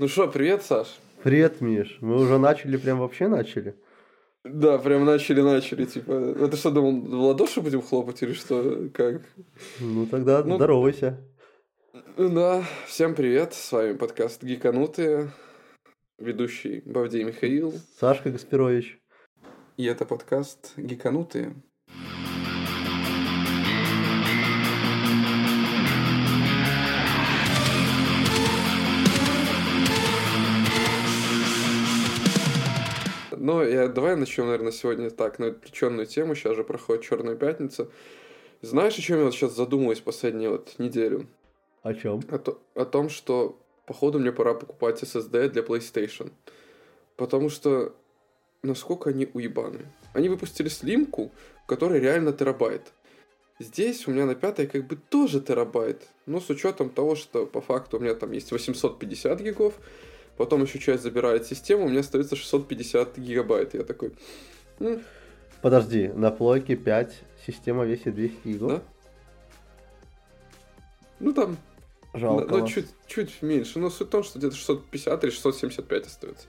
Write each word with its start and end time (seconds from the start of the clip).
Ну 0.00 0.08
что, 0.08 0.28
привет, 0.28 0.62
Саш. 0.62 0.98
Привет, 1.22 1.60
Миш. 1.60 1.98
Мы 2.00 2.16
уже 2.16 2.38
начали, 2.38 2.78
прям 2.78 3.00
вообще 3.00 3.28
начали. 3.28 3.76
Да, 4.44 4.78
прям 4.78 5.04
начали-начали, 5.04 5.84
типа. 5.84 6.12
Это 6.40 6.56
что, 6.56 6.70
думал, 6.70 7.02
в 7.02 7.20
ладоши 7.26 7.60
будем 7.60 7.82
хлопать 7.82 8.22
или 8.22 8.32
что? 8.32 8.88
Как? 8.94 9.20
Ну 9.78 10.06
тогда 10.06 10.42
ну, 10.42 10.56
здоровайся. 10.56 11.20
Да, 12.16 12.64
всем 12.86 13.14
привет, 13.14 13.52
с 13.52 13.72
вами 13.72 13.92
подкаст 13.92 14.42
«Гиканутые», 14.42 15.32
ведущий 16.18 16.80
Бавдей 16.86 17.24
Михаил. 17.24 17.74
Сашка 17.98 18.30
Гаспирович. 18.30 18.98
И 19.76 19.84
это 19.84 20.06
подкаст 20.06 20.72
«Гиканутые». 20.78 21.56
Ну, 33.50 33.64
я, 33.64 33.88
давай 33.88 34.14
начнем, 34.14 34.44
наверное, 34.44 34.70
сегодня 34.70 35.10
так, 35.10 35.40
на 35.40 35.48
отвлеченную 35.48 36.06
тему. 36.06 36.36
Сейчас 36.36 36.54
же 36.54 36.62
проходит 36.62 37.02
Черная 37.02 37.34
пятница. 37.34 37.88
Знаешь, 38.62 38.96
о 38.96 39.02
чем 39.02 39.18
я 39.18 39.24
вот 39.24 39.34
сейчас 39.34 39.56
задумываюсь 39.56 39.98
последнюю 39.98 40.52
вот 40.52 40.76
неделю? 40.78 41.26
О 41.82 41.92
чем? 41.92 42.22
О, 42.30 42.38
то, 42.38 42.62
о 42.76 42.84
том, 42.84 43.08
что, 43.08 43.58
походу, 43.86 44.20
мне 44.20 44.30
пора 44.30 44.54
покупать 44.54 45.02
SSD 45.02 45.48
для 45.48 45.62
PlayStation. 45.62 46.30
Потому 47.16 47.48
что 47.50 47.92
насколько 48.62 49.10
они 49.10 49.28
уебаны. 49.34 49.80
Они 50.12 50.28
выпустили 50.28 50.68
слимку, 50.68 51.32
в 51.64 51.66
которой 51.66 51.98
реально 51.98 52.32
терабайт. 52.32 52.92
Здесь 53.58 54.06
у 54.06 54.12
меня 54.12 54.26
на 54.26 54.36
пятой 54.36 54.68
как 54.68 54.86
бы 54.86 54.94
тоже 54.94 55.40
терабайт. 55.40 56.06
Но 56.24 56.38
с 56.38 56.50
учетом 56.50 56.88
того, 56.88 57.16
что 57.16 57.46
по 57.46 57.60
факту 57.60 57.96
у 57.96 58.00
меня 58.00 58.14
там 58.14 58.30
есть 58.30 58.52
850 58.52 59.40
гигов, 59.40 59.74
потом 60.40 60.62
еще 60.62 60.78
часть 60.78 61.02
забирает 61.02 61.44
систему, 61.44 61.84
у 61.84 61.88
меня 61.90 62.00
остается 62.00 62.34
650 62.34 63.18
гигабайт. 63.18 63.74
Я 63.74 63.82
такой... 63.82 64.12
Подожди, 65.60 66.08
на 66.08 66.30
плойке 66.30 66.76
5 66.76 67.12
система 67.46 67.84
весит 67.84 68.14
200 68.14 68.48
гигов? 68.48 68.72
Да. 68.72 68.82
Ну 71.20 71.34
там... 71.34 71.58
Жалко 72.14 72.56
Ну, 72.56 72.66
чуть, 72.66 72.86
чуть 73.06 73.42
меньше. 73.42 73.78
Но 73.78 73.90
суть 73.90 74.08
в 74.08 74.10
том, 74.10 74.22
что 74.22 74.38
где-то 74.38 74.56
650 74.56 75.24
или 75.24 75.30
675 75.30 76.06
остается. 76.06 76.46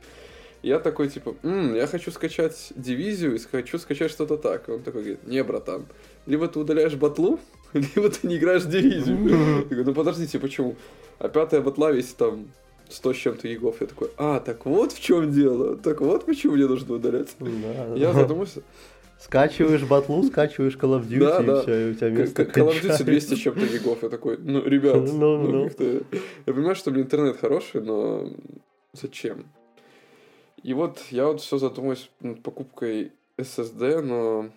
Я 0.64 0.80
такой, 0.80 1.10
типа, 1.10 1.36
М, 1.44 1.76
я 1.76 1.86
хочу 1.86 2.12
скачать 2.12 2.72
дивизию 2.78 3.36
и 3.36 3.40
хочу 3.40 3.78
скачать 3.78 4.10
что-то 4.10 4.38
так. 4.38 4.70
И 4.70 4.72
он 4.72 4.84
такой 4.84 5.02
говорит, 5.02 5.28
не, 5.28 5.44
братан, 5.44 5.86
либо 6.28 6.48
ты 6.48 6.60
удаляешь 6.60 6.96
батлу, 6.96 7.42
либо 7.74 8.10
ты 8.10 8.26
не 8.26 8.38
играешь 8.38 8.64
в 8.64 8.70
дивизию. 8.70 9.18
Я 9.28 9.64
говорю, 9.64 9.84
ну 9.84 9.94
подождите, 9.94 10.40
почему? 10.40 10.78
А 11.20 11.28
пятая 11.28 11.60
батла 11.60 11.92
весит 11.92 12.16
там 12.16 12.48
100 12.94 13.14
с 13.14 13.18
чем-то 13.18 13.48
егов. 13.48 13.82
Я 13.82 13.88
такой, 13.88 14.10
а, 14.18 14.40
так 14.40 14.66
вот 14.66 14.92
в 14.92 15.02
чем 15.02 15.32
дело. 15.32 15.76
Так 15.78 16.02
вот 16.02 16.26
почему 16.26 16.54
мне 16.54 16.68
нужно 16.68 16.96
удалять. 16.96 17.30
Да, 17.40 17.96
я 17.96 18.14
задумался. 18.14 18.64
Скачиваешь 19.20 19.84
батлу, 19.84 20.24
скачиваешь 20.32 20.76
Call 20.76 21.00
of 21.00 21.08
Duty, 21.08 21.20
да, 21.20 21.44
и 21.44 21.46
да. 21.46 21.62
все, 21.62 21.88
и 21.88 21.92
у 21.92 21.94
тебя 21.94 22.10
место 22.10 22.42
Call 22.44 22.70
of 22.70 22.82
Duty 22.82 23.04
200 23.04 23.36
с 23.36 23.38
чем-то 23.38 23.68
гигов. 23.68 24.02
Я 24.02 24.10
такой, 24.10 24.38
ну, 24.40 24.64
ребят, 24.64 24.96
no, 24.96 25.12
ну, 25.14 25.44
no. 25.44 25.52
Ну, 25.52 25.64
как-то... 25.66 25.84
Я 26.48 26.54
понимаю, 26.54 26.76
что 26.76 26.90
мне 26.90 27.04
интернет 27.04 27.38
хороший, 27.38 27.82
но 27.82 28.34
зачем? 28.94 29.46
И 30.64 30.74
вот 30.74 31.00
я 31.12 31.28
вот 31.28 31.42
все 31.42 31.60
задумаюсь 31.60 32.10
над 32.20 32.42
покупкой 32.42 33.12
SSD, 33.38 34.02
но 34.02 34.50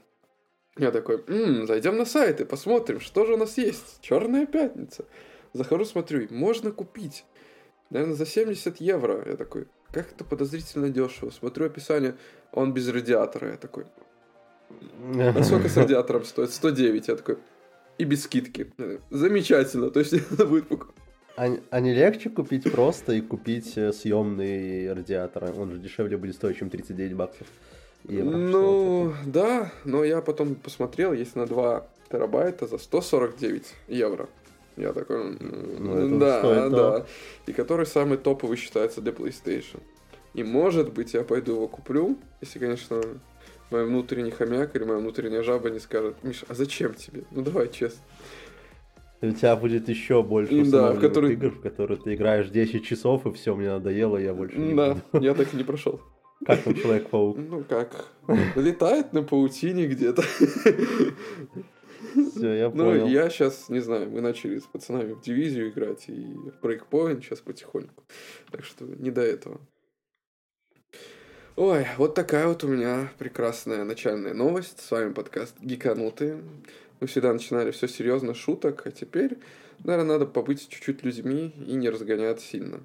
я 0.79 0.91
такой, 0.91 1.23
м-м, 1.27 1.67
зайдем 1.67 1.97
на 1.97 2.05
сайт 2.05 2.41
и 2.41 2.45
посмотрим, 2.45 3.01
что 3.01 3.27
же 3.27 3.35
у 3.35 3.37
нас 3.37 3.59
есть. 3.59 3.99
Черная 4.01 4.47
пятница. 4.47 5.05
Захожу, 5.53 5.85
смотрю, 5.85 6.27
можно 6.31 6.73
купить 6.73 7.25
наверное, 7.91 8.17
за 8.17 8.27
70 8.27 8.81
евро. 8.81 9.23
Я 9.27 9.37
такой, 9.37 9.67
как 9.93 10.13
это 10.13 10.25
подозрительно 10.25 10.91
дешево. 10.91 11.31
Смотрю 11.31 11.67
описание, 11.67 12.15
он 12.53 12.73
без 12.73 12.89
радиатора. 12.89 13.53
Я 13.53 13.57
такой, 13.57 13.87
а 15.17 15.43
сколько 15.43 15.69
с 15.69 15.77
радиатором 15.77 16.25
стоит? 16.25 16.51
109. 16.51 17.09
Я 17.09 17.17
такой, 17.17 17.39
и 17.99 18.05
без 18.05 18.25
скидки. 18.25 18.73
Замечательно, 19.11 19.91
то 19.91 20.01
есть 20.01 20.13
это 20.33 20.47
будет 20.47 20.69
покупать. 20.69 20.95
А, 21.37 21.49
а 21.71 21.81
не 21.81 21.93
легче 21.93 22.31
купить 22.31 22.71
просто 22.71 23.13
и 23.13 23.21
купить 23.21 23.77
э, 23.77 23.93
съемный 23.93 24.93
радиатор? 24.93 25.53
Он 25.59 25.73
же 25.73 25.79
дешевле 25.79 26.17
будет 26.17 26.37
стоить, 26.37 26.59
чем 26.59 26.71
39 26.71 27.15
баксов. 27.15 27.49
Евро, 28.05 28.37
ну, 28.37 29.15
да, 29.27 29.73
но 29.85 30.05
я 30.05 30.21
потом 30.21 30.55
посмотрел, 30.55 31.13
есть 31.13 31.35
на 31.35 31.47
2 31.47 31.87
терабайта 32.11 32.67
за 32.67 32.79
149 32.79 33.65
евро. 33.89 34.29
Я 34.77 34.93
такой, 34.93 35.37
ну, 35.79 36.19
да, 36.19 36.43
да. 36.43 36.69
да. 36.69 37.07
И 37.47 37.53
который 37.53 37.87
самый 37.87 38.19
топовый 38.19 38.57
считается 38.57 39.01
для 39.01 39.13
PlayStation. 39.13 39.81
И 40.35 40.43
может 40.43 40.93
быть 40.93 41.15
я 41.15 41.23
пойду 41.23 41.53
его 41.53 41.69
куплю, 41.69 42.19
если, 42.41 42.59
конечно, 42.59 43.01
мой 43.71 43.87
внутренний 43.87 44.33
хомяк 44.33 44.75
или 44.75 44.85
моя 44.85 44.99
внутренняя 44.99 45.43
жаба 45.43 45.71
не 45.71 45.79
скажет, 45.79 46.17
Миша, 46.23 46.45
а 46.49 46.55
зачем 46.55 46.95
тебе? 46.95 47.23
Ну 47.31 47.43
давай 47.43 47.69
честно. 47.69 48.03
У 49.23 49.31
тебя 49.31 49.57
будет 49.57 49.89
еще 49.89 50.23
больше 50.23 50.65
да, 50.65 50.93
в 50.93 51.01
который... 51.01 51.33
игр, 51.33 51.51
в 51.51 51.61
которые 51.61 51.99
ты 51.99 52.15
играешь 52.15 52.51
10 52.51 52.85
часов, 52.85 53.27
и 53.27 53.33
все, 53.33 53.55
мне 53.55 53.71
надоело, 53.71 54.19
я 54.19 54.35
больше 54.35 54.59
не 54.59 54.75
Да, 54.75 54.99
буду. 55.13 55.25
я 55.25 55.35
так 55.35 55.55
и 55.55 55.57
не 55.57 55.65
прошел. 55.65 56.01
Как 56.45 56.63
там 56.63 56.75
Человек-паук? 56.75 57.39
Ну 57.39 57.65
как, 57.67 58.07
летает 58.57 59.13
на 59.13 59.23
паутине 59.23 59.87
где-то. 59.87 60.25
Все, 62.37 62.53
я 62.55 62.71
ну, 62.71 62.85
понял. 62.85 63.07
Ну, 63.07 63.09
я 63.09 63.29
сейчас, 63.29 63.69
не 63.69 63.81
знаю, 63.81 64.11
мы 64.11 64.21
начали 64.21 64.59
с 64.59 64.65
пацанами 64.65 65.13
в 65.13 65.23
дивизию 65.23 65.71
играть 65.71 66.09
и 66.09 66.13
в 66.13 66.61
брейкпоинт 66.63 67.25
сейчас 67.25 67.41
потихоньку. 67.41 68.05
Так 68.51 68.65
что 68.65 68.85
не 68.85 69.11
до 69.11 69.23
этого. 69.23 69.61
Ой, 71.57 71.87
вот 71.99 72.15
такая 72.15 72.49
вот 72.49 72.65
у 72.65 72.69
меня 72.69 73.13
прекрасная 73.19 73.85
начальная 73.85 74.35
новость. 74.35 74.81
С 74.81 74.91
вами 74.91 75.13
подкаст 75.13 75.55
Гиканутые. 75.61 76.43
Мы 77.01 77.07
всегда 77.07 77.33
начинали 77.33 77.71
все 77.71 77.87
серьезно, 77.87 78.35
шуток, 78.35 78.87
а 78.87 78.91
теперь, 78.91 79.39
наверное, 79.85 80.15
надо 80.15 80.27
побыть 80.27 80.69
чуть-чуть 80.69 81.05
людьми 81.05 81.55
и 81.67 81.75
не 81.75 81.91
разгонять 81.91 82.41
сильно. 82.41 82.81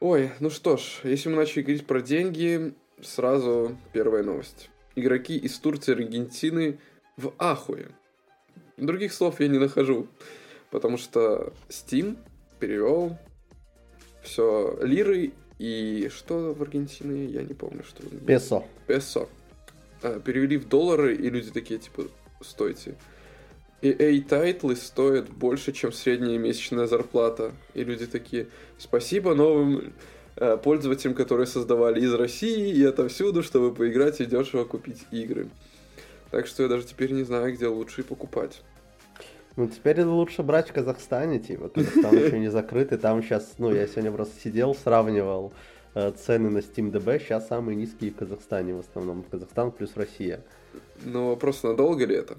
Ой, 0.00 0.30
ну 0.40 0.48
что 0.50 0.76
ж, 0.76 1.00
если 1.04 1.28
мы 1.28 1.36
начали 1.36 1.62
говорить 1.62 1.86
про 1.86 2.00
деньги, 2.00 2.72
сразу 3.02 3.76
первая 3.92 4.22
новость. 4.22 4.70
Игроки 4.96 5.36
из 5.36 5.58
Турции 5.58 5.92
и 5.92 5.94
Аргентины 5.94 6.78
в 7.16 7.32
ахуе. 7.38 7.88
Других 8.80 9.12
слов 9.12 9.40
я 9.40 9.48
не 9.48 9.58
нахожу, 9.58 10.06
потому 10.70 10.96
что 10.96 11.52
Steam 11.68 12.16
перевел 12.58 13.18
все 14.22 14.78
лиры 14.82 15.32
и 15.58 16.10
что 16.14 16.54
в 16.54 16.62
Аргентине, 16.62 17.26
я 17.26 17.42
не 17.42 17.52
помню, 17.52 17.84
что. 17.84 18.02
Песо. 18.26 18.64
Песо. 18.86 19.28
А, 20.02 20.18
перевели 20.18 20.56
в 20.56 20.66
доллары, 20.66 21.14
и 21.14 21.28
люди 21.28 21.50
такие, 21.50 21.78
типа, 21.78 22.04
стойте. 22.40 22.94
EA 23.82 24.22
тайтлы 24.22 24.76
стоят 24.76 25.28
больше, 25.28 25.72
чем 25.72 25.92
средняя 25.92 26.38
месячная 26.38 26.86
зарплата. 26.86 27.52
И 27.74 27.84
люди 27.84 28.06
такие, 28.06 28.48
спасибо 28.78 29.34
новым 29.34 29.92
э, 30.36 30.56
пользователям, 30.56 31.14
которые 31.14 31.46
создавали 31.46 32.00
из 32.00 32.12
России 32.14 32.74
и 32.74 32.82
отовсюду, 32.84 33.42
чтобы 33.42 33.74
поиграть 33.74 34.20
и 34.20 34.26
дешево 34.26 34.64
купить 34.64 35.06
игры. 35.10 35.48
Так 36.30 36.46
что 36.46 36.62
я 36.62 36.68
даже 36.68 36.84
теперь 36.86 37.12
не 37.12 37.24
знаю, 37.24 37.54
где 37.54 37.66
лучше 37.66 38.02
покупать. 38.02 38.62
Ну, 39.56 39.68
теперь 39.68 40.02
лучше 40.02 40.42
брать 40.42 40.70
в 40.70 40.72
Казахстане, 40.72 41.38
типа, 41.38 41.68
Казахстан 41.68 42.16
еще 42.16 42.38
не 42.38 42.48
закрыт, 42.48 42.92
и 42.92 42.96
там 42.96 43.22
сейчас, 43.22 43.54
ну, 43.58 43.72
я 43.74 43.86
сегодня 43.86 44.12
просто 44.12 44.40
сидел, 44.40 44.74
сравнивал 44.74 45.52
э, 45.94 46.12
цены 46.12 46.50
на 46.50 46.58
SteamDB, 46.58 47.18
сейчас 47.18 47.48
самые 47.48 47.76
низкие 47.76 48.12
в 48.12 48.16
Казахстане 48.16 48.74
в 48.74 48.80
основном, 48.80 49.24
Казахстан 49.24 49.72
плюс 49.72 49.96
Россия. 49.96 50.44
Ну, 51.04 51.28
вопрос, 51.28 51.62
надолго 51.62 52.06
ли 52.06 52.14
это? 52.14 52.36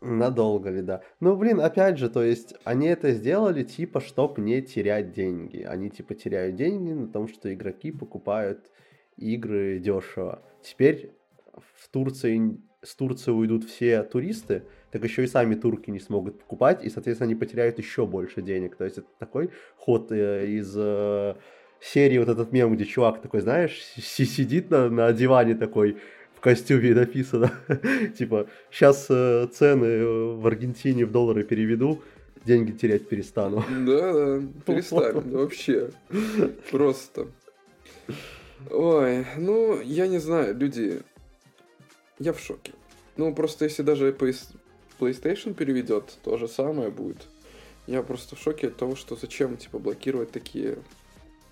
Надолго 0.00 0.70
ли, 0.70 0.80
да. 0.80 1.02
Ну, 1.20 1.36
блин, 1.36 1.60
опять 1.60 1.98
же, 1.98 2.08
то 2.08 2.22
есть, 2.22 2.54
они 2.64 2.86
это 2.86 3.12
сделали, 3.12 3.62
типа, 3.62 4.00
чтобы 4.00 4.40
не 4.40 4.62
терять 4.62 5.12
деньги. 5.12 5.62
Они, 5.62 5.90
типа, 5.90 6.14
теряют 6.14 6.56
деньги 6.56 6.92
на 6.92 7.06
том, 7.06 7.28
что 7.28 7.52
игроки 7.52 7.92
покупают 7.92 8.70
игры 9.18 9.78
дешево. 9.78 10.42
Теперь 10.62 11.12
в 11.52 11.88
Турции 11.90 12.58
с 12.82 12.94
Турции 12.94 13.30
уйдут 13.30 13.64
все 13.64 14.02
туристы, 14.02 14.62
так 14.90 15.04
еще 15.04 15.24
и 15.24 15.26
сами 15.26 15.54
турки 15.54 15.90
не 15.90 16.00
смогут 16.00 16.40
покупать, 16.40 16.84
и, 16.84 16.90
соответственно, 16.90 17.26
они 17.30 17.34
потеряют 17.34 17.78
еще 17.78 18.06
больше 18.06 18.42
денег. 18.42 18.76
То 18.76 18.84
есть 18.84 18.98
это 18.98 19.08
такой 19.18 19.50
ход 19.76 20.10
э, 20.10 20.46
из 20.46 20.72
э, 20.76 21.34
серии 21.80 22.18
вот 22.18 22.28
этот 22.28 22.52
мем, 22.52 22.74
где 22.74 22.84
чувак 22.84 23.20
такой, 23.20 23.40
знаешь, 23.40 23.80
сидит 23.96 24.70
на, 24.70 24.88
на 24.88 25.12
диване 25.12 25.54
такой, 25.54 25.98
в 26.34 26.40
костюме 26.40 26.94
написано, 26.94 27.52
типа, 28.18 28.46
сейчас 28.70 29.06
э, 29.10 29.46
цены 29.52 30.36
в 30.36 30.46
Аргентине 30.46 31.04
в 31.04 31.12
доллары 31.12 31.44
переведу, 31.44 32.02
деньги 32.46 32.72
терять 32.72 33.08
перестану. 33.08 33.62
Да, 33.68 34.12
да, 34.12 34.42
перестанем, 34.66 35.30
вообще, 35.32 35.90
просто. 36.70 37.26
Ой, 38.70 39.26
ну, 39.36 39.80
я 39.82 40.06
не 40.06 40.18
знаю, 40.18 40.56
люди, 40.56 41.02
я 42.20 42.32
в 42.32 42.38
шоке. 42.38 42.72
Ну, 43.16 43.34
просто 43.34 43.64
если 43.64 43.82
даже 43.82 44.12
PlayStation 44.12 45.54
переведет, 45.54 46.18
то 46.22 46.36
же 46.36 46.46
самое 46.46 46.90
будет. 46.90 47.26
Я 47.86 48.02
просто 48.02 48.36
в 48.36 48.38
шоке 48.38 48.68
от 48.68 48.76
того, 48.76 48.94
что 48.94 49.16
зачем, 49.16 49.56
типа, 49.56 49.78
блокировать 49.78 50.30
такие 50.30 50.78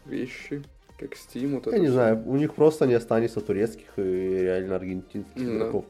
вещи, 0.06 0.62
как 0.98 1.14
Steam. 1.14 1.54
Вот 1.54 1.66
Я 1.72 1.78
не 1.78 1.86
все. 1.86 1.92
знаю, 1.94 2.22
у 2.26 2.36
них 2.36 2.54
просто 2.54 2.86
не 2.86 2.94
останется 2.94 3.40
турецких 3.40 3.88
и 3.96 4.02
реально 4.02 4.76
аргентинских 4.76 5.34
да. 5.34 5.56
игроков. 5.56 5.84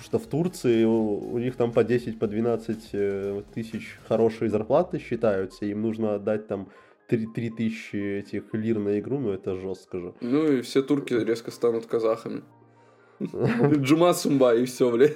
Что 0.00 0.18
в 0.18 0.26
Турции 0.26 0.84
у, 0.84 1.32
у 1.32 1.38
них 1.38 1.54
там 1.54 1.72
по 1.72 1.84
10, 1.84 2.18
по 2.18 2.26
12 2.26 2.88
э, 2.92 3.42
тысяч 3.54 3.98
хорошие 4.08 4.50
зарплаты 4.50 4.98
считаются, 4.98 5.64
им 5.64 5.82
нужно 5.82 6.16
отдать 6.16 6.48
там 6.48 6.68
3, 7.06 7.28
3 7.34 7.50
тысячи 7.50 7.96
этих 7.96 8.52
лир 8.52 8.78
на 8.78 8.98
игру, 8.98 9.20
ну 9.20 9.30
это 9.30 9.54
жестко 9.54 10.00
же. 10.00 10.14
Ну 10.20 10.50
и 10.50 10.60
все 10.62 10.82
турки 10.82 11.14
резко 11.14 11.52
станут 11.52 11.86
казахами. 11.86 12.42
Джума 13.76 14.14
Сумба 14.14 14.54
и 14.54 14.64
все, 14.64 14.90
блядь. 14.90 15.14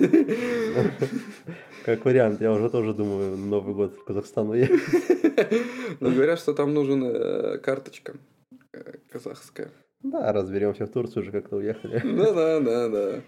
Как 1.87 2.05
вариант, 2.05 2.41
я 2.41 2.53
уже 2.53 2.69
тоже 2.69 2.95
думаю 2.95 3.37
Новый 3.37 3.73
год 3.73 3.95
в 3.97 4.05
Казахстан 4.05 4.51
уехать. 4.51 4.81
Но 6.01 6.11
говорят, 6.11 6.41
что 6.41 6.53
там 6.53 6.75
нужен 6.75 7.05
э, 7.05 7.59
карточка 7.59 8.17
э, 8.73 8.95
казахская. 9.11 9.71
Да, 10.03 10.33
разберемся 10.33 10.87
в 10.87 10.91
Турцию 10.91 11.23
уже 11.23 11.31
как-то 11.31 11.57
уехали. 11.57 12.03
Да, 12.05 12.33
да, 12.33 12.61
да, 12.61 12.89
да. 12.89 13.21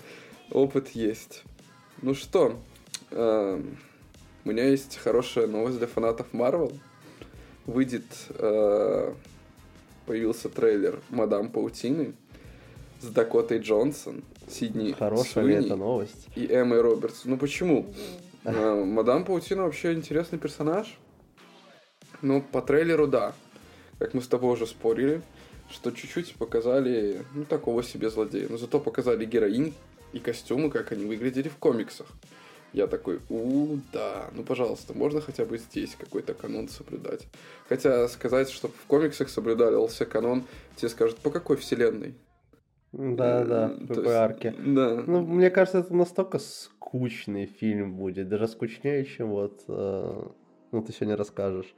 Опыт 0.51 0.89
есть. 0.89 1.45
Ну 2.03 2.15
что, 2.15 2.59
э, 3.13 3.63
у 4.45 4.49
меня 4.49 4.65
есть 4.65 4.97
хорошая 4.97 5.47
новость 5.47 5.79
для 5.79 5.87
фанатов 5.87 6.27
Марвел. 6.33 6.73
Выйдет, 7.67 8.07
появился 10.07 10.49
трейлер 10.49 11.01
Мадам 11.11 11.51
Паутины 11.51 12.15
с 13.01 13.07
Дакотой 13.07 13.59
Джонсон, 13.59 14.25
Сидни 14.51 14.93
Хорошая 14.93 15.45
Суини 15.45 15.67
это 15.67 15.77
новость? 15.77 16.29
И 16.35 16.47
Эммой 16.47 16.81
Робертс. 16.81 17.25
Ну 17.25 17.37
почему? 17.37 17.87
А, 18.45 18.85
Мадам 18.85 19.25
Паутина 19.25 19.65
вообще 19.65 19.93
интересный 19.93 20.39
персонаж. 20.39 20.99
Ну, 22.23 22.43
по 22.43 22.63
трейлеру, 22.63 23.07
да. 23.07 23.35
Как 23.99 24.15
мы 24.15 24.23
с 24.23 24.27
тобой 24.27 24.53
уже 24.53 24.67
спорили, 24.67 25.23
что 25.71 25.91
чуть-чуть 25.91 26.35
показали, 26.35 27.25
ну, 27.35 27.45
такого 27.45 27.83
себе 27.83 28.11
злодея. 28.11 28.49
Но 28.49 28.57
зато 28.57 28.81
показали 28.81 29.25
героинь 29.25 29.75
и 30.13 30.19
костюмы, 30.19 30.71
как 30.71 30.93
они 30.93 31.05
выглядели 31.05 31.49
в 31.49 31.57
комиксах. 31.57 32.07
Я 32.73 32.87
такой, 32.87 33.21
у, 33.31 33.79
да, 33.93 34.29
ну, 34.35 34.43
пожалуйста, 34.43 34.93
можно 34.93 35.21
хотя 35.21 35.45
бы 35.45 35.59
здесь 35.59 35.97
какой-то 35.99 36.35
канон 36.35 36.69
соблюдать. 36.69 37.27
Хотя 37.69 38.07
сказать, 38.09 38.51
что 38.51 38.69
в 38.69 38.87
комиксах 38.87 39.31
соблюдался 39.31 40.05
канон, 40.05 40.45
тебе 40.77 40.91
скажут, 40.91 41.19
по 41.19 41.31
какой 41.31 41.57
вселенной? 41.57 42.15
Да, 42.99 43.45
да, 43.45 43.73
в 43.79 44.09
арке. 44.09 44.53
Да. 44.59 45.05
Ну, 45.07 45.25
мне 45.25 45.51
кажется, 45.51 45.79
это 45.79 45.95
настолько 45.95 46.41
скучный 46.41 47.47
фильм 47.47 47.95
будет, 47.95 48.29
даже 48.29 48.49
скучнее, 48.49 49.05
чем 49.05 49.29
вот, 49.29 49.63
э, 49.69 50.23
ну, 50.73 50.83
ты 50.83 50.93
сегодня 50.93 51.17
расскажешь. 51.17 51.73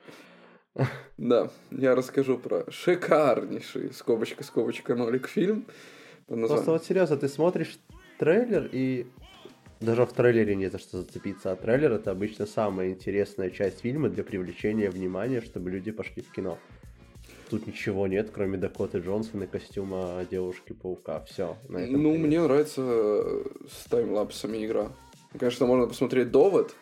Да, 1.19 1.51
я 1.71 1.95
расскажу 1.95 2.39
про 2.39 2.65
шикарнейший, 2.71 3.93
скобочка, 3.93 4.45
скобочка, 4.45 4.95
нолик 4.95 5.29
фильм. 5.29 5.67
Просто 6.27 6.71
вот 6.71 6.85
серьезно, 6.87 7.19
ты 7.19 7.29
смотришь 7.29 7.79
трейлер 8.19 8.71
и 8.73 9.07
даже 9.81 10.07
в 10.07 10.13
трейлере 10.15 10.55
не 10.57 10.71
за 10.71 10.79
что 10.79 11.03
зацепиться, 11.03 11.53
а 11.53 11.57
трейлер 11.57 11.93
это 11.93 12.13
обычно 12.13 12.47
самая 12.47 12.91
интересная 12.91 13.51
часть 13.51 13.81
фильма 13.81 14.09
для 14.09 14.25
привлечения 14.25 14.89
внимания, 14.89 15.43
чтобы 15.43 15.71
люди 15.71 15.91
пошли 15.91 16.23
в 16.23 16.33
кино. 16.33 16.59
Тут 17.51 17.67
ничего 17.67 18.07
нет, 18.07 18.31
кроме 18.33 18.59
Дакоты 18.59 18.99
Джонсона 18.99 19.43
и 19.43 19.47
костюма 19.49 20.25
девушки-паука. 20.31 21.25
Все. 21.29 21.57
Ну, 21.69 22.17
мне 22.17 22.41
нравится 22.41 22.81
э, 22.85 23.45
с 23.69 23.89
таймлапсами 23.89 24.65
игра. 24.65 24.93
Конечно, 25.37 25.67
можно 25.67 25.89
посмотреть 25.89 26.31
довод. 26.31 26.75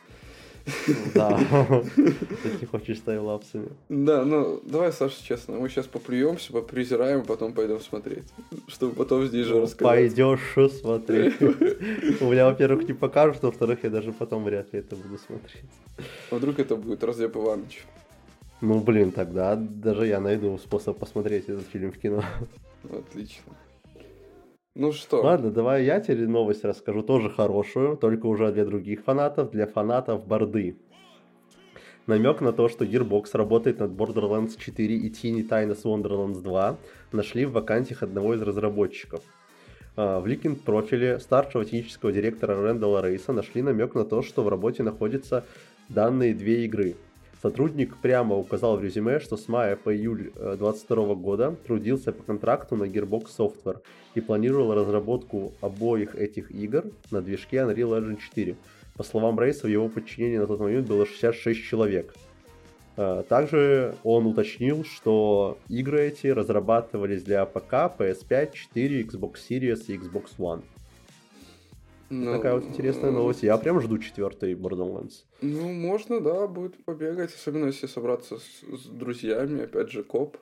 Да, 1.15 1.39
ты 1.97 2.51
не 2.61 2.67
хочешь 2.67 2.99
таймлапсами. 3.01 3.71
Да, 3.89 4.25
ну, 4.25 4.61
давай, 4.63 4.93
Саша, 4.93 5.17
честно, 5.25 5.55
мы 5.55 5.71
сейчас 5.71 5.87
поплюемся, 5.87 6.53
попризираем, 6.53 7.25
потом 7.25 7.55
пойдем 7.55 7.81
смотреть. 7.81 8.25
Чтобы 8.67 8.95
потом 8.95 9.25
здесь 9.27 9.47
же 9.47 9.55
ну, 9.55 9.63
рассказать. 9.63 9.95
Пойдешь 9.95 10.73
смотреть. 10.81 11.41
У 12.21 12.31
меня, 12.31 12.45
во-первых, 12.45 12.87
не 12.87 12.93
покажут, 12.93 13.43
во-вторых, 13.43 13.79
я 13.85 13.91
даже 13.91 14.13
потом 14.13 14.45
вряд 14.45 14.71
ли 14.75 14.81
это 14.81 14.97
буду 14.97 15.19
смотреть. 15.19 15.65
А 16.31 16.35
вдруг 16.35 16.59
это 16.59 16.77
будет 16.77 17.03
Разлеп 17.03 17.37
Иванович? 17.37 17.87
Ну, 18.61 18.81
блин, 18.81 19.13
тогда 19.13 19.55
даже 19.57 20.07
я 20.07 20.21
найду 20.21 20.59
способ 20.59 20.99
посмотреть 20.99 21.49
этот 21.49 21.67
фильм 21.69 21.93
в 21.93 21.99
кино. 21.99 22.25
Отлично. 22.85 23.53
Ну 24.75 24.93
что? 24.93 25.23
Ладно, 25.23 25.51
давай 25.51 25.85
я 25.85 26.01
тебе 26.01 26.27
новость 26.27 26.65
расскажу, 26.65 27.03
тоже 27.03 27.31
хорошую, 27.31 27.97
только 27.97 28.27
уже 28.27 28.53
для 28.53 28.65
других 28.65 29.05
фанатов, 29.05 29.51
для 29.51 29.67
фанатов 29.67 30.27
Борды. 30.27 30.77
Намек 32.07 32.41
на 32.41 32.53
то, 32.53 32.69
что 32.69 32.85
Gearbox 32.85 33.27
работает 33.35 33.81
над 33.81 33.93
Borderlands 33.93 34.59
4 34.59 34.97
и 34.97 35.11
Teeny 35.11 35.49
Tina's 35.49 35.83
Wonderlands 35.85 36.41
2, 36.43 36.77
нашли 37.13 37.45
в 37.45 37.53
вакансиях 37.53 38.03
одного 38.03 38.35
из 38.35 38.43
разработчиков. 38.43 39.23
А, 39.95 40.21
в 40.21 40.27
LinkedIn 40.27 40.57
профиле 40.57 41.21
старшего 41.21 41.65
технического 41.65 42.11
директора 42.11 42.61
Рэндала 42.61 43.03
Рейса 43.03 43.33
нашли 43.33 43.63
намек 43.63 43.95
на 43.95 44.05
то, 44.05 44.23
что 44.23 44.43
в 44.43 44.49
работе 44.49 44.83
находятся 44.83 45.45
данные 45.89 46.35
две 46.35 46.65
игры– 46.65 46.97
Сотрудник 47.41 47.97
прямо 47.99 48.37
указал 48.37 48.77
в 48.77 48.83
резюме, 48.83 49.21
что 49.21 49.37
с 49.37 49.47
мая 49.47 49.77
по 49.77 49.95
июль 49.95 50.33
2022 50.35 50.97
э, 50.97 51.15
года 51.15 51.57
трудился 51.67 52.13
по 52.13 52.25
контракту 52.25 52.75
на 52.75 52.85
Gearbox 52.85 53.27
Software 53.39 53.81
и 54.15 54.21
планировал 54.21 54.75
разработку 54.75 55.53
обоих 55.61 56.17
этих 56.17 56.51
игр 56.51 56.85
на 57.13 57.23
движке 57.23 57.59
Unreal 57.59 58.01
Engine 58.01 58.19
4. 58.19 58.57
По 58.97 59.05
словам 59.05 59.39
Рейса, 59.39 59.69
в 59.69 59.71
его 59.71 59.89
подчинении 59.89 60.39
на 60.39 60.49
тот 60.49 60.59
момент 60.59 60.89
было 60.89 61.07
66 61.07 61.63
человек. 61.63 62.13
Э, 62.97 63.23
также 63.29 63.95
он 64.03 64.27
уточнил, 64.27 64.85
что 64.85 65.59
игры 65.69 66.09
эти 66.09 66.27
разрабатывались 66.27 67.23
для 67.23 67.47
ПК, 67.47 67.95
PS5, 67.97 68.53
4, 68.53 69.03
Xbox 69.03 69.35
Series 69.49 69.85
и 69.87 69.97
Xbox 69.97 70.31
One. 70.39 70.65
Ну, 72.11 72.33
Такая 72.33 72.55
вот 72.55 72.65
интересная 72.65 73.11
новость. 73.11 73.43
Я 73.43 73.59
прям 73.59 73.81
жду 73.81 73.99
четвертый 73.99 74.55
Borderlands. 74.55 75.25
Ну, 75.43 75.73
можно, 75.73 76.21
да, 76.21 76.47
будет 76.47 76.83
побегать, 76.85 77.35
особенно 77.35 77.67
если 77.67 77.87
собраться 77.87 78.39
с, 78.39 78.81
с 78.81 78.87
друзьями, 78.87 79.65
опять 79.65 79.91
же, 79.91 80.03
коп. 80.03 80.39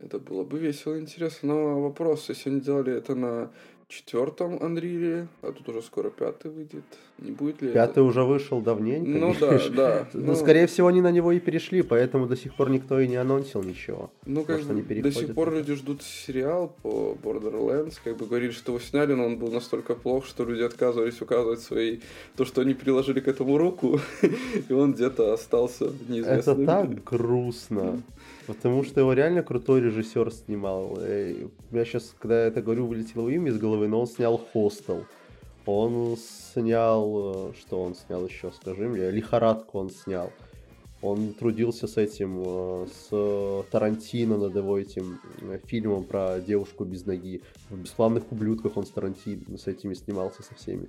Это 0.00 0.18
было 0.18 0.44
бы 0.44 0.58
весело 0.58 0.98
интересно. 0.98 1.54
Но 1.54 1.80
вопрос, 1.82 2.28
если 2.28 2.50
они 2.50 2.60
делали 2.60 2.92
это 2.92 3.14
на 3.14 3.50
четвертом 3.90 4.54
Unreal, 4.56 5.26
а 5.42 5.52
тут 5.52 5.68
уже 5.68 5.82
скоро 5.82 6.10
пятый 6.10 6.50
выйдет. 6.50 6.84
Не 7.18 7.32
будет 7.32 7.60
ли 7.60 7.72
Пятый 7.72 7.90
это... 7.90 8.02
уже 8.04 8.22
вышел 8.24 8.60
давненько. 8.62 9.10
Ну 9.10 9.34
да, 9.38 9.60
да. 9.68 10.08
Но, 10.14 10.28
ну, 10.28 10.34
скорее 10.36 10.66
всего, 10.66 10.88
они 10.88 11.02
на 11.02 11.10
него 11.10 11.32
и 11.32 11.40
перешли, 11.40 11.82
поэтому 11.82 12.26
до 12.26 12.36
сих 12.36 12.54
пор 12.54 12.70
никто 12.70 12.98
и 12.98 13.08
не 13.08 13.16
анонсил 13.16 13.62
ничего. 13.62 14.10
Ну, 14.24 14.44
как 14.44 14.56
Может, 14.56 14.70
они 14.70 15.02
до 15.02 15.12
сих 15.12 15.34
пор 15.34 15.52
люди 15.52 15.74
ждут 15.74 16.02
сериал 16.02 16.74
по 16.82 17.16
Borderlands, 17.22 17.98
как 18.02 18.16
бы 18.16 18.26
говорили, 18.26 18.52
что 18.52 18.72
его 18.72 18.80
сняли, 18.80 19.12
но 19.12 19.26
он 19.26 19.36
был 19.36 19.50
настолько 19.50 19.94
плох, 19.94 20.24
что 20.24 20.44
люди 20.44 20.62
отказывались 20.62 21.20
указывать 21.20 21.60
свои... 21.60 21.98
то, 22.36 22.44
что 22.44 22.62
они 22.62 22.74
приложили 22.74 23.20
к 23.20 23.28
этому 23.28 23.58
руку, 23.58 24.00
и 24.68 24.72
он 24.72 24.94
где-то 24.94 25.34
остался 25.34 25.90
неизвестным. 26.08 26.62
Это 26.62 26.66
так 26.66 27.04
грустно. 27.04 28.02
Потому 28.46 28.82
что 28.84 29.00
его 29.00 29.12
реально 29.12 29.42
крутой 29.42 29.80
режиссер 29.80 30.32
снимал. 30.32 30.98
Э, 31.00 31.46
я 31.70 31.84
сейчас, 31.84 32.14
когда 32.18 32.42
я 32.42 32.48
это 32.48 32.62
говорю, 32.62 32.86
вылетело 32.86 33.28
имя 33.28 33.50
из 33.50 33.58
головы, 33.58 33.86
но 33.88 34.00
он 34.00 34.06
снял 34.06 34.38
«Хостел». 34.38 35.04
Он 35.66 36.16
снял... 36.16 37.50
Э, 37.50 37.52
что 37.58 37.82
он 37.82 37.94
снял 37.94 38.26
еще, 38.26 38.50
скажи 38.50 38.88
мне? 38.88 39.10
«Лихорадку» 39.10 39.78
он 39.78 39.90
снял. 39.90 40.32
Он 41.02 41.32
трудился 41.32 41.86
с 41.86 41.96
этим, 41.96 42.42
э, 42.44 42.86
с 42.92 43.64
Тарантино 43.70 44.36
над 44.36 44.56
его 44.56 44.78
этим 44.78 45.20
фильмом 45.66 46.04
про 46.04 46.40
девушку 46.40 46.84
без 46.84 47.06
ноги. 47.06 47.42
В 47.68 47.78
«Бесплавных 47.78 48.32
ублюдках» 48.32 48.76
он 48.76 48.84
с 48.84 48.90
Тарантино 48.90 49.58
с 49.58 49.66
этими 49.66 49.94
снимался, 49.94 50.42
со 50.42 50.54
всеми. 50.54 50.88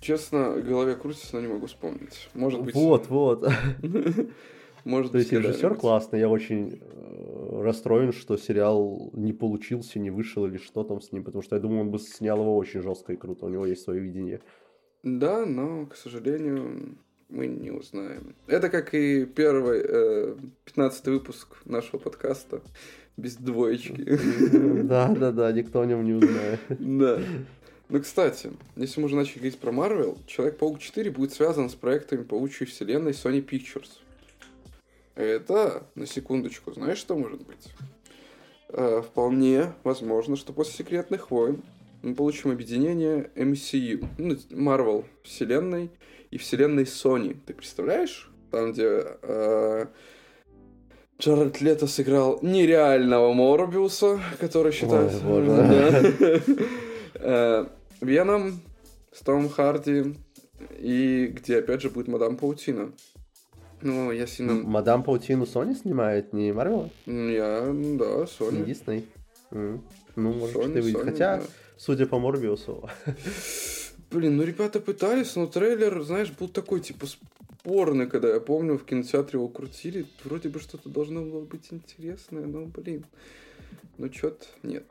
Честно, 0.00 0.50
в 0.50 0.62
голове 0.62 0.96
крутится, 0.96 1.36
но 1.36 1.40
не 1.40 1.48
могу 1.48 1.66
вспомнить. 1.66 2.28
Может 2.34 2.60
быть... 2.60 2.74
Вот, 2.74 3.08
вот. 3.08 3.48
Может 4.84 5.12
То 5.12 5.18
есть 5.18 5.32
режиссер 5.32 5.76
классный, 5.76 6.20
я 6.20 6.28
очень 6.28 6.80
э, 6.80 7.62
расстроен, 7.62 8.12
что 8.12 8.36
сериал 8.36 9.10
не 9.14 9.32
получился, 9.32 9.98
не 9.98 10.10
вышел 10.10 10.46
или 10.46 10.58
что 10.58 10.84
там 10.84 11.00
с 11.00 11.10
ним, 11.10 11.24
потому 11.24 11.42
что 11.42 11.56
я 11.56 11.62
думаю, 11.62 11.82
он 11.82 11.90
бы 11.90 11.98
снял 11.98 12.38
его 12.38 12.56
очень 12.56 12.82
жестко 12.82 13.14
и 13.14 13.16
круто, 13.16 13.46
у 13.46 13.48
него 13.48 13.66
есть 13.66 13.82
свое 13.82 14.00
видение. 14.00 14.40
Да, 15.02 15.46
но, 15.46 15.86
к 15.86 15.96
сожалению, 15.96 16.96
мы 17.28 17.46
не 17.46 17.70
узнаем. 17.70 18.34
Это 18.46 18.68
как 18.68 18.94
и 18.94 19.24
первый, 19.24 19.82
э, 19.84 20.36
15 20.66 21.06
выпуск 21.06 21.56
нашего 21.64 21.98
подкаста 21.98 22.62
без 23.16 23.36
двоечки. 23.36 24.18
Да, 24.84 25.08
да, 25.08 25.32
да, 25.32 25.52
никто 25.52 25.80
о 25.80 25.86
нем 25.86 26.04
не 26.04 26.12
узнает. 26.12 26.60
Да. 26.78 27.20
Ну, 27.90 28.00
кстати, 28.00 28.50
если 28.76 29.00
мы 29.00 29.06
уже 29.06 29.16
начали 29.16 29.38
говорить 29.38 29.58
про 29.58 29.70
Марвел, 29.70 30.16
Человек-паук 30.26 30.78
4 30.78 31.10
будет 31.10 31.32
связан 31.32 31.68
с 31.68 31.74
проектами 31.74 32.22
паучьей 32.22 32.66
вселенной 32.66 33.12
Sony 33.12 33.46
Pictures. 33.46 34.00
Это, 35.14 35.86
на 35.94 36.06
секундочку, 36.06 36.72
знаешь, 36.72 36.98
что 36.98 37.16
может 37.16 37.42
быть? 37.42 37.72
Э, 38.68 39.02
вполне 39.02 39.72
возможно, 39.84 40.36
что 40.36 40.52
после 40.52 40.74
«Секретных 40.74 41.30
войн» 41.30 41.62
мы 42.02 42.14
получим 42.14 42.50
объединение 42.50 43.30
MCU, 43.36 44.04
ну, 44.18 44.34
Marvel 44.50 45.04
вселенной 45.22 45.90
и 46.30 46.38
вселенной 46.38 46.82
Sony. 46.82 47.36
Ты 47.46 47.54
представляешь? 47.54 48.30
Там, 48.50 48.72
где 48.72 49.04
э, 49.22 49.86
Джаред 51.20 51.60
Лето 51.60 51.86
сыграл 51.86 52.40
нереального 52.42 53.32
Морбиуса, 53.32 54.20
который 54.40 54.72
считается... 54.72 55.20
Э, 57.26 57.66
Веном 58.02 58.60
с 59.12 59.20
Томом 59.20 59.48
Харди, 59.48 60.14
и 60.78 61.32
где, 61.32 61.60
опять 61.60 61.80
же, 61.80 61.88
будет 61.88 62.08
Мадам 62.08 62.36
Паутина. 62.36 62.92
Ну, 63.84 64.10
я 64.12 64.26
сильно... 64.26 64.54
Мадам 64.54 65.02
Паутину 65.02 65.44
Sony 65.44 65.74
снимает, 65.74 66.32
не 66.32 66.52
Марвел? 66.52 66.90
Я, 67.04 67.60
да, 67.60 68.24
Sony. 68.24 68.66
Не. 68.66 69.04
Mm. 69.50 69.80
Ну, 70.16 70.32
может, 70.32 70.56
Sony, 70.56 70.72
ты 70.72 70.82
выйдет. 70.82 71.02
Sony, 71.02 71.04
Хотя, 71.04 71.36
да. 71.36 71.42
судя 71.76 72.06
по 72.06 72.18
Морбиусу... 72.18 72.88
Блин, 74.10 74.36
ну 74.36 74.44
ребята 74.44 74.80
пытались, 74.80 75.36
но 75.36 75.46
трейлер, 75.46 76.00
знаешь, 76.02 76.30
был 76.30 76.48
такой, 76.48 76.80
типа, 76.80 77.06
спорный, 77.06 78.06
когда 78.06 78.28
я 78.32 78.40
помню, 78.40 78.78
в 78.78 78.84
кинотеатре 78.84 79.38
его 79.38 79.48
крутили. 79.48 80.06
Вроде 80.24 80.48
бы 80.48 80.60
что-то 80.60 80.88
должно 80.88 81.22
было 81.22 81.44
быть 81.44 81.68
интересное, 81.70 82.46
но, 82.46 82.64
блин, 82.64 83.04
ну 83.98 84.10
что-то 84.10 84.46
нет. 84.62 84.86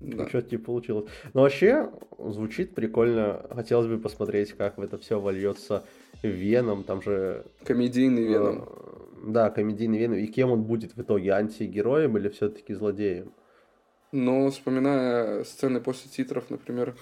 Да. 0.00 0.26
Что-то 0.28 0.48
не 0.52 0.58
получилось. 0.58 1.10
Но 1.34 1.42
вообще 1.42 1.90
звучит 2.18 2.74
прикольно. 2.74 3.44
Хотелось 3.50 3.88
бы 3.88 3.98
посмотреть, 3.98 4.52
как 4.52 4.78
в 4.78 4.80
это 4.80 4.96
все 4.96 5.20
вольется 5.20 5.84
Веном. 6.22 6.84
Там 6.84 7.02
же... 7.02 7.44
Комедийный 7.64 8.22
Веном. 8.22 8.68
Э, 8.68 8.92
да, 9.26 9.50
комедийный 9.50 9.98
Веном. 9.98 10.18
И 10.18 10.26
кем 10.26 10.50
он 10.50 10.62
будет 10.62 10.96
в 10.96 11.02
итоге? 11.02 11.32
Антигероем 11.32 12.16
или 12.16 12.28
все-таки 12.28 12.74
злодеем? 12.74 13.32
Но 14.12 14.50
вспоминая 14.50 15.44
сцены 15.44 15.80
после 15.80 16.10
титров, 16.10 16.50
например, 16.50 16.94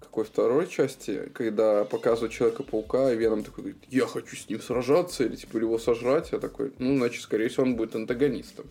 какой 0.00 0.24
второй 0.24 0.66
части, 0.66 1.30
когда 1.32 1.84
показывают 1.84 2.32
Человека-паука, 2.32 3.12
и 3.12 3.16
Веном 3.16 3.42
такой 3.42 3.64
говорит, 3.64 3.84
я 3.88 4.06
хочу 4.06 4.36
с 4.36 4.48
ним 4.48 4.60
сражаться, 4.60 5.24
или 5.24 5.36
типа 5.36 5.58
его 5.58 5.78
сожрать, 5.78 6.32
я 6.32 6.38
такой, 6.38 6.72
ну, 6.78 6.96
значит, 6.96 7.22
скорее 7.22 7.48
всего, 7.48 7.64
он 7.64 7.76
будет 7.76 7.94
антагонистом. 7.94 8.66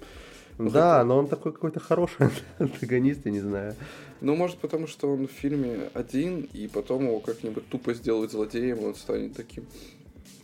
Да, 0.59 1.03
но 1.05 1.17
он 1.17 1.27
такой 1.27 1.53
какой-то 1.53 1.79
хороший 1.79 2.27
антагонист, 2.59 3.25
я 3.25 3.31
не 3.31 3.39
знаю. 3.39 3.75
Ну, 4.21 4.35
может, 4.35 4.57
потому 4.57 4.87
что 4.87 5.11
он 5.11 5.27
в 5.27 5.31
фильме 5.31 5.89
один, 5.93 6.47
и 6.53 6.67
потом 6.67 7.05
его 7.05 7.19
как-нибудь 7.19 7.67
тупо 7.69 7.93
сделают 7.93 8.31
злодеем, 8.31 8.77
и 8.79 8.85
он 8.85 8.95
станет 8.95 9.35
таким. 9.35 9.65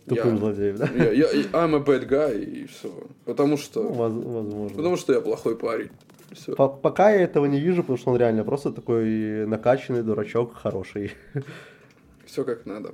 Тупым 0.07 0.33
я, 0.33 0.37
злодеем, 0.37 0.77
да? 0.77 0.89
Я, 0.95 1.11
я, 1.11 1.25
I'm 1.51 1.75
a 1.75 1.79
bad 1.79 2.07
guy, 2.07 2.43
и 2.43 2.65
все. 2.67 2.93
Потому 3.25 3.57
что... 3.57 3.83
Ну, 3.83 3.93
возможно. 3.93 4.77
Потому 4.77 4.97
что 4.97 5.13
я 5.13 5.21
плохой 5.21 5.57
парень. 5.57 5.89
Все. 6.31 6.55
Пока 6.55 7.11
я 7.11 7.21
этого 7.21 7.45
не 7.45 7.59
вижу, 7.59 7.81
потому 7.81 7.97
что 7.97 8.11
он 8.11 8.17
реально 8.17 8.43
просто 8.43 8.71
такой 8.71 9.45
накачанный 9.47 10.03
дурачок, 10.03 10.53
хороший. 10.55 11.13
Все 12.25 12.43
как 12.43 12.65
надо. 12.65 12.93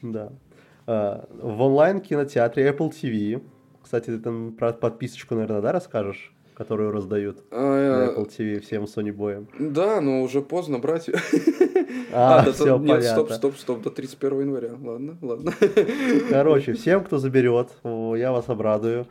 Да. 0.00 0.32
А, 0.86 1.26
в 1.30 1.60
онлайн-кинотеатре 1.62 2.70
Apple 2.70 2.90
TV 2.90 3.42
кстати, 3.92 4.06
ты 4.06 4.18
там 4.20 4.52
про 4.52 4.72
подписочку, 4.72 5.34
наверное, 5.34 5.60
да, 5.60 5.72
расскажешь? 5.72 6.32
Которую 6.54 6.90
раздают 6.92 7.42
а, 7.50 7.56
на 7.56 8.12
Apple 8.12 8.28
TV 8.28 8.60
всем 8.60 8.84
Sony 8.84 9.12
боям. 9.12 9.48
Да, 9.58 10.00
но 10.00 10.22
уже 10.22 10.42
поздно 10.42 10.78
брать. 10.78 11.08
А, 12.14 12.40
а 12.40 12.44
да, 12.44 12.52
все, 12.52 12.78
нет, 12.78 12.88
понятно. 12.88 13.24
стоп, 13.24 13.32
стоп, 13.32 13.56
стоп, 13.56 13.82
до 13.82 13.90
31 13.90 14.40
января. 14.40 14.72
Ладно, 14.80 15.16
ладно. 15.20 15.52
Короче, 16.30 16.72
всем, 16.74 17.04
кто 17.04 17.18
заберет, 17.18 17.68
я 17.84 18.32
вас 18.32 18.48
обрадую. 18.48 19.06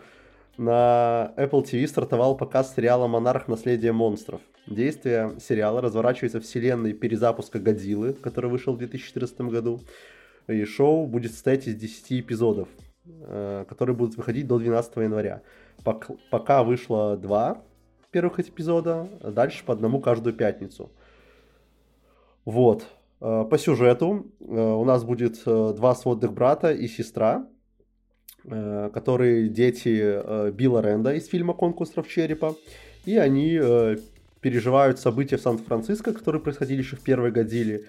На 0.57 1.31
Apple 1.37 1.63
TV 1.63 1.87
стартовал 1.87 2.37
показ 2.37 2.75
сериала 2.75 3.07
«Монарх. 3.07 3.47
Наследие 3.47 3.91
монстров». 3.91 4.41
Действие 4.67 5.33
сериала 5.39 5.81
разворачивается 5.81 6.39
в 6.39 6.43
вселенной 6.43 6.93
перезапуска 6.93 7.59
«Годзиллы», 7.59 8.13
который 8.13 8.49
вышел 8.49 8.73
в 8.73 8.77
2014 8.77 9.41
году. 9.41 9.79
И 10.47 10.63
шоу 10.65 11.07
будет 11.07 11.31
состоять 11.31 11.67
из 11.67 11.75
10 11.75 12.21
эпизодов. 12.21 12.67
Э, 13.23 13.65
которые 13.67 13.95
будут 13.95 14.15
выходить 14.15 14.47
до 14.47 14.59
12 14.59 14.95
января. 14.97 15.41
Пока 15.83 16.63
вышло 16.63 17.17
два 17.17 17.63
первых 18.11 18.39
эпизода, 18.39 19.07
дальше 19.21 19.63
по 19.65 19.73
одному 19.73 20.01
каждую 20.01 20.35
пятницу. 20.35 20.91
Вот. 22.45 22.85
Э, 23.21 23.45
по 23.49 23.57
сюжету 23.57 24.31
э, 24.39 24.45
у 24.45 24.83
нас 24.83 25.03
будет 25.03 25.43
два 25.45 25.95
сводных 25.95 26.33
брата 26.33 26.71
и 26.71 26.87
сестра, 26.87 27.47
которые 28.43 29.49
дети 29.49 30.49
Билла 30.51 30.81
Ренда 30.81 31.13
из 31.13 31.27
фильма 31.27 31.53
«Конкурс 31.53 31.91
черепа». 32.07 32.55
И 33.05 33.15
они 33.15 33.59
переживают 34.41 34.99
события 34.99 35.37
в 35.37 35.41
Сан-Франциско, 35.41 36.11
которые 36.11 36.41
происходили 36.41 36.79
еще 36.79 36.95
в 36.95 37.01
первой 37.01 37.31
«Годзилле», 37.31 37.85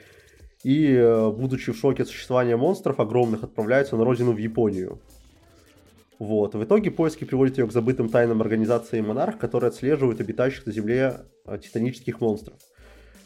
и, 0.64 0.94
э, 0.94 1.30
будучи 1.30 1.72
в 1.72 1.76
шоке 1.76 2.02
от 2.02 2.08
существования 2.08 2.56
монстров 2.56 3.00
огромных, 3.00 3.42
отправляются 3.42 3.96
на 3.96 4.04
родину 4.04 4.32
в 4.32 4.38
Японию. 4.38 5.00
Вот. 6.22 6.54
В 6.54 6.62
итоге 6.62 6.92
поиски 6.92 7.24
приводят 7.24 7.58
ее 7.58 7.66
к 7.66 7.72
забытым 7.72 8.08
тайнам 8.08 8.40
организации 8.42 9.00
Монарх, 9.00 9.38
которые 9.38 9.70
отслеживают 9.70 10.20
обитающих 10.20 10.64
на 10.66 10.72
Земле 10.72 11.22
э, 11.44 11.58
титанических 11.58 12.20
монстров. 12.20 12.60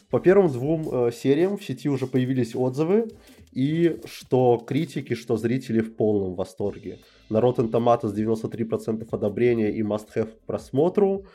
По 0.09 0.19
первым 0.19 0.51
двум 0.51 0.89
э, 0.91 1.11
сериям 1.11 1.59
в 1.59 1.63
сети 1.63 1.89
уже 1.89 2.07
появились 2.07 2.55
отзывы, 2.55 3.09
и 3.51 4.01
что 4.05 4.57
критики, 4.57 5.13
что 5.13 5.37
зрители 5.37 5.81
в 5.81 5.95
полном 5.95 6.33
восторге. 6.33 6.97
На 7.29 7.37
Rotten 7.37 7.69
Tomatoes 7.69 8.15
93% 8.15 9.07
одобрения 9.11 9.69
и 9.69 9.83
must-have 9.83 10.31
к 10.31 10.45
просмотру, 10.47 11.27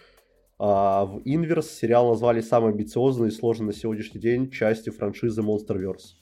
а 0.58 1.04
в 1.04 1.18
Inverse 1.18 1.70
сериал 1.80 2.08
назвали 2.08 2.40
самой 2.40 2.72
амбициозной 2.72 3.28
и 3.28 3.30
сложной 3.30 3.68
на 3.68 3.72
сегодняшний 3.72 4.20
день 4.20 4.50
частью 4.50 4.92
франшизы 4.92 5.42
Monsterverse. 5.42 6.16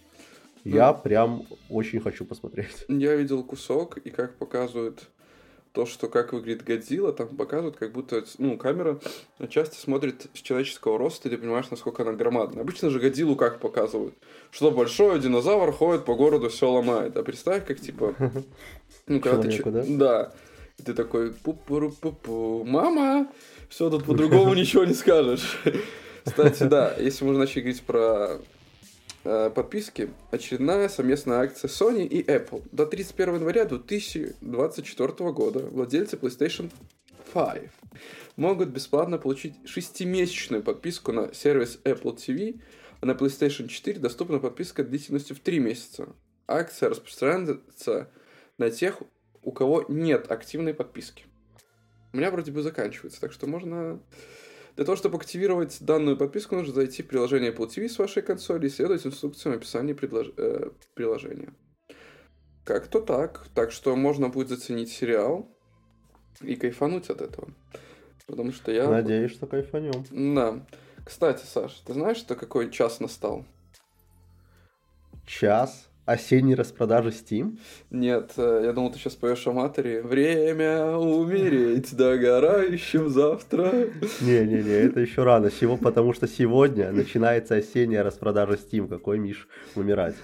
Я 0.65 0.93
ну, 0.93 0.99
прям 1.03 1.47
очень 1.71 2.01
хочу 2.01 2.27
посмотреть. 2.27 2.85
Я 2.89 3.17
видел 3.17 3.43
кусок, 3.43 3.97
и 3.97 4.11
как 4.11 4.37
показывают 4.37 5.09
то, 5.73 5.87
что 5.87 6.09
как 6.09 6.33
выглядит 6.33 6.65
Годзилла, 6.65 7.13
там 7.13 7.29
показывают, 7.29 7.77
как 7.77 7.93
будто, 7.93 8.25
ну, 8.39 8.57
камера 8.57 8.99
часто 9.49 9.77
смотрит 9.77 10.27
с 10.35 10.41
человеческого 10.41 10.99
роста, 10.99 11.29
и 11.29 11.31
ты 11.31 11.39
понимаешь, 11.39 11.71
насколько 11.71 12.03
она 12.03 12.13
громадна. 12.13 12.63
Обычно 12.63 12.91
же 12.91 12.99
Годзиллу 12.99 13.37
как 13.37 13.61
показывают? 13.61 14.15
Что 14.51 14.71
большой 14.73 15.21
динозавр 15.21 15.73
ходит 15.73 16.05
по 16.05 16.15
городу, 16.15 16.49
все 16.49 16.71
ломает. 16.71 17.17
А 17.17 17.23
представь, 17.23 17.65
как, 17.67 17.81
типа, 17.81 18.15
ну, 19.07 19.21
когда 19.21 19.43
ты... 19.43 19.63
Да? 19.65 19.85
да. 19.87 20.33
И 20.79 20.83
ты 20.83 20.95
такой, 20.95 21.31
пу-пу-пу-пу, 21.31 22.65
мама, 22.65 23.29
все, 23.69 23.91
тут 23.91 24.05
по-другому 24.07 24.55
ничего 24.55 24.85
не 24.85 24.95
скажешь. 24.95 25.61
Кстати, 26.25 26.65
да, 26.65 26.95
если 26.99 27.25
мы 27.25 27.37
начали 27.37 27.61
говорить 27.61 27.83
про 27.83 28.39
подписки, 29.23 30.11
очередная 30.31 30.89
совместная 30.89 31.41
акция 31.41 31.69
Sony 31.69 32.07
и 32.07 32.23
Apple. 32.23 32.63
До 32.73 32.87
31 32.87 33.35
января 33.37 33.65
2024 33.65 35.33
года 35.33 35.61
владельцы 35.61 36.17
PlayStation 36.17 36.71
5 37.33 37.71
могут 38.37 38.69
бесплатно 38.71 39.19
получить 39.19 39.55
шестимесячную 39.65 40.63
подписку 40.63 41.13
на 41.13 41.35
сервис 41.35 41.79
Apple 41.85 42.17
TV, 42.17 42.61
а 43.01 43.07
на 43.07 43.13
PlayStation 43.13 43.69
4 43.69 43.99
доступна 43.99 44.39
подписка 44.39 44.85
длительностью 44.85 45.37
в 45.37 45.41
3 45.41 45.59
месяца. 45.59 46.09
Акция 46.47 46.89
распространяется 46.89 48.11
на 48.59 48.71
тех, 48.71 49.03
у 49.43 49.53
кого 49.53 49.85
нет 49.89 50.31
активной 50.31 50.75
подписки 50.75 51.25
у 52.13 52.17
меня 52.17 52.31
вроде 52.31 52.53
бы 52.53 52.63
заканчивается, 52.63 53.21
так 53.21 53.33
что 53.33 53.47
можно... 53.47 54.01
Для 54.81 54.87
того, 54.87 54.97
чтобы 54.97 55.19
активировать 55.19 55.77
данную 55.83 56.17
подписку, 56.17 56.57
нужно 56.57 56.73
зайти 56.73 57.03
в 57.03 57.07
приложение 57.07 57.53
Apple 57.53 57.69
TV 57.69 57.87
с 57.87 57.99
вашей 57.99 58.23
консоли 58.23 58.67
и 58.67 58.71
следовать 58.71 59.05
инструкциям 59.05 59.55
описания 59.55 59.95
предлож... 59.95 60.29
э, 60.39 60.71
приложения. 60.95 61.53
Как-то 62.65 63.03
так. 63.03 63.47
Так 63.55 63.73
что 63.73 63.95
можно 63.95 64.31
будет 64.31 64.49
заценить 64.49 64.91
сериал 64.91 65.55
и 66.41 66.57
кайфануть 66.57 67.11
от 67.11 67.21
этого. 67.21 67.51
Потому 68.27 68.53
что 68.53 68.73
я... 68.73 68.89
Надеюсь, 68.89 69.33
что 69.33 69.47
кайфанем. 69.47 70.35
Да. 70.35 70.67
Кстати, 71.05 71.45
Саш, 71.45 71.75
ты 71.85 71.93
знаешь, 71.93 72.17
что 72.17 72.35
какой 72.35 72.71
час 72.71 73.01
настал? 73.01 73.45
Час? 75.27 75.90
Осенней 76.05 76.55
распродажи 76.55 77.11
Steam? 77.11 77.59
Нет, 77.91 78.33
э, 78.37 78.63
я 78.65 78.73
думал, 78.73 78.91
ты 78.91 78.99
сейчас 78.99 79.15
поешь 79.15 79.47
о 79.47 79.53
матери. 79.53 80.01
Время 80.01 80.97
умереть 80.97 81.95
догорающим 81.95 83.09
завтра. 83.09 83.89
Не-не-не, 84.21 84.71
это 84.71 85.01
еще 85.01 85.23
рано. 85.23 85.51
Всего 85.51 85.77
потому 85.77 86.13
что 86.13 86.27
сегодня 86.27 86.93
начинается 86.93 87.57
осенняя 87.57 88.03
распродажа 88.03 88.55
Steam. 88.55 88.89
Какой 88.89 89.19
Миш 89.19 89.49
умирать? 89.75 90.17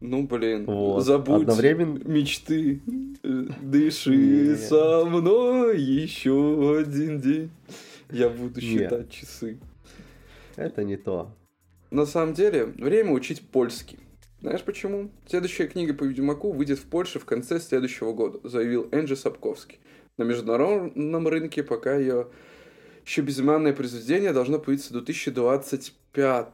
Ну, 0.00 0.26
блин, 0.26 0.64
вот. 0.64 1.04
забудь 1.04 1.42
Одновременно... 1.42 1.98
мечты, 2.08 2.80
дыши 3.22 4.16
не, 4.16 4.56
со 4.56 5.04
мной 5.04 5.78
еще 5.78 6.78
один 6.80 7.20
день. 7.20 7.50
Я 8.10 8.30
буду 8.30 8.60
считать 8.62 8.92
Нет. 8.92 9.10
часы. 9.10 9.58
Это 10.56 10.84
не 10.84 10.96
то. 10.96 11.36
На 11.90 12.06
самом 12.06 12.32
деле, 12.34 12.64
время 12.64 13.12
учить 13.12 13.42
польский. 13.42 13.98
Знаешь 14.40 14.62
почему? 14.62 15.10
Следующая 15.26 15.66
книга 15.66 15.92
по 15.92 16.04
Ведьмаку 16.04 16.52
выйдет 16.52 16.78
в 16.78 16.84
Польше 16.84 17.18
в 17.18 17.26
конце 17.26 17.60
следующего 17.60 18.12
года, 18.12 18.40
заявил 18.48 18.88
Энджи 18.90 19.14
Сапковский. 19.14 19.78
На 20.16 20.22
международном 20.22 21.28
рынке 21.28 21.62
пока 21.62 21.96
ее 21.96 22.28
еще 23.04 23.20
безымянное 23.20 23.74
произведение 23.74 24.32
должно 24.32 24.58
появиться 24.58 24.90
в 24.90 24.92
2025. 24.92 26.52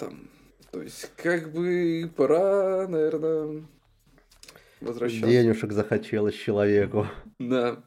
То 0.73 0.83
есть, 0.83 1.11
как 1.17 1.53
бы 1.53 2.11
пора, 2.17 2.89
наверное, 2.89 3.63
возвращаться. 4.81 5.27
Денежек 5.27 5.73
захотелось 5.73 6.35
человеку. 6.35 7.07
Да. 7.39 7.83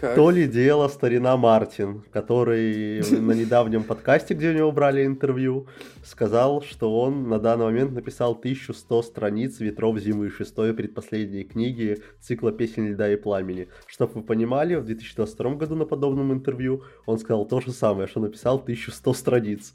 Как? 0.00 0.14
То 0.14 0.30
ли 0.30 0.46
дело 0.46 0.88
старина 0.88 1.36
Мартин, 1.36 2.02
который 2.10 3.02
на 3.20 3.32
недавнем 3.32 3.84
подкасте, 3.84 4.32
где 4.32 4.48
у 4.48 4.54
него 4.54 4.72
брали 4.72 5.04
интервью, 5.04 5.66
сказал, 6.02 6.62
что 6.62 6.98
он 6.98 7.28
на 7.28 7.38
данный 7.38 7.66
момент 7.66 7.92
написал 7.92 8.32
1100 8.32 9.02
страниц 9.02 9.60
«Ветров 9.60 9.98
зимы», 9.98 10.30
шестой 10.30 10.72
предпоследней 10.72 11.44
книги 11.44 11.98
цикла 12.18 12.50
«Песен 12.50 12.92
льда 12.92 13.12
и 13.12 13.16
пламени». 13.16 13.68
Чтобы 13.86 14.14
вы 14.14 14.22
понимали, 14.22 14.74
в 14.76 14.86
2022 14.86 15.54
году 15.56 15.76
на 15.76 15.84
подобном 15.84 16.32
интервью 16.32 16.82
он 17.04 17.18
сказал 17.18 17.44
то 17.44 17.60
же 17.60 17.70
самое, 17.70 18.08
что 18.08 18.20
написал 18.20 18.56
1100 18.56 19.12
страниц. 19.12 19.74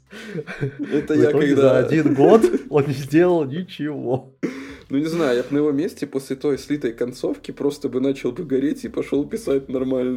Это 0.92 1.14
я 1.14 1.30
когда... 1.30 1.62
За 1.62 1.78
один 1.78 2.14
год 2.14 2.42
он 2.68 2.84
не 2.86 2.94
сделал 2.94 3.44
ничего. 3.44 4.32
Ну, 4.88 4.98
не 4.98 5.06
знаю, 5.06 5.36
я 5.36 5.42
бы 5.42 5.48
на 5.50 5.58
его 5.58 5.72
месте 5.72 6.06
после 6.06 6.36
той 6.36 6.58
слитой 6.58 6.92
концовки 6.92 7.50
просто 7.50 7.88
бы 7.88 8.00
начал 8.00 8.30
бы 8.30 8.44
гореть 8.44 8.84
и 8.84 8.88
пошел 8.88 9.26
писать 9.26 9.68
нормально. 9.68 10.15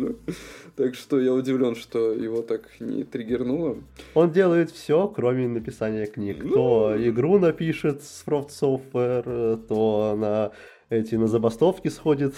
Так 0.75 0.95
что 0.95 1.19
я 1.19 1.33
удивлен, 1.33 1.75
что 1.75 2.13
его 2.13 2.41
так 2.41 2.61
не 2.79 3.03
триггернуло. 3.03 3.77
Он 4.13 4.31
делает 4.31 4.71
все, 4.71 5.07
кроме 5.07 5.47
написания 5.47 6.05
книг. 6.05 6.43
Ну... 6.43 6.53
То 6.53 6.95
игру 6.97 7.39
напишет 7.39 8.03
с 8.03 8.23
Frost 8.25 8.49
Software, 8.49 9.57
то 9.67 10.15
на 10.17 10.51
эти 10.89 11.15
на 11.15 11.27
забастовки 11.27 11.87
сходит. 11.89 12.33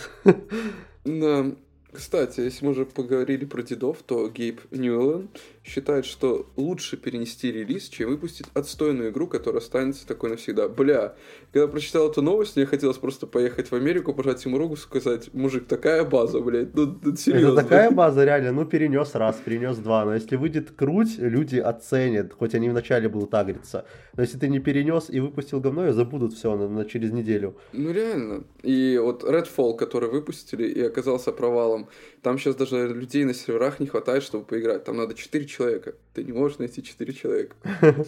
Да, 1.04 1.52
кстати, 1.92 2.42
если 2.42 2.66
мы 2.66 2.72
уже 2.72 2.86
поговорили 2.86 3.46
про 3.46 3.62
дедов, 3.62 3.98
то 4.06 4.28
Гейб 4.30 4.62
Ньюэллен 4.72 5.30
считает, 5.64 6.06
что 6.06 6.48
лучше 6.56 6.98
перенести 6.98 7.52
релиз, 7.52 7.90
чем 7.90 8.10
выпустить 8.10 8.48
отстойную 8.54 9.12
игру, 9.12 9.28
которая 9.28 9.62
останется 9.62 10.08
такой 10.08 10.32
навсегда. 10.32 10.68
Бля, 10.68 11.16
когда 11.52 11.68
прочитал 11.68 12.10
эту 12.10 12.22
новость, 12.22 12.56
мне 12.56 12.66
хотелось 12.66 12.98
просто 12.98 13.28
поехать 13.28 13.70
в 13.70 13.76
Америку, 13.76 14.14
пожать 14.14 14.44
ему 14.46 14.58
руку, 14.58 14.76
сказать, 14.76 15.34
мужик, 15.34 15.68
такая 15.68 16.04
база, 16.04 16.40
блядь, 16.40 16.74
ну, 16.74 16.98
ну 17.02 17.16
серьезно. 17.16 17.60
Это 17.60 17.64
такая 17.64 17.92
база, 18.02 18.24
реально, 18.26 18.52
ну 18.52 18.66
перенес 18.66 19.14
раз, 19.16 19.38
перенес 19.44 19.78
два, 19.78 20.06
но 20.06 20.16
если 20.16 20.36
выйдет 20.36 20.72
круть, 20.72 21.18
люди 21.18 21.58
оценят, 21.58 22.34
хоть 22.34 22.56
они 22.56 22.70
вначале 22.70 23.10
будут 23.10 23.34
агриться. 23.34 23.86
Но 24.16 24.24
если 24.24 24.38
ты 24.38 24.48
не 24.48 24.60
перенес 24.60 25.10
и 25.10 25.20
выпустил 25.20 25.60
говно, 25.60 25.88
и 25.88 25.92
забудут 25.92 26.34
все 26.34 26.56
на, 26.56 26.68
на 26.68 26.86
через 26.86 27.12
неделю. 27.12 27.56
Ну 27.74 27.92
реально. 27.92 28.44
И 28.64 29.00
вот 29.02 29.24
Redfall, 29.24 29.76
который 29.76 30.10
выпустили 30.10 30.68
и 30.68 30.82
оказался 30.82 31.32
провалом, 31.32 31.81
там 32.22 32.38
сейчас 32.38 32.56
даже 32.56 32.88
людей 32.88 33.24
на 33.26 33.34
серверах 33.34 33.80
не 33.80 33.88
хватает, 33.88 34.24
чтобы 34.24 34.46
поиграть. 34.46 34.84
Там 34.84 34.98
надо 34.98 35.14
4 35.14 35.46
человека. 35.46 35.96
Ты 36.14 36.24
не 36.24 36.32
можешь 36.32 36.60
найти 36.60 36.84
4 36.84 37.14
человека. 37.14 37.56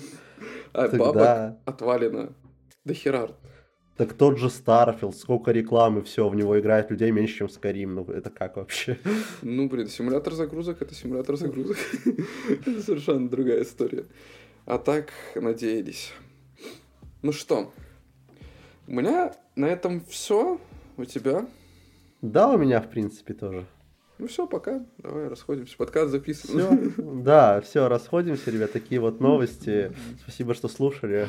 А 0.73 0.87
бабок 0.89 1.57
отвалено. 1.65 2.33
До 2.83 2.93
хера. 2.93 3.29
Так 3.95 4.13
тот 4.13 4.39
же 4.39 4.47
Starfield, 4.47 5.13
сколько 5.13 5.51
рекламы, 5.51 6.01
все, 6.01 6.27
в 6.27 6.35
него 6.35 6.59
играет 6.59 6.89
людей 6.89 7.11
меньше, 7.11 7.37
чем 7.37 7.47
Skyrim. 7.47 7.87
Ну, 7.87 8.03
это 8.05 8.31
как 8.31 8.57
вообще? 8.57 8.97
Ну, 9.43 9.69
блин, 9.69 9.87
симулятор 9.87 10.33
загрузок— 10.33 10.77
это 10.81 10.95
симулятор 10.95 11.35
загрузок. 11.37 11.77
это 12.49 12.81
совершенно 12.81 13.29
другая 13.29 13.61
история. 13.61 14.05
А 14.65 14.79
так 14.79 15.11
надеялись. 15.35 16.11
Ну 17.21 17.31
что, 17.31 17.71
у 18.87 18.91
меня 18.91 19.33
на 19.55 19.67
этом 19.67 20.03
все. 20.05 20.59
У 20.97 21.05
тебя? 21.05 21.47
Да, 22.23 22.47
у 22.51 22.57
меня, 22.57 22.79
в 22.79 22.89
принципе, 22.89 23.33
тоже. 23.33 23.65
Ну 24.17 24.27
все, 24.27 24.47
пока. 24.47 24.85
Давай 24.97 25.27
расходимся. 25.27 25.75
Подкаст 25.75 26.09
записываем. 26.09 26.93
Все, 26.93 27.03
да, 27.21 27.59
все, 27.59 27.89
расходимся, 27.89 28.49
ребят. 28.49 28.71
Такие 28.71 29.01
вот 29.01 29.19
новости. 29.19 29.91
Спасибо, 30.21 30.53
что 30.53 30.69
слушали. 30.69 31.27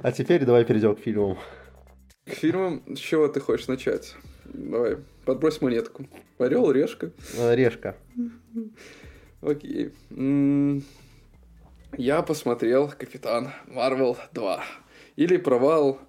А 0.00 0.12
теперь 0.12 0.44
давай 0.44 0.66
перейдем 0.66 0.94
к 0.94 0.98
фильмам. 0.98 1.38
К 2.26 2.34
фильмам? 2.34 2.82
С 2.94 2.98
чего 2.98 3.28
ты 3.28 3.40
хочешь 3.40 3.66
начать? 3.66 4.14
Давай, 4.44 4.98
подбрось 5.24 5.62
монетку. 5.62 6.06
Орел, 6.36 6.70
решка? 6.70 7.12
Э, 7.38 7.56
решка. 7.56 7.96
Окей. 9.40 9.92
Я 11.96 12.22
посмотрел 12.22 12.88
Капитан 12.88 13.52
Марвел 13.66 14.16
2. 14.32 14.64
Или 15.16 15.36
провал 15.36 16.00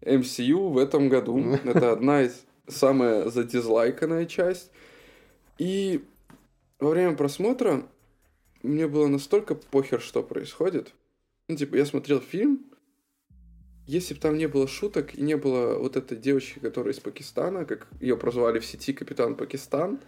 MCU 0.00 0.70
в 0.70 0.78
этом 0.78 1.08
году. 1.08 1.38
Это 1.64 1.92
одна 1.92 2.22
из 2.22 2.44
самая 2.66 3.28
задизлайканная 3.28 4.26
часть. 4.26 4.70
И 5.58 6.04
во 6.78 6.90
время 6.90 7.16
просмотра 7.16 7.86
мне 8.62 8.86
было 8.86 9.06
настолько 9.06 9.54
похер, 9.54 10.00
что 10.00 10.22
происходит. 10.22 10.94
Ну, 11.48 11.56
типа, 11.56 11.76
я 11.76 11.86
смотрел 11.86 12.20
фильм, 12.20 12.66
если 13.86 14.14
бы 14.14 14.20
там 14.20 14.36
не 14.36 14.46
было 14.46 14.66
шуток 14.66 15.14
и 15.14 15.22
не 15.22 15.36
было 15.36 15.78
вот 15.78 15.96
этой 15.96 16.16
девочки, 16.16 16.58
которая 16.58 16.92
из 16.92 17.00
Пакистана, 17.00 17.64
как 17.64 17.86
ее 18.00 18.16
прозвали 18.16 18.58
в 18.58 18.66
сети 18.66 18.92
Капитан 18.92 19.36
Пакистан. 19.36 20.00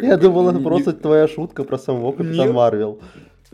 Я 0.00 0.16
думал, 0.16 0.48
это 0.50 0.60
просто 0.60 0.92
твоя 0.92 1.26
шутка 1.26 1.64
про 1.64 1.78
самого 1.78 2.12
Капитан 2.12 2.52
Марвел. 2.52 3.00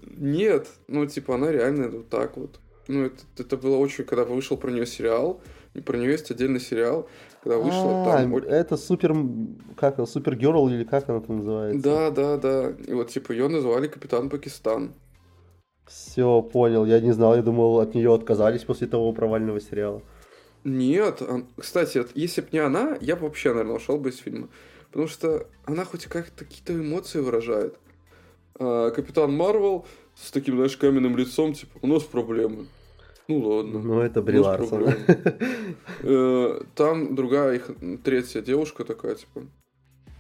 Нет, 0.06 0.66
ну 0.88 1.06
типа 1.06 1.34
она 1.36 1.50
реально 1.50 1.88
вот 1.88 2.08
так 2.08 2.36
вот. 2.36 2.58
Ну 2.88 3.06
это, 3.06 3.22
это 3.38 3.56
было 3.56 3.76
очень, 3.76 4.04
когда 4.04 4.24
вышел 4.24 4.56
про 4.56 4.70
нее 4.70 4.84
сериал, 4.84 5.40
и 5.74 5.80
про 5.80 5.96
нее 5.96 6.12
есть 6.12 6.30
отдельный 6.30 6.60
сериал, 6.60 7.08
когда 7.42 7.58
вышло 7.58 8.02
а, 8.02 8.04
там... 8.04 8.36
Это 8.36 8.76
супер, 8.76 9.14
как 9.76 10.06
супер 10.08 10.36
герл 10.36 10.68
или 10.68 10.84
как 10.84 11.08
она 11.08 11.20
там 11.20 11.38
называется? 11.38 11.82
Да, 11.82 12.10
да, 12.10 12.36
да. 12.36 12.74
И 12.86 12.92
вот 12.92 13.08
типа 13.10 13.32
ее 13.32 13.48
назвали 13.48 13.86
Капитан 13.86 14.28
Пакистан. 14.28 14.92
Все, 15.90 16.40
понял. 16.40 16.86
Я 16.86 17.00
не 17.00 17.10
знал, 17.12 17.34
я 17.34 17.42
думал, 17.42 17.80
от 17.80 17.94
нее 17.94 18.14
отказались 18.14 18.62
после 18.62 18.86
того 18.86 19.12
провального 19.12 19.60
сериала. 19.60 20.02
Нет, 20.62 21.20
кстати, 21.56 22.04
если 22.14 22.42
бы 22.42 22.48
не 22.52 22.60
она, 22.60 22.96
я 23.00 23.16
бы 23.16 23.22
вообще, 23.22 23.50
наверное, 23.50 23.76
ушел 23.76 23.98
бы 23.98 24.10
из 24.10 24.18
фильма. 24.18 24.48
Потому 24.90 25.08
что 25.08 25.48
она 25.64 25.84
хоть 25.84 26.06
как-то 26.06 26.44
какие-то 26.44 26.74
эмоции 26.74 27.18
выражает. 27.18 27.76
А, 28.54 28.90
Капитан 28.90 29.34
Марвел 29.34 29.84
с 30.14 30.30
таким, 30.30 30.56
знаешь, 30.56 30.76
каменным 30.76 31.16
лицом, 31.16 31.54
типа, 31.54 31.78
у 31.82 31.86
нас 31.88 32.04
проблемы. 32.04 32.66
Ну 33.26 33.38
ладно. 33.40 33.80
Ну 33.80 34.00
это 34.00 34.22
Бри 34.22 34.38
Ларсон. 34.38 34.94
Э, 36.02 36.60
там 36.74 37.14
другая 37.14 37.56
их 37.56 37.70
третья 38.02 38.40
девушка 38.40 38.84
такая, 38.84 39.16
типа, 39.16 39.42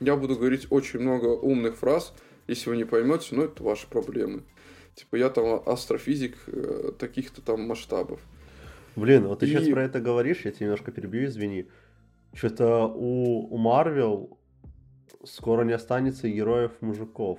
я 0.00 0.14
буду 0.14 0.36
говорить 0.36 0.66
очень 0.70 1.00
много 1.00 1.26
умных 1.26 1.76
фраз, 1.76 2.12
если 2.46 2.70
вы 2.70 2.76
не 2.76 2.84
поймете, 2.84 3.34
но 3.34 3.44
это 3.44 3.62
ваши 3.62 3.88
проблемы. 3.88 4.42
Типа, 4.94 5.16
я 5.16 5.30
там 5.30 5.62
астрофизик 5.66 6.36
э, 6.46 6.92
таких-то 6.98 7.42
там 7.42 7.66
масштабов. 7.66 8.20
Блин, 8.96 9.26
вот 9.26 9.40
ты 9.40 9.46
и... 9.46 9.48
сейчас 9.48 9.68
про 9.68 9.84
это 9.84 10.00
говоришь, 10.00 10.44
я 10.44 10.50
тебя 10.50 10.66
немножко 10.66 10.90
перебью, 10.90 11.26
извини. 11.26 11.68
Что-то 12.34 12.86
у, 12.86 13.54
у 13.54 13.56
Марвел 13.56 14.38
скоро 15.24 15.64
не 15.64 15.72
останется 15.72 16.28
героев-мужиков. 16.28 17.38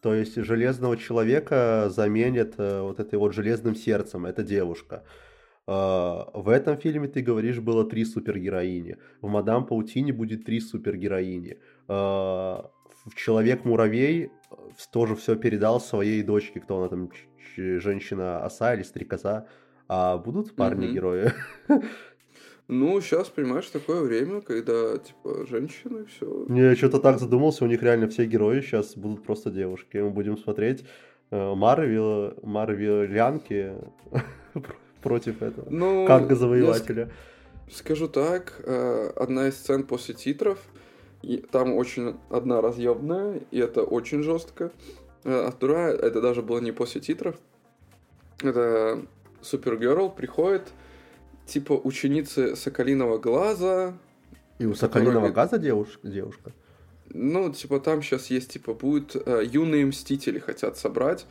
То 0.00 0.14
есть 0.14 0.36
Железного 0.36 0.96
Человека 0.96 1.88
заменят 1.90 2.54
э, 2.58 2.80
вот 2.80 3.00
этой 3.00 3.18
вот 3.18 3.34
Железным 3.34 3.74
Сердцем, 3.74 4.26
это 4.26 4.42
девушка. 4.42 5.04
Э, 5.66 6.24
в 6.32 6.48
этом 6.48 6.76
фильме, 6.78 7.08
ты 7.08 7.22
говоришь, 7.22 7.58
было 7.60 7.84
три 7.84 8.04
супергероини. 8.04 8.98
В 9.20 9.28
Мадам 9.28 9.66
Паутине 9.66 10.12
будет 10.12 10.44
три 10.44 10.60
супергероини. 10.60 11.58
Э, 11.88 11.92
в 13.06 13.14
Человек-муравей 13.14 14.30
тоже 14.90 15.14
все 15.16 15.36
передал 15.36 15.80
своей 15.80 16.22
дочке, 16.22 16.60
кто 16.60 16.78
она 16.78 16.88
там, 16.88 17.10
женщина 17.56 18.44
оса 18.44 18.74
или 18.74 18.82
стрекоза. 18.82 19.46
А 19.88 20.18
будут 20.18 20.54
парни-герои? 20.54 21.32
Ну, 22.68 23.00
сейчас, 23.00 23.28
понимаешь, 23.28 23.66
такое 23.66 24.02
время, 24.02 24.40
когда, 24.40 24.98
типа, 24.98 25.46
женщины, 25.46 26.04
все. 26.06 26.46
Не, 26.48 26.62
я 26.62 26.74
что-то 26.74 26.98
так 26.98 27.20
задумался, 27.20 27.64
у 27.64 27.68
них 27.68 27.80
реально 27.80 28.08
все 28.08 28.24
герои 28.24 28.60
сейчас 28.60 28.96
будут 28.96 29.22
просто 29.22 29.52
девушки. 29.52 29.98
Мы 29.98 30.10
будем 30.10 30.36
смотреть 30.36 30.84
э, 31.30 31.54
Марвел, 31.54 32.34
Марвелянки 32.42 33.74
против 35.00 35.42
этого. 35.42 35.68
Ну, 35.70 36.06
как 36.08 36.34
завоевателя. 36.34 37.12
Скажу 37.70 38.08
так, 38.08 38.60
э, 38.64 39.12
одна 39.14 39.46
из 39.46 39.54
сцен 39.54 39.84
после 39.84 40.16
титров– 40.16 40.58
и 41.26 41.38
там 41.38 41.74
очень 41.74 42.16
одна 42.30 42.60
разъемная, 42.60 43.42
и 43.50 43.58
это 43.58 43.82
очень 43.82 44.22
жестко. 44.22 44.70
А 45.24 45.50
вторая, 45.50 45.92
это 45.92 46.20
даже 46.20 46.40
было 46.40 46.60
не 46.60 46.70
после 46.70 47.00
титров. 47.00 47.34
Это 48.42 49.04
Супергерл 49.42 50.08
приходит, 50.08 50.68
типа 51.44 51.72
ученицы 51.72 52.54
Соколиного 52.54 53.18
глаза. 53.18 53.98
И 54.60 54.66
у 54.66 54.74
Соколиного 54.74 55.30
глаза 55.30 55.58
девушка? 55.58 56.06
девушка? 56.06 56.52
Ну, 57.08 57.52
типа, 57.52 57.80
там 57.80 58.02
сейчас 58.02 58.26
есть, 58.26 58.52
типа, 58.52 58.74
будет 58.74 59.16
э, 59.16 59.42
юные 59.44 59.84
мстители 59.84 60.38
хотят 60.38 60.76
собрать. 60.76 61.26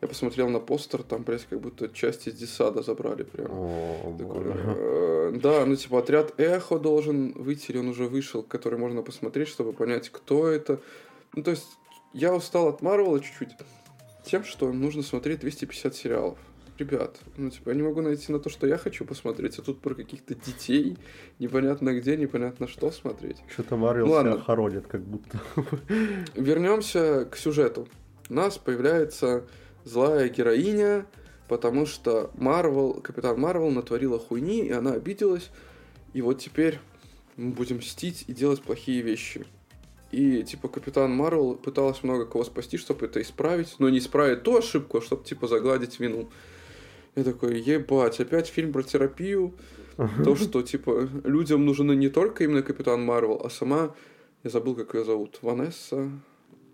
Я 0.00 0.06
посмотрел 0.06 0.48
на 0.48 0.60
постер, 0.60 1.02
там, 1.02 1.24
блядь, 1.24 1.44
как 1.46 1.60
будто 1.60 1.88
часть 1.88 2.28
из 2.28 2.34
Десада 2.34 2.82
забрали 2.82 3.24
прям. 3.24 3.48
О, 3.50 4.16
Такой, 4.16 4.44
э, 4.46 5.32
да, 5.42 5.66
ну, 5.66 5.74
типа, 5.74 5.98
отряд 5.98 6.38
Эхо 6.38 6.78
должен 6.78 7.32
выйти, 7.32 7.72
или 7.72 7.78
он 7.78 7.88
уже 7.88 8.04
вышел, 8.04 8.44
который 8.44 8.78
можно 8.78 9.02
посмотреть, 9.02 9.48
чтобы 9.48 9.72
понять, 9.72 10.08
кто 10.10 10.46
это. 10.46 10.80
Ну, 11.34 11.42
то 11.42 11.50
есть, 11.50 11.66
я 12.12 12.32
устал 12.32 12.68
от 12.68 12.80
Марвела 12.80 13.18
чуть-чуть. 13.18 13.50
тем, 14.24 14.44
что 14.44 14.72
нужно 14.72 15.02
смотреть 15.02 15.40
250 15.40 15.96
сериалов. 15.96 16.38
Ребят, 16.78 17.16
ну, 17.36 17.50
типа, 17.50 17.70
я 17.70 17.74
не 17.74 17.82
могу 17.82 18.00
найти 18.00 18.30
на 18.30 18.38
то, 18.38 18.50
что 18.50 18.68
я 18.68 18.78
хочу 18.78 19.04
посмотреть, 19.04 19.58
а 19.58 19.62
тут 19.62 19.80
про 19.80 19.96
каких-то 19.96 20.36
детей, 20.36 20.96
непонятно 21.40 21.92
где, 21.98 22.16
непонятно 22.16 22.68
что 22.68 22.92
смотреть. 22.92 23.38
Что-то 23.52 23.76
Марвел 23.76 24.06
ну, 24.06 24.20
себя 24.20 24.38
хоронит, 24.38 24.86
как 24.86 25.00
будто. 25.00 25.40
Вернемся 26.36 27.24
к 27.24 27.36
сюжету. 27.36 27.88
У 28.30 28.34
нас 28.34 28.58
появляется 28.58 29.44
злая 29.88 30.28
героиня, 30.28 31.06
потому 31.48 31.86
что 31.86 32.30
Марвел, 32.34 32.94
Капитан 32.94 33.40
Марвел 33.40 33.70
натворила 33.70 34.18
хуйни, 34.18 34.66
и 34.66 34.70
она 34.70 34.92
обиделась, 34.92 35.50
и 36.12 36.22
вот 36.22 36.38
теперь 36.38 36.78
мы 37.36 37.52
будем 37.52 37.78
мстить 37.78 38.24
и 38.26 38.32
делать 38.32 38.62
плохие 38.62 39.02
вещи. 39.02 39.46
И, 40.10 40.42
типа, 40.42 40.68
Капитан 40.68 41.14
Марвел 41.14 41.54
пыталась 41.54 42.02
много 42.02 42.24
кого 42.24 42.44
спасти, 42.44 42.78
чтобы 42.78 43.06
это 43.06 43.20
исправить, 43.20 43.76
но 43.78 43.88
не 43.90 43.98
исправить 43.98 44.42
ту 44.42 44.56
ошибку, 44.56 44.98
а 44.98 45.02
чтобы, 45.02 45.24
типа, 45.24 45.48
загладить 45.48 46.00
вину. 46.00 46.30
Я 47.14 47.24
такой, 47.24 47.60
ебать, 47.60 48.18
опять 48.20 48.48
фильм 48.48 48.72
про 48.72 48.82
терапию. 48.82 49.54
То, 50.24 50.36
что, 50.36 50.62
типа, 50.62 51.08
людям 51.24 51.66
нужны 51.66 51.94
не 51.94 52.08
только 52.08 52.44
именно 52.44 52.62
Капитан 52.62 53.04
Марвел, 53.04 53.40
а 53.44 53.50
сама, 53.50 53.94
я 54.44 54.50
забыл, 54.50 54.76
как 54.76 54.94
ее 54.94 55.04
зовут, 55.04 55.38
Ванесса 55.42 56.10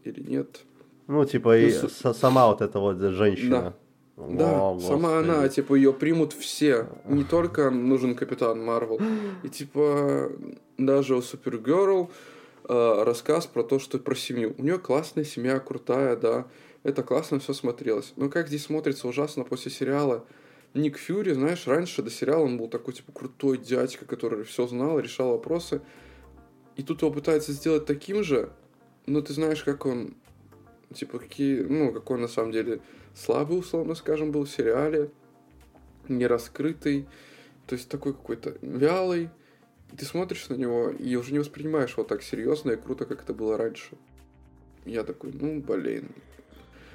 или 0.04 0.20
нет. 0.20 0.60
Ну, 1.06 1.24
типа, 1.24 1.50
ну, 1.50 1.54
и 1.56 1.70
с... 1.70 2.14
сама 2.14 2.46
вот 2.46 2.62
эта 2.62 2.78
вот 2.78 2.98
женщина. 2.98 3.74
Да. 4.16 4.26
да, 4.26 4.70
О, 4.70 4.80
сама 4.80 5.18
она, 5.18 5.48
типа, 5.48 5.74
ее 5.74 5.92
примут 5.92 6.32
все. 6.32 6.88
Не 7.04 7.24
только 7.24 7.70
нужен 7.70 8.14
Капитан 8.14 8.64
Марвел. 8.64 9.00
И, 9.42 9.48
типа, 9.48 10.32
даже 10.78 11.16
у 11.16 11.22
Супергерл 11.22 12.10
э, 12.68 13.02
рассказ 13.04 13.46
про 13.46 13.62
то, 13.62 13.78
что 13.78 13.98
про 13.98 14.14
семью. 14.14 14.54
У 14.58 14.62
нее 14.62 14.78
классная 14.78 15.24
семья, 15.24 15.58
крутая, 15.58 16.16
да. 16.16 16.46
Это 16.82 17.02
классно 17.02 17.38
все 17.38 17.52
смотрелось. 17.52 18.12
Но 18.16 18.28
как 18.28 18.48
здесь 18.48 18.64
смотрится 18.64 19.08
ужасно 19.08 19.44
после 19.44 19.70
сериала. 19.70 20.24
Ник 20.74 20.98
Фьюри, 20.98 21.32
знаешь, 21.32 21.66
раньше 21.66 22.02
до 22.02 22.10
сериала 22.10 22.42
он 22.42 22.58
был 22.58 22.68
такой, 22.68 22.94
типа, 22.94 23.12
крутой 23.12 23.58
дядька, 23.58 24.04
который 24.04 24.44
все 24.44 24.66
знал, 24.66 24.98
решал 24.98 25.30
вопросы. 25.30 25.80
И 26.76 26.82
тут 26.82 27.02
его 27.02 27.12
пытаются 27.12 27.52
сделать 27.52 27.86
таким 27.86 28.24
же, 28.24 28.50
но 29.06 29.20
ты 29.20 29.32
знаешь, 29.32 29.62
как 29.62 29.86
он, 29.86 30.14
типа, 30.92 31.18
какие, 31.18 31.62
ну, 31.62 31.92
какой 31.92 32.18
на 32.18 32.28
самом 32.28 32.52
деле 32.52 32.80
слабый, 33.14 33.58
условно 33.58 33.94
скажем, 33.94 34.32
был 34.32 34.44
в 34.44 34.50
сериале, 34.50 35.10
не 36.08 36.26
раскрытый, 36.26 37.06
то 37.66 37.74
есть 37.74 37.88
такой 37.88 38.12
какой-то 38.12 38.56
вялый, 38.60 39.30
ты 39.96 40.04
смотришь 40.04 40.48
на 40.48 40.54
него 40.54 40.90
и 40.90 41.14
уже 41.16 41.32
не 41.32 41.38
воспринимаешь 41.38 41.92
его 41.92 42.04
так 42.04 42.22
серьезно 42.22 42.72
и 42.72 42.76
круто, 42.76 43.06
как 43.06 43.22
это 43.22 43.32
было 43.32 43.56
раньше. 43.56 43.96
Я 44.84 45.04
такой, 45.04 45.32
ну, 45.32 45.60
блин. 45.60 46.10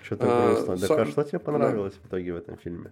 Что-то 0.04 0.26
а, 0.28 0.48
грустно. 0.54 0.78
Так 0.78 0.88
сам... 0.88 1.00
а 1.02 1.06
что 1.06 1.24
тебе 1.24 1.40
понравилось 1.40 1.94
да. 1.94 2.00
в 2.04 2.08
итоге 2.08 2.34
в 2.34 2.38
этом 2.38 2.58
фильме? 2.58 2.92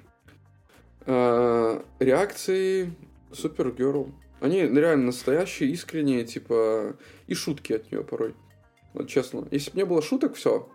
А, 1.06 1.84
реакции 2.00 2.94
Супергерл. 3.32 4.12
Они 4.40 4.62
реально 4.62 5.08
настоящие, 5.08 5.70
искренние, 5.72 6.24
типа, 6.24 6.96
и 7.28 7.34
шутки 7.34 7.74
от 7.74 7.92
нее 7.92 8.04
порой. 8.04 8.36
Вот 8.94 9.08
честно. 9.08 9.48
Если 9.52 9.72
бы 9.72 9.78
не 9.78 9.86
было 9.86 10.02
шуток, 10.02 10.36
все. 10.36 10.70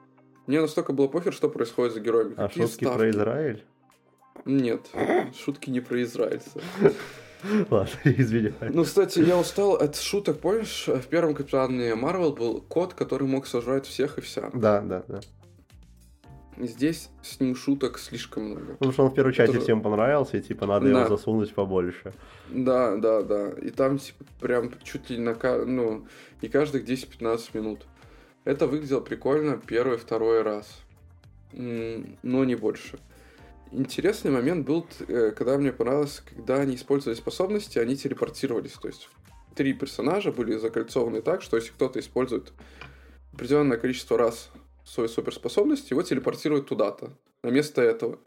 Мне 0.46 0.60
настолько 0.60 0.92
было 0.92 1.08
похер, 1.08 1.32
что 1.32 1.48
происходит 1.48 1.94
за 1.94 2.00
героями. 2.00 2.34
А 2.36 2.48
Какие 2.48 2.64
шутки 2.64 2.84
ставки? 2.84 2.98
про 2.98 3.10
Израиль? 3.10 3.64
Нет, 4.44 4.90
шутки 5.36 5.70
не 5.70 5.80
про 5.80 6.02
израильцев. 6.02 6.62
Ладно, 7.70 7.90
извиняюсь. 8.04 8.54
Ну, 8.60 8.84
кстати, 8.84 9.20
я 9.20 9.36
устал 9.38 9.74
от 9.74 9.96
шуток, 9.96 10.40
помнишь, 10.40 10.84
в 10.86 11.06
первом 11.08 11.34
Капитане 11.34 11.94
Марвел 11.94 12.32
был 12.32 12.60
кот, 12.60 12.94
который 12.94 13.26
мог 13.26 13.46
сожрать 13.46 13.86
всех 13.86 14.18
и 14.18 14.20
вся. 14.20 14.50
Да, 14.52 14.80
да, 14.80 15.04
да. 15.08 15.20
Здесь 16.58 17.08
с 17.22 17.40
ним 17.40 17.56
шуток 17.56 17.98
слишком 17.98 18.44
много. 18.44 18.72
Потому 18.74 18.92
что 18.92 19.04
он 19.04 19.10
в 19.10 19.14
первой 19.14 19.32
части 19.32 19.58
всем 19.58 19.80
понравился, 19.80 20.36
и 20.36 20.42
типа 20.42 20.66
надо 20.66 20.92
да. 20.92 21.00
его 21.00 21.08
засунуть 21.08 21.52
побольше. 21.54 22.12
Да, 22.50 22.96
да, 22.96 23.22
да. 23.22 23.50
И 23.52 23.70
там 23.70 23.98
типа 23.98 24.24
прям 24.40 24.70
чуть 24.84 25.08
ли 25.10 25.18
на 25.18 25.34
ну, 25.64 26.06
не 26.42 26.48
каждых 26.48 26.84
10-15 26.84 27.40
минут. 27.54 27.86
Это 28.44 28.66
выглядело 28.66 29.00
прикольно 29.00 29.56
первый, 29.56 29.98
второй 29.98 30.42
раз. 30.42 30.82
Но 31.52 32.44
не 32.44 32.54
больше. 32.54 32.98
Интересный 33.70 34.30
момент 34.30 34.66
был, 34.66 34.86
э, 35.08 35.30
когда 35.30 35.56
мне 35.56 35.72
понравилось, 35.72 36.22
когда 36.28 36.56
они 36.56 36.74
использовали 36.74 37.16
способности, 37.16 37.78
они 37.78 37.96
телепортировались. 37.96 38.72
То 38.72 38.88
есть 38.88 39.08
три 39.54 39.72
персонажа 39.72 40.30
были 40.30 40.56
закольцованы 40.56 41.22
так, 41.22 41.40
что 41.42 41.56
если 41.56 41.70
кто-то 41.70 41.98
использует 41.98 42.52
определенное 43.32 43.78
количество 43.78 44.18
раз 44.18 44.50
свою 44.84 45.08
суперспособность, 45.08 45.90
его 45.90 46.02
телепортируют 46.02 46.68
туда-то, 46.68 47.12
на 47.42 47.48
место 47.48 47.80
этого. 47.80 48.18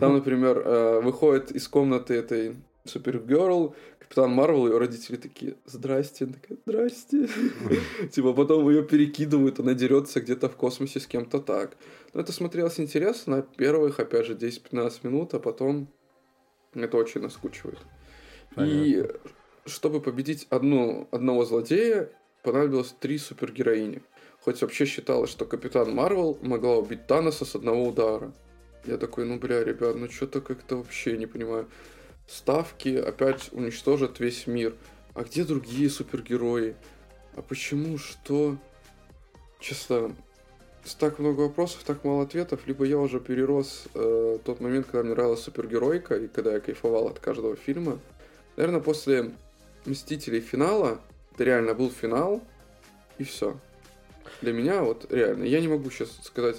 Там, 0.00 0.14
например, 0.14 0.62
э, 0.64 1.00
выходит 1.00 1.50
из 1.50 1.68
комнаты 1.68 2.14
этой 2.14 2.56
Супергерл, 2.84 3.74
Капитан 4.08 4.30
Марвел, 4.30 4.68
ее 4.68 4.78
родители 4.78 5.16
такие, 5.16 5.56
здрасте, 5.64 6.24
она 6.24 6.34
такая, 6.34 6.58
здрасте. 6.64 7.28
Типа 8.12 8.32
потом 8.32 8.68
ее 8.70 8.84
перекидывают, 8.84 9.58
она 9.58 9.74
дерется 9.74 10.20
где-то 10.20 10.48
в 10.48 10.56
космосе 10.56 11.00
с 11.00 11.06
кем-то 11.06 11.40
так. 11.40 11.76
Но 12.14 12.20
это 12.20 12.32
смотрелось 12.32 12.78
интересно, 12.78 13.42
первых, 13.56 13.98
опять 13.98 14.26
же, 14.26 14.34
10-15 14.34 15.00
минут, 15.02 15.34
а 15.34 15.40
потом 15.40 15.88
это 16.74 16.96
очень 16.96 17.20
наскучивает. 17.20 17.78
И 18.56 19.06
чтобы 19.64 20.00
победить 20.00 20.46
одну, 20.50 21.08
одного 21.10 21.44
злодея, 21.44 22.10
понадобилось 22.42 22.94
три 23.00 23.18
супергероини. 23.18 24.02
Хоть 24.40 24.62
вообще 24.62 24.86
считалось, 24.86 25.30
что 25.30 25.44
Капитан 25.44 25.92
Марвел 25.92 26.38
могла 26.42 26.76
убить 26.76 27.06
Таноса 27.08 27.44
с 27.44 27.56
одного 27.56 27.88
удара. 27.88 28.32
Я 28.84 28.96
такой, 28.98 29.24
ну 29.24 29.38
бля, 29.38 29.64
ребят, 29.64 29.96
ну 29.96 30.08
что-то 30.08 30.40
как-то 30.40 30.76
вообще 30.76 31.18
не 31.18 31.26
понимаю. 31.26 31.68
Ставки 32.26 32.96
опять 32.96 33.48
уничтожат 33.52 34.20
весь 34.20 34.46
мир. 34.46 34.74
А 35.14 35.24
где 35.24 35.44
другие 35.44 35.88
супергерои? 35.88 36.74
А 37.34 37.42
почему? 37.42 37.98
Что? 37.98 38.56
Честно, 39.60 40.14
так 40.98 41.18
много 41.18 41.42
вопросов, 41.42 41.82
так 41.84 42.04
мало 42.04 42.24
ответов. 42.24 42.66
Либо 42.66 42.84
я 42.84 42.98
уже 42.98 43.20
перерос 43.20 43.84
э, 43.94 44.38
тот 44.44 44.60
момент, 44.60 44.86
когда 44.86 45.02
мне 45.02 45.14
нравилась 45.14 45.42
супергеройка, 45.42 46.16
и 46.16 46.28
когда 46.28 46.52
я 46.52 46.60
кайфовал 46.60 47.08
от 47.08 47.18
каждого 47.18 47.56
фильма. 47.56 47.98
Наверное, 48.56 48.80
после 48.80 49.32
Мстителей 49.84 50.40
финала, 50.40 51.00
это 51.32 51.44
реально 51.44 51.74
был 51.74 51.90
финал, 51.90 52.42
и 53.18 53.24
все 53.24 53.56
для 54.42 54.52
меня 54.52 54.82
вот 54.82 55.06
реально, 55.12 55.44
я 55.44 55.60
не 55.60 55.68
могу 55.68 55.90
сейчас 55.90 56.10
сказать 56.22 56.56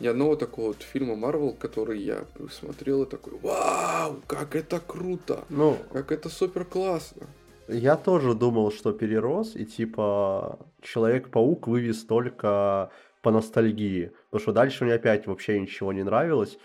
ни 0.00 0.06
одного 0.06 0.36
такого 0.36 0.68
вот 0.68 0.82
фильма 0.82 1.16
Марвел, 1.16 1.52
который 1.52 2.00
я 2.00 2.24
смотрел 2.50 3.02
и 3.02 3.10
такой, 3.10 3.38
вау, 3.40 4.20
как 4.26 4.56
это 4.56 4.80
круто, 4.80 5.44
ну, 5.48 5.76
как 5.92 6.12
это 6.12 6.28
супер 6.28 6.64
классно. 6.64 7.26
Я 7.68 7.96
тоже 7.96 8.34
думал, 8.34 8.70
что 8.70 8.92
перерос, 8.92 9.56
и 9.56 9.64
типа 9.64 10.58
Человек-паук 10.82 11.66
вывез 11.66 12.04
только 12.04 12.90
по 13.22 13.30
ностальгии, 13.30 14.12
потому 14.30 14.42
что 14.42 14.52
дальше 14.52 14.84
мне 14.84 14.94
опять 14.94 15.26
вообще 15.26 15.58
ничего 15.58 15.92
не 15.92 16.02
нравилось. 16.02 16.58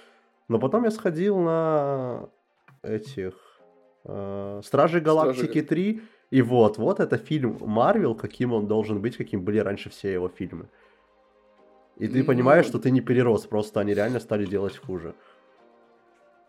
Но 0.50 0.60
потом 0.60 0.84
я 0.84 0.92
сходил 0.92 1.40
на 1.40 2.28
этих 2.82 3.34
э, 4.04 4.62
Стражи 4.64 5.00
Галактики 5.00 5.62
Стражи... 5.62 5.62
3, 5.62 6.02
и 6.32 6.42
вот, 6.42 6.78
вот 6.78 7.00
это 7.00 7.18
фильм 7.18 7.58
Марвел, 7.62 8.14
каким 8.14 8.54
он 8.54 8.68
должен 8.68 9.02
быть, 9.02 9.16
каким 9.16 9.44
были 9.44 9.60
раньше 9.60 9.90
все 9.90 10.12
его 10.12 10.28
фильмы. 10.28 10.68
И 12.00 12.08
ты 12.08 12.20
ну, 12.20 12.26
понимаешь, 12.26 12.66
что 12.66 12.80
ты 12.80 12.92
не 12.92 13.02
перерос, 13.02 13.46
просто 13.46 13.80
они 13.80 13.94
реально 13.94 14.20
стали 14.20 14.46
делать 14.46 14.78
хуже. 14.78 15.14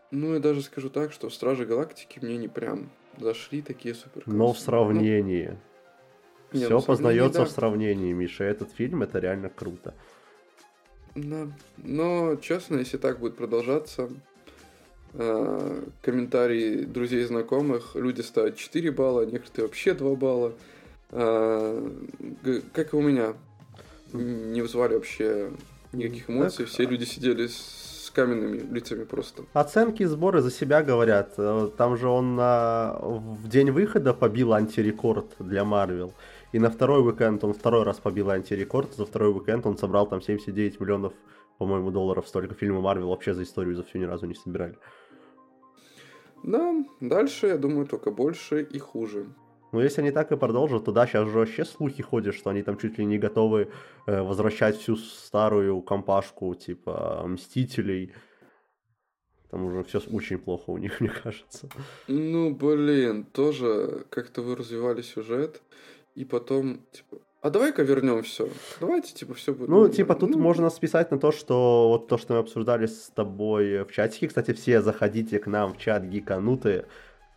Ну, 0.09 0.33
я 0.33 0.39
даже 0.39 0.61
скажу 0.61 0.89
так, 0.89 1.11
что 1.11 1.29
Стражи 1.29 1.65
Галактики 1.65 2.19
мне 2.21 2.37
не 2.37 2.47
прям 2.47 2.89
зашли 3.17 3.61
такие 3.61 3.93
супер. 3.93 4.23
Но 4.25 4.53
в 4.53 4.59
сравнении. 4.59 5.57
Ну, 6.53 6.59
все 6.59 6.69
ну, 6.69 6.81
познается 6.81 7.39
да. 7.39 7.45
в 7.45 7.49
сравнении, 7.49 8.11
Миша. 8.11 8.43
Этот 8.43 8.71
фильм 8.71 9.03
это 9.03 9.19
реально 9.19 9.49
круто. 9.49 9.93
Да. 11.15 11.47
Но, 11.77 12.35
честно, 12.37 12.77
если 12.77 12.97
так 12.97 13.19
будет 13.19 13.35
продолжаться, 13.35 14.09
Э, 15.13 15.83
комментарии 16.01 16.85
друзей 16.85 17.23
и 17.23 17.25
знакомых, 17.25 17.95
люди 17.95 18.21
ставят 18.21 18.55
4 18.55 18.91
балла, 18.91 19.25
некоторые 19.25 19.67
вообще 19.67 19.93
2 19.93 20.15
балла. 20.15 20.53
Э, 21.09 21.91
как 22.73 22.93
и 22.93 22.95
у 22.95 23.01
меня. 23.01 23.33
Не 24.13 24.61
вызывали 24.61 24.95
вообще 24.95 25.51
никаких 25.93 26.29
эмоций, 26.29 26.65
так, 26.65 26.73
все 26.73 26.85
люди 26.85 27.03
сидели 27.03 27.47
с 27.47 28.11
каменными 28.13 28.57
лицами 28.57 29.03
просто. 29.03 29.43
Оценки 29.53 30.03
и 30.03 30.05
сборы 30.05 30.41
за 30.41 30.51
себя 30.51 30.83
говорят. 30.83 31.33
Э, 31.37 31.69
там 31.77 31.97
же 31.97 32.07
он 32.07 32.35
на... 32.35 32.97
в 33.01 33.47
день 33.47 33.71
выхода 33.71 34.13
побил 34.13 34.53
антирекорд 34.53 35.35
для 35.39 35.63
Марвел. 35.63 36.13
И 36.51 36.59
на 36.59 36.69
второй 36.69 37.01
уикенд 37.05 37.43
он 37.43 37.53
второй 37.53 37.83
раз 37.83 37.99
побил 37.99 38.29
антирекорд. 38.29 38.93
За 38.95 39.05
второй 39.05 39.31
уикенд 39.31 39.65
он 39.65 39.77
собрал 39.77 40.07
там 40.07 40.21
79 40.21 40.79
миллионов, 40.79 41.13
по-моему, 41.57 41.91
долларов. 41.91 42.27
Столько 42.27 42.53
фильмов 42.55 42.83
Марвел 42.83 43.09
вообще 43.09 43.33
за 43.33 43.43
историю 43.43 43.75
за 43.75 43.83
всю 43.83 43.99
ни 43.99 44.03
разу 44.03 44.25
не 44.25 44.35
собирали. 44.35 44.77
Да, 46.43 46.83
дальше, 46.99 47.47
я 47.47 47.57
думаю, 47.57 47.85
только 47.85 48.11
больше 48.11 48.61
и 48.63 48.79
хуже. 48.79 49.27
Ну, 49.71 49.79
если 49.79 50.01
они 50.01 50.11
так 50.11 50.31
и 50.31 50.37
продолжат, 50.37 50.85
то 50.85 50.91
да, 50.91 51.07
сейчас 51.07 51.27
же 51.29 51.37
вообще 51.37 51.63
слухи 51.63 52.03
ходят, 52.03 52.35
что 52.35 52.49
они 52.49 52.61
там 52.61 52.77
чуть 52.77 52.97
ли 52.97 53.05
не 53.05 53.17
готовы 53.17 53.69
э, 54.05 54.21
возвращать 54.21 54.77
всю 54.77 54.97
старую 54.97 55.81
компашку, 55.81 56.53
типа, 56.55 57.23
Мстителей. 57.25 58.13
Там 59.49 59.65
уже 59.65 59.83
все 59.83 59.99
очень 60.11 60.39
плохо 60.39 60.71
у 60.71 60.77
них, 60.77 60.99
мне 61.01 61.09
кажется. 61.09 61.69
Ну, 62.07 62.53
блин, 62.53 63.23
тоже 63.23 64.05
как-то 64.09 64.41
вы 64.41 64.55
развивали 64.55 65.01
сюжет, 65.01 65.61
и 66.15 66.25
потом, 66.25 66.81
типа, 66.91 67.19
а 67.41 67.49
давай-ка 67.49 67.81
вернем 67.81 68.21
все. 68.21 68.49
Давайте, 68.79 69.13
типа, 69.13 69.33
все 69.33 69.53
будет. 69.53 69.67
Ну, 69.67 69.89
типа, 69.89 70.13
тут 70.15 70.31
ну... 70.31 70.37
можно 70.37 70.69
списать 70.69 71.09
на 71.11 71.17
то, 71.17 71.31
что 71.31 71.87
вот 71.89 72.07
то, 72.07 72.17
что 72.17 72.33
мы 72.33 72.39
обсуждали 72.39 72.85
с 72.85 73.09
тобой 73.15 73.83
в 73.83 73.91
чатике. 73.91 74.27
Кстати, 74.27 74.53
все 74.53 74.81
заходите 74.81 75.39
к 75.39 75.47
нам 75.47 75.73
в 75.73 75.77
чат 75.77 76.03
гиканутые 76.03 76.85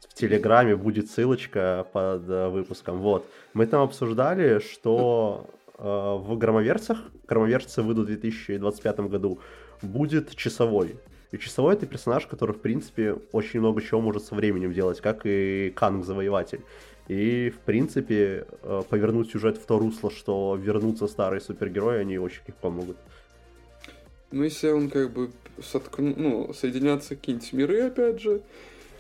в 0.09 0.15
Телеграме 0.15 0.77
будет 0.77 1.11
ссылочка 1.11 1.87
под 1.93 2.29
э, 2.29 2.49
выпуском. 2.49 2.99
Вот. 2.99 3.27
Мы 3.53 3.67
там 3.67 3.83
обсуждали, 3.83 4.61
что 4.61 5.47
э, 5.79 5.83
в 5.83 6.37
громоверцах, 6.39 6.99
громоверцы 7.27 7.83
выйдут 7.83 8.05
в 8.05 8.09
2025 8.09 9.01
году, 9.01 9.39
будет 9.83 10.35
часовой. 10.35 10.97
И 11.33 11.39
часовой 11.39 11.75
это 11.75 11.87
персонаж, 11.87 12.27
который, 12.27 12.55
в 12.55 12.61
принципе, 12.61 13.17
очень 13.33 13.61
много 13.61 13.83
чего 13.83 14.01
может 14.01 14.25
со 14.25 14.35
временем 14.35 14.73
делать, 14.73 15.01
как 15.01 15.23
и 15.25 15.73
Канг 15.75 16.05
Завоеватель. 16.05 16.61
И, 17.09 17.51
в 17.51 17.59
принципе, 17.59 18.47
э, 18.63 18.83
повернуть 18.89 19.31
сюжет 19.31 19.59
в 19.59 19.67
то 19.67 19.79
русло, 19.79 20.11
что 20.11 20.59
вернутся 20.61 21.07
старые 21.07 21.41
супергерои, 21.41 21.99
они 21.99 22.19
очень 22.19 22.43
легко 22.47 22.71
могут. 22.71 22.97
Ну, 24.31 24.43
если 24.43 24.69
он 24.69 24.89
как 24.91 25.13
бы 25.13 25.31
соткну, 25.63 26.15
ну, 26.17 26.55
соединятся 26.55 27.15
какие-нибудь 27.15 27.53
миры, 27.53 27.83
опять 27.83 28.21
же, 28.21 28.41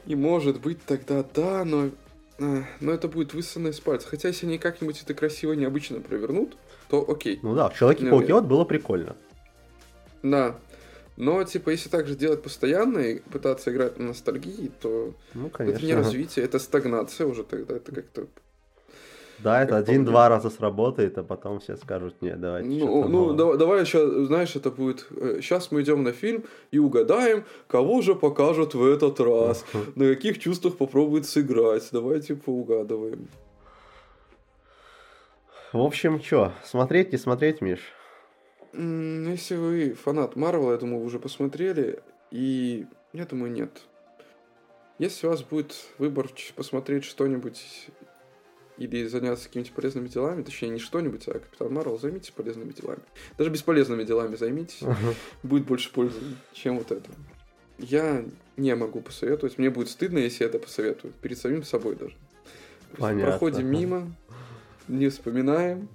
и 0.07 0.15
может 0.15 0.61
быть 0.61 0.79
тогда 0.85 1.25
да, 1.35 1.65
но, 1.65 1.91
э, 2.39 2.63
но 2.81 2.93
это 2.93 3.09
будет 3.09 3.35
высосано 3.35 3.69
из 3.69 3.81
пальца. 3.81 4.09
Хотя 4.09 4.29
если 4.29 4.47
они 4.47 4.59
как-нибудь 4.59 5.03
это 5.03 5.15
красиво, 5.15 5.53
необычно 5.53 6.01
провернут, 6.01 6.57
то 6.89 7.05
окей. 7.09 7.39
Ну 7.43 7.55
да, 7.55 7.69
в 7.69 7.75
Человеке-пауке 7.79 8.35
вот 8.35 8.45
было 8.45 8.65
прикольно. 8.65 9.17
Да. 10.23 10.57
Но, 11.17 11.45
типа, 11.45 11.71
если 11.71 11.89
так 11.89 12.09
же 12.09 12.17
делать 12.17 12.43
постоянно 12.43 12.99
и 12.99 13.21
пытаться 13.21 13.71
играть 13.71 13.99
на 13.99 14.09
ностальгии, 14.09 14.73
то 14.81 15.15
ну, 15.35 15.49
конечно. 15.49 15.77
это 15.77 15.87
не 15.87 15.95
развитие, 15.95 16.45
это 16.45 16.59
стагнация 16.59 17.27
уже 17.27 17.45
тогда, 17.45 17.77
это 17.77 17.95
как-то 17.95 18.27
да, 19.39 19.63
это 19.63 19.77
один-два 19.77 20.29
раза 20.29 20.51
сработает, 20.51 21.19
а 21.19 21.23
потом 21.23 21.61
все 21.61 21.77
скажут, 21.77 22.21
нет, 22.23 22.41
давайте 22.41 22.69
Ну, 22.69 23.09
ну 23.09 23.33
давай, 23.35 23.59
давай 23.59 23.81
еще, 23.81 24.25
знаешь, 24.27 24.57
это 24.57 24.71
будет... 24.71 25.07
Сейчас 25.41 25.67
э, 25.67 25.69
мы 25.75 25.83
идем 25.83 26.03
на 26.03 26.13
фильм 26.13 26.45
и 26.71 26.79
угадаем, 26.79 27.45
кого 27.67 28.03
же 28.03 28.15
покажут 28.15 28.75
в 28.75 28.85
этот 28.85 29.21
раз, 29.21 29.65
на 29.95 30.15
каких 30.15 30.39
чувствах 30.39 30.77
попробует 30.77 31.27
сыграть. 31.27 31.89
Давайте 31.93 32.35
поугадываем. 32.35 33.29
В 35.73 35.81
общем, 35.81 36.23
что, 36.23 36.53
смотреть, 36.65 37.13
не 37.13 37.19
смотреть, 37.19 37.61
Миш? 37.61 37.81
Если 38.73 39.57
вы 39.57 39.95
фанат 39.95 40.37
Марвела, 40.37 40.73
я 40.73 40.79
думаю, 40.79 41.01
вы 41.01 41.07
уже 41.07 41.19
посмотрели, 41.19 42.01
и 42.31 42.87
я 43.13 43.27
думаю, 43.27 43.53
нет. 43.53 43.71
Если 44.99 45.27
у 45.27 45.31
вас 45.31 45.43
будет 45.43 45.75
выбор 45.99 46.29
посмотреть 46.55 47.05
что-нибудь 47.05 47.89
или 48.77 49.07
заняться 49.07 49.47
какими-то 49.49 49.73
полезными 49.73 50.09
делами, 50.09 50.43
точнее, 50.43 50.71
не 50.71 50.79
что-нибудь, 50.81 51.27
а 51.29 51.35
Капитан 51.35 51.73
Марвел, 51.73 51.99
займитесь 51.99 52.31
полезными 52.31 52.73
делами. 52.73 53.01
Даже 53.39 53.51
бесполезными 53.51 54.05
делами 54.05 54.37
займитесь, 54.37 54.83
uh-huh. 54.83 55.15
будет 55.43 55.65
больше 55.65 55.93
пользы, 55.93 56.19
чем 56.53 56.79
вот 56.79 56.91
это. 56.91 57.09
Я 57.79 58.25
не 58.57 58.75
могу 58.75 59.01
посоветовать, 59.01 59.59
мне 59.59 59.71
будет 59.71 59.89
стыдно, 59.89 60.19
если 60.19 60.45
я 60.45 60.51
это 60.51 60.59
посоветую, 60.59 61.13
перед 61.23 61.39
самим 61.39 61.63
собой 61.65 61.97
даже. 61.97 62.15
Понятно. 62.97 63.31
Проходим 63.31 63.67
мимо, 63.67 64.13
не 64.89 65.09
вспоминаем, 65.09 65.89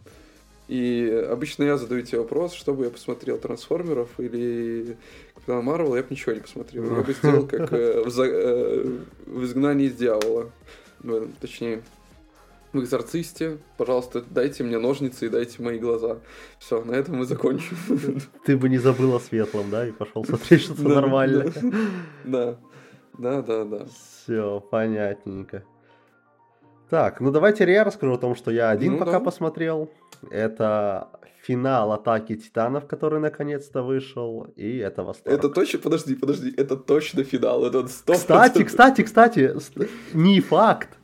и 0.69 1.25
обычно 1.29 1.63
я 1.63 1.77
задаю 1.77 2.03
тебе 2.03 2.19
вопрос, 2.19 2.53
чтобы 2.53 2.85
я 2.85 2.91
посмотрел 2.91 3.39
Трансформеров 3.39 4.09
или 4.19 4.97
Капитана 5.33 5.61
Марвела, 5.61 5.95
я 5.95 6.03
бы 6.03 6.09
ничего 6.11 6.33
не 6.33 6.41
посмотрел. 6.41 6.95
Я 6.95 7.01
бы 7.01 7.13
сделал 7.13 7.47
как 7.47 7.73
э, 7.73 8.03
в, 8.05 8.19
э, 8.21 8.99
в 9.25 9.43
изгнании 9.45 9.87
из 9.87 9.95
дьявола. 9.95 10.51
Точнее, 11.41 11.81
в 12.73 12.79
«Экзорцисте». 12.79 13.57
Пожалуйста, 13.77 14.23
дайте 14.29 14.63
мне 14.63 14.77
ножницы 14.77 15.25
и 15.25 15.29
дайте 15.29 15.61
мои 15.61 15.79
глаза. 15.79 16.19
Все, 16.59 16.83
на 16.83 16.93
этом 16.93 17.17
мы 17.17 17.25
закончим. 17.25 17.77
Ты 18.45 18.57
бы 18.57 18.69
не 18.69 18.77
забыл 18.77 19.15
о 19.15 19.19
светлом, 19.19 19.69
да, 19.69 19.87
и 19.87 19.91
пошел 19.91 20.23
смотреть 20.25 20.61
что-то 20.61 20.83
нормальное. 20.83 21.51
Да, 22.23 22.57
да, 23.17 23.41
да, 23.41 23.65
да. 23.65 23.85
Все, 23.85 24.59
понятненько. 24.59 25.63
Так, 26.89 27.19
ну 27.19 27.31
давайте 27.31 27.71
я 27.71 27.83
расскажу 27.83 28.13
о 28.13 28.17
том, 28.17 28.35
что 28.35 28.49
я 28.51 28.71
один 28.71 28.93
ну, 28.93 28.99
пока 28.99 29.13
да. 29.13 29.19
посмотрел. 29.19 29.91
Это 30.31 31.09
финал 31.43 31.91
атаки 31.91 32.35
титанов, 32.35 32.87
который 32.87 33.19
наконец-то 33.19 33.83
вышел, 33.83 34.47
и 34.55 34.77
это 34.77 35.03
восторг. 35.03 35.37
Это 35.37 35.49
точно, 35.49 35.79
подожди, 35.79 36.15
подожди, 36.15 36.53
это 36.55 36.75
точно 36.75 37.23
финал, 37.23 37.65
это 37.65 37.79
100%. 37.79 38.13
Кстати, 38.13 38.63
кстати, 38.63 39.03
кстати, 39.03 39.55
не 40.13 40.41
факт. 40.41 40.98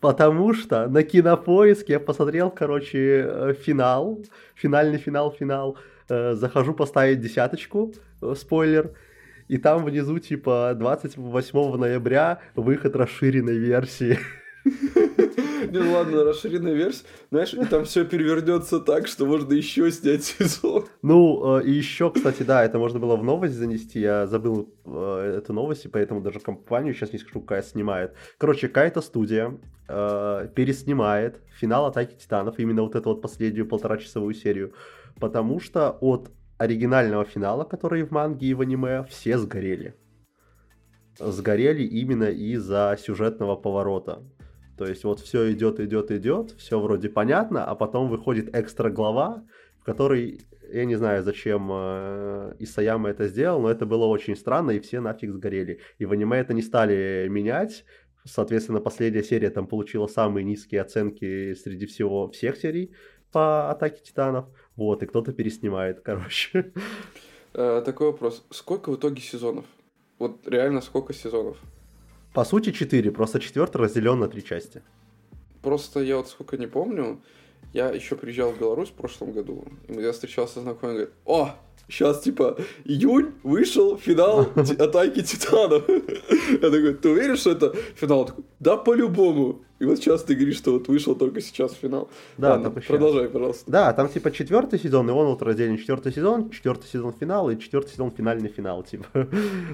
Потому 0.00 0.54
что 0.54 0.88
на 0.88 1.02
кинопоиске 1.02 1.94
я 1.94 2.00
посмотрел, 2.00 2.50
короче, 2.50 3.24
э, 3.26 3.54
финал, 3.54 4.24
финальный 4.54 4.98
финал, 4.98 5.30
финал. 5.30 5.76
Э, 6.08 6.34
захожу 6.34 6.74
поставить 6.74 7.20
десяточку, 7.20 7.92
э, 8.20 8.34
спойлер, 8.36 8.90
и 9.46 9.58
там 9.58 9.84
внизу, 9.84 10.18
типа, 10.18 10.74
28 10.76 11.76
ноября 11.76 12.40
выход 12.56 12.96
расширенной 12.96 13.58
версии. 13.58 14.18
Ну 15.72 15.92
ладно, 15.92 16.24
расширенная 16.24 16.74
версия. 16.74 17.04
Знаешь, 17.30 17.54
и 17.54 17.64
там 17.64 17.84
все 17.84 18.04
перевернется 18.04 18.80
так, 18.80 19.06
что 19.06 19.26
можно 19.26 19.52
еще 19.52 19.90
снять 19.90 20.24
сезон. 20.24 20.86
Ну, 21.02 21.58
и 21.60 21.70
еще, 21.70 22.10
кстати, 22.10 22.42
да, 22.42 22.64
это 22.64 22.78
можно 22.78 22.98
было 22.98 23.16
в 23.16 23.24
новость 23.24 23.54
занести. 23.54 24.00
Я 24.00 24.26
забыл 24.26 24.74
эту 24.84 25.52
новость, 25.52 25.84
и 25.84 25.88
поэтому 25.88 26.20
даже 26.20 26.40
компанию 26.40 26.94
сейчас 26.94 27.12
не 27.12 27.18
скажу, 27.18 27.40
какая 27.40 27.62
снимает. 27.62 28.14
Короче, 28.38 28.68
какая-то 28.68 29.00
студия 29.00 29.58
э, 29.88 30.48
переснимает 30.54 31.40
финал 31.58 31.86
Атаки 31.86 32.14
Титанов, 32.14 32.58
именно 32.58 32.82
вот 32.82 32.94
эту 32.94 33.10
вот 33.10 33.22
последнюю 33.22 33.66
полторачасовую 33.66 34.34
серию, 34.34 34.72
потому 35.18 35.60
что 35.60 35.96
от 36.00 36.30
оригинального 36.58 37.24
финала, 37.24 37.64
который 37.64 38.02
в 38.02 38.10
манге 38.10 38.48
и 38.48 38.54
в 38.54 38.60
аниме, 38.60 39.04
все 39.04 39.38
сгорели. 39.38 39.94
Сгорели 41.18 41.82
именно 41.82 42.24
из-за 42.24 42.96
сюжетного 43.00 43.56
поворота. 43.56 44.22
То 44.80 44.86
есть 44.86 45.04
вот 45.04 45.20
все 45.20 45.52
идет, 45.52 45.78
идет, 45.78 46.10
идет, 46.10 46.52
все 46.52 46.80
вроде 46.80 47.10
понятно, 47.10 47.66
а 47.66 47.74
потом 47.74 48.08
выходит 48.08 48.56
экстра 48.56 48.88
глава, 48.88 49.44
в 49.78 49.84
которой 49.84 50.40
я 50.72 50.86
не 50.86 50.94
знаю, 50.94 51.22
зачем 51.22 51.68
э, 51.70 52.54
Исаяма 52.60 53.10
это 53.10 53.28
сделал, 53.28 53.60
но 53.60 53.70
это 53.70 53.84
было 53.84 54.06
очень 54.06 54.34
странно, 54.34 54.70
и 54.70 54.80
все 54.80 55.00
нафиг 55.00 55.32
сгорели. 55.32 55.80
И 55.98 56.06
в 56.06 56.12
аниме 56.12 56.38
это 56.38 56.54
не 56.54 56.62
стали 56.62 57.26
менять. 57.28 57.84
Соответственно, 58.24 58.80
последняя 58.80 59.22
серия 59.22 59.50
там 59.50 59.66
получила 59.66 60.06
самые 60.06 60.44
низкие 60.44 60.80
оценки 60.80 61.52
среди 61.52 61.84
всего 61.84 62.30
всех 62.30 62.56
серий 62.56 62.94
по 63.32 63.70
Атаке 63.70 64.00
Титанов. 64.02 64.46
Вот, 64.76 65.02
и 65.02 65.06
кто-то 65.06 65.34
переснимает, 65.34 66.00
короче. 66.04 66.72
Э, 67.52 67.82
такой 67.84 68.12
вопрос. 68.12 68.46
Сколько 68.48 68.92
в 68.92 68.96
итоге 68.96 69.20
сезонов? 69.20 69.66
Вот 70.18 70.48
реально 70.48 70.80
сколько 70.80 71.12
сезонов? 71.12 71.58
По 72.32 72.44
сути, 72.44 72.70
четыре, 72.72 73.10
просто 73.10 73.40
четвертый 73.40 73.78
разделен 73.78 74.20
на 74.20 74.28
три 74.28 74.44
части. 74.44 74.82
Просто 75.62 76.00
я 76.00 76.16
вот 76.16 76.28
сколько 76.28 76.56
не 76.56 76.66
помню, 76.66 77.20
я 77.72 77.90
еще 77.90 78.16
приезжал 78.16 78.52
в 78.52 78.58
Беларусь 78.58 78.88
в 78.88 78.92
прошлом 78.92 79.32
году, 79.32 79.64
и 79.88 79.94
я 79.94 80.12
встречался 80.12 80.60
с 80.60 80.62
знакомым, 80.62 80.96
говорит, 80.96 81.14
о, 81.24 81.54
сейчас, 81.88 82.20
типа, 82.20 82.56
июнь 82.84 83.32
вышел 83.42 83.96
финал 83.96 84.48
Атаки 84.78 85.22
Титанов. 85.22 85.88
Я 85.88 86.58
такой, 86.58 86.94
ты 86.94 87.08
уверен, 87.08 87.36
что 87.36 87.50
это 87.50 87.74
финал? 87.96 88.26
Такой, 88.26 88.44
да, 88.60 88.76
по-любому. 88.76 89.62
И 89.80 89.84
вот 89.84 89.98
сейчас 89.98 90.22
ты 90.22 90.34
говоришь, 90.34 90.58
что 90.58 90.72
вот 90.72 90.88
вышел 90.88 91.14
только 91.14 91.40
сейчас 91.40 91.72
финал. 91.72 92.10
Да, 92.36 92.50
Ладно, 92.50 92.70
продолжай, 92.70 93.28
пожалуйста. 93.28 93.70
Да, 93.70 93.92
там 93.92 94.08
типа 94.08 94.30
четвертый 94.30 94.78
сезон, 94.78 95.08
и 95.08 95.12
он 95.12 95.26
вот 95.26 95.42
разделен 95.42 95.78
четвертый 95.78 96.12
сезон, 96.12 96.50
четвертый 96.50 96.86
сезон 96.86 97.14
финал 97.18 97.50
и 97.50 97.58
четвертый 97.58 97.90
сезон 97.92 98.10
финальный 98.10 98.50
финал, 98.50 98.82
типа 98.82 99.06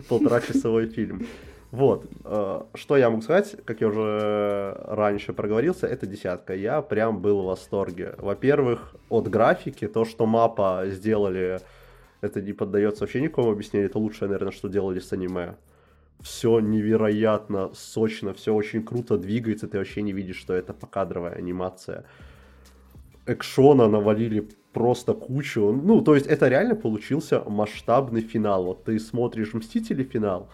полтора 0.09 0.41
часовой 0.41 0.87
фильм. 0.87 1.27
Вот, 1.73 2.07
э, 2.25 2.63
что 2.75 2.97
я 2.97 3.11
могу 3.11 3.23
сказать, 3.23 3.57
как 3.65 3.81
я 3.81 3.89
уже 3.89 4.77
раньше 4.87 5.33
проговорился, 5.33 5.87
это 5.87 6.07
десятка. 6.07 6.55
Я 6.55 6.81
прям 6.81 7.21
был 7.21 7.43
в 7.43 7.47
восторге. 7.47 8.15
Во-первых, 8.19 8.95
от 9.09 9.29
графики, 9.29 9.89
то, 9.89 10.05
что 10.05 10.27
мапа 10.27 10.85
сделали, 10.87 11.61
это 12.21 12.41
не 12.41 12.53
поддается 12.53 13.03
вообще 13.03 13.21
никакому 13.21 13.51
объяснению, 13.51 13.91
это 13.91 13.99
лучшее, 13.99 14.29
наверное, 14.29 14.53
что 14.53 14.69
делали 14.69 15.01
с 15.01 15.13
аниме. 15.13 15.57
Все 16.21 16.61
невероятно 16.61 17.71
сочно, 17.75 18.33
все 18.33 18.55
очень 18.55 18.83
круто 18.83 19.19
двигается, 19.19 19.69
ты 19.69 19.79
вообще 19.79 20.03
не 20.03 20.13
видишь, 20.13 20.39
что 20.39 20.55
это 20.55 20.73
покадровая 20.73 21.35
анимация. 21.35 22.05
Экшона 23.27 23.89
навалили 23.89 24.49
просто 24.73 25.15
кучу. 25.15 25.73
Ну, 25.73 26.01
то 26.01 26.15
есть 26.15 26.27
это 26.27 26.49
реально 26.49 26.75
получился 26.75 27.43
масштабный 27.47 28.21
финал. 28.21 28.65
Вот 28.65 28.85
ты 28.85 28.99
смотришь 28.99 29.53
Мстители 29.53 30.05
финал, 30.05 30.49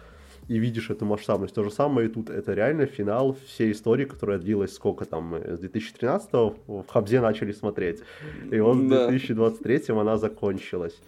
и 0.48 0.58
видишь 0.58 0.90
эту 0.90 1.04
масштабность. 1.04 1.54
То 1.54 1.64
же 1.64 1.70
самое 1.70 2.08
и 2.08 2.12
тут. 2.12 2.30
Это 2.30 2.54
реально 2.54 2.86
финал 2.86 3.36
всей 3.46 3.72
истории, 3.72 4.04
которая 4.04 4.38
длилась 4.38 4.74
сколько 4.74 5.04
там, 5.04 5.34
с 5.34 5.58
2013 5.58 6.30
в 6.32 6.84
Хабзе 6.88 7.20
начали 7.20 7.52
смотреть. 7.52 8.02
И 8.50 8.60
вот 8.60 8.76
в 8.76 8.88
2023 8.88 9.82
она 9.88 10.16
закончилась. 10.16 11.00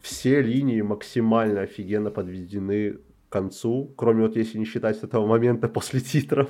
Все 0.00 0.40
линии 0.40 0.82
максимально 0.82 1.62
офигенно 1.62 2.10
подведены 2.10 2.98
к 3.28 3.32
концу, 3.32 3.92
кроме 3.96 4.22
вот 4.22 4.36
если 4.36 4.58
не 4.58 4.64
считать 4.64 5.02
этого 5.02 5.26
момента 5.26 5.68
после 5.68 6.00
титров. 6.00 6.48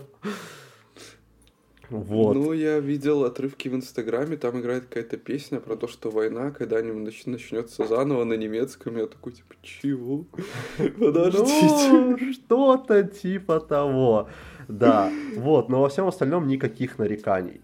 Вот. 1.90 2.34
Ну, 2.34 2.52
я 2.52 2.80
видел 2.80 3.24
отрывки 3.24 3.68
в 3.68 3.74
Инстаграме, 3.74 4.36
там 4.36 4.60
играет 4.60 4.86
какая-то 4.86 5.16
песня 5.16 5.60
про 5.60 5.76
то, 5.76 5.86
что 5.86 6.10
война 6.10 6.50
когда-нибудь 6.50 7.26
начнется 7.26 7.86
заново 7.86 8.24
на 8.24 8.34
немецком. 8.34 8.96
Я 8.96 9.06
такой, 9.06 9.32
типа, 9.32 9.54
чего? 9.62 10.24
Подождите. 10.98 11.90
Ну, 11.90 12.32
что-то 12.32 13.02
типа 13.04 13.60
того. 13.60 14.28
Да, 14.68 15.10
вот, 15.36 15.68
но 15.68 15.80
во 15.82 15.88
всем 15.88 16.06
остальном 16.08 16.48
никаких 16.48 16.98
нареканий. 16.98 17.60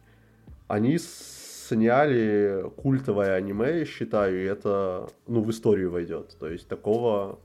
Они 0.69 0.99
сняли 0.99 2.65
культовое 2.77 3.35
аниме, 3.35 3.81
я 3.81 3.85
считаю, 3.85 4.43
и 4.43 4.47
это, 4.47 5.09
ну, 5.27 5.43
в 5.43 5.51
историю 5.51 5.91
войдет. 5.91 6.37
То 6.39 6.49
есть 6.49 6.69
такого, 6.69 7.41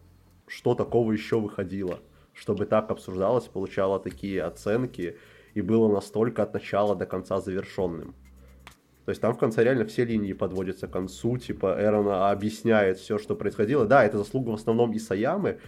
что 0.46 0.76
такого 0.76 1.12
еще 1.12 1.40
выходило, 1.40 2.00
чтобы 2.34 2.66
так 2.66 2.92
обсуждалось, 2.92 3.46
получало 3.46 4.00
такие 4.00 4.44
оценки, 4.44 5.18
и 5.58 5.62
было 5.62 5.92
настолько 5.92 6.44
от 6.44 6.54
начала 6.54 6.96
до 6.96 7.08
конца 7.08 7.42
завершенным. 7.42 8.14
То 9.06 9.10
есть 9.10 9.22
там 9.22 9.34
в 9.34 9.40
конце 9.40 9.64
реально 9.64 9.86
все 9.86 10.06
линии 10.06 10.34
подводятся 10.34 10.88
к 10.88 10.92
концу, 10.92 11.38
типа 11.38 11.78
Эрона 11.80 12.30
объясняет 12.30 13.00
все, 13.00 13.18
что 13.18 13.36
происходило. 13.36 13.88
Да, 13.88 14.06
это 14.06 14.20
заслуга 14.20 14.52
в 14.52 14.54
основном 14.54 14.96
Исаямы, 14.96 15.60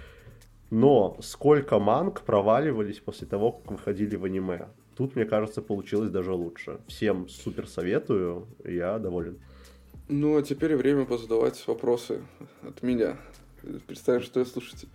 но 0.69 1.17
сколько 1.21 1.80
манг 1.80 2.21
проваливались 2.21 2.99
после 2.99 3.25
того, 3.25 3.54
как 3.54 3.71
выходили 3.71 4.15
в 4.15 4.25
аниме. 4.25 4.67
Тут, 4.95 5.15
мне 5.15 5.25
кажется, 5.25 5.63
получилось 5.63 6.12
даже 6.12 6.34
лучше. 6.34 6.82
Всем 6.88 7.28
супер 7.28 7.67
советую, 7.67 8.45
я 8.63 8.99
доволен. 8.99 9.39
Ну, 10.08 10.38
а 10.38 10.43
теперь 10.43 10.75
время 10.75 11.06
позадавать 11.06 11.65
вопросы 11.65 12.21
от 12.62 12.84
меня. 12.84 13.17
Представим, 13.88 14.21
что 14.21 14.39
я 14.39 14.45
слушайте. 14.45 14.88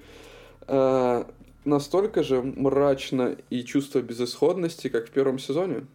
А, 0.69 1.27
настолько 1.65 2.23
же 2.23 2.43
мрачно 2.43 3.37
и 3.51 3.65
чувство 3.65 4.01
безысходности, 4.01 4.89
как 4.89 5.09
в 5.09 5.11
первом 5.11 5.39
сезоне, 5.39 5.87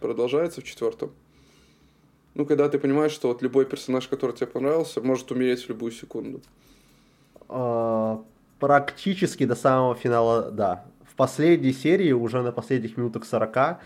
продолжается 0.00 0.60
в 0.60 0.64
четвертом. 0.64 1.10
Ну, 2.34 2.46
когда 2.46 2.68
ты 2.68 2.78
понимаешь, 2.78 3.12
что 3.12 3.28
вот 3.28 3.42
любой 3.42 3.64
персонаж, 3.64 4.08
который 4.08 4.36
тебе 4.36 4.46
понравился, 4.46 5.00
может 5.00 5.30
умереть 5.32 5.64
в 5.64 5.68
любую 5.68 5.92
секунду. 5.92 6.40
А, 7.48 8.22
практически 8.58 9.44
до 9.44 9.56
самого 9.56 9.94
финала, 9.94 10.50
да. 10.50 10.84
В 11.04 11.16
последней 11.16 11.72
серии, 11.72 12.12
уже 12.12 12.42
на 12.42 12.52
последних 12.52 12.96
минутах 12.96 13.24
40 13.24 13.80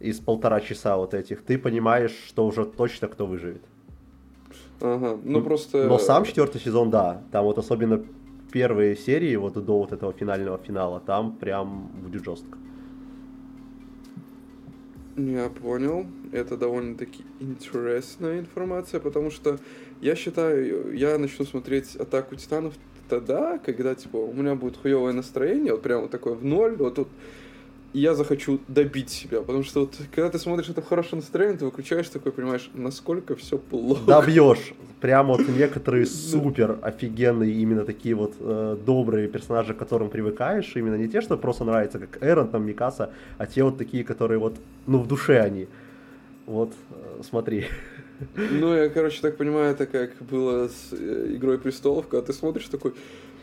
из 0.00 0.20
полтора 0.20 0.60
часа 0.60 0.96
вот 0.96 1.14
этих, 1.14 1.42
ты 1.42 1.58
понимаешь, 1.58 2.14
что 2.26 2.46
уже 2.46 2.64
точно 2.64 3.08
кто 3.08 3.26
выживет. 3.26 3.62
Ага, 4.80 5.18
ну 5.22 5.42
просто... 5.42 5.86
Но 5.86 5.98
сам 5.98 6.24
четвертый 6.24 6.60
сезон, 6.60 6.90
да. 6.90 7.22
Там 7.30 7.44
вот 7.44 7.58
особенно 7.58 8.02
первые 8.56 8.96
серии, 8.96 9.36
вот 9.36 9.52
до 9.52 9.78
вот 9.80 9.92
этого 9.92 10.14
финального 10.14 10.56
финала, 10.56 10.98
там 10.98 11.36
прям 11.36 11.90
будет 12.02 12.24
жестко. 12.24 12.56
Я 15.18 15.50
понял. 15.50 16.06
Это 16.32 16.56
довольно-таки 16.56 17.22
интересная 17.38 18.40
информация, 18.40 18.98
потому 18.98 19.30
что 19.30 19.58
я 20.00 20.16
считаю, 20.16 20.96
я 20.96 21.18
начну 21.18 21.44
смотреть 21.44 21.96
«Атаку 21.96 22.34
Титанов» 22.36 22.72
тогда, 23.10 23.58
когда, 23.58 23.94
типа, 23.94 24.16
у 24.16 24.32
меня 24.32 24.54
будет 24.54 24.78
хуевое 24.78 25.12
настроение, 25.12 25.72
вот 25.72 25.82
прямо 25.82 26.08
такое 26.08 26.32
в 26.32 26.42
ноль, 26.42 26.76
вот 26.76 26.94
тут 26.94 27.08
я 27.92 28.14
захочу 28.14 28.60
добить 28.68 29.10
себя. 29.10 29.40
Потому 29.40 29.64
что 29.64 29.80
вот, 29.80 29.94
когда 30.14 30.30
ты 30.30 30.38
смотришь 30.38 30.68
это 30.68 30.82
в 30.82 30.86
хорошем 30.86 31.18
настроении, 31.18 31.56
ты 31.56 31.64
выключаешь 31.64 32.08
такой, 32.08 32.32
понимаешь, 32.32 32.70
насколько 32.74 33.34
все 33.36 33.58
плохо. 33.58 34.00
Добьешь. 34.06 34.74
Прямо 35.00 35.36
вот 35.36 35.48
некоторые 35.48 36.06
супер 36.06 36.78
офигенные, 36.82 37.52
именно 37.52 37.84
такие 37.84 38.14
вот 38.14 38.34
э, 38.40 38.76
добрые 38.84 39.28
персонажи, 39.28 39.74
к 39.74 39.78
которым 39.78 40.10
привыкаешь. 40.10 40.72
Именно 40.76 40.96
не 40.96 41.08
те, 41.08 41.20
что 41.20 41.36
просто 41.36 41.64
нравятся, 41.64 41.98
как 41.98 42.22
Эрон, 42.22 42.48
там, 42.48 42.66
Микаса, 42.66 43.10
а 43.38 43.46
те 43.46 43.62
вот 43.62 43.78
такие, 43.78 44.04
которые 44.04 44.38
вот, 44.38 44.56
ну, 44.86 44.98
в 44.98 45.06
душе 45.06 45.40
они. 45.40 45.68
Вот, 46.46 46.72
э, 46.90 47.22
смотри. 47.28 47.66
Ну, 48.34 48.74
я, 48.74 48.88
короче, 48.88 49.20
так 49.20 49.36
понимаю, 49.36 49.72
это 49.72 49.86
как 49.86 50.10
было 50.30 50.68
с 50.68 50.92
э, 50.92 51.34
Игрой 51.34 51.58
престолов, 51.58 52.08
когда 52.08 52.26
ты 52.26 52.32
смотришь 52.32 52.68
такой, 52.68 52.94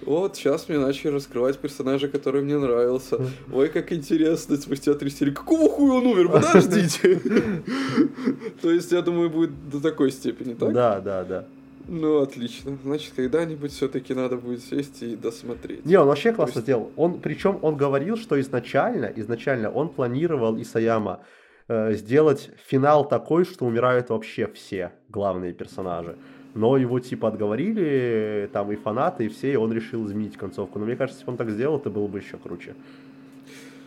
вот, 0.01 0.35
сейчас 0.35 0.69
мне 0.69 0.79
начали 0.79 1.11
раскрывать 1.11 1.57
персонажа, 1.57 2.07
который 2.07 2.41
мне 2.41 2.57
нравился. 2.57 3.17
Ой, 3.53 3.69
как 3.69 3.91
интересно, 3.91 4.57
спустя 4.57 4.93
три 4.93 5.09
серии. 5.09 5.31
Какого 5.31 5.69
хуя 5.69 5.93
он 5.93 6.05
умер? 6.07 6.29
Подождите! 6.29 7.19
То 8.61 8.71
есть, 8.71 8.91
я 8.91 9.01
думаю, 9.01 9.29
будет 9.29 9.69
до 9.69 9.81
такой 9.81 10.11
степени, 10.11 10.53
так? 10.53 10.73
Да, 10.73 10.99
да, 10.99 11.23
да. 11.23 11.45
Ну, 11.87 12.21
отлично. 12.21 12.77
Значит, 12.83 13.13
когда-нибудь 13.15 13.71
все-таки 13.71 14.13
надо 14.13 14.37
будет 14.37 14.63
сесть 14.63 15.03
и 15.03 15.15
досмотреть. 15.15 15.85
Не, 15.85 15.97
он 15.97 16.07
вообще 16.07 16.31
классно 16.31 16.59
есть... 16.59 16.65
сделал. 16.65 16.91
Он, 16.95 17.19
причем 17.19 17.59
он 17.61 17.75
говорил, 17.75 18.15
что 18.15 18.39
изначально, 18.39 19.11
изначально 19.15 19.69
он 19.69 19.89
планировал 19.89 20.59
Исаяма 20.61 21.19
э, 21.67 21.93
сделать 21.93 22.51
финал 22.67 23.07
такой, 23.07 23.43
что 23.43 23.65
умирают 23.65 24.09
вообще 24.09 24.47
все 24.47 24.93
главные 25.09 25.53
персонажи 25.53 26.17
но 26.53 26.77
его 26.77 26.99
типа 26.99 27.29
отговорили, 27.29 28.49
там 28.53 28.71
и 28.71 28.75
фанаты, 28.75 29.25
и 29.25 29.29
все, 29.29 29.53
и 29.53 29.55
он 29.55 29.73
решил 29.73 30.05
изменить 30.05 30.37
концовку. 30.37 30.79
Но 30.79 30.85
мне 30.85 30.95
кажется, 30.95 31.19
если 31.19 31.25
бы 31.25 31.31
он 31.31 31.37
так 31.37 31.49
сделал, 31.49 31.77
это 31.77 31.89
было 31.89 32.07
бы 32.07 32.19
еще 32.19 32.37
круче. 32.37 32.75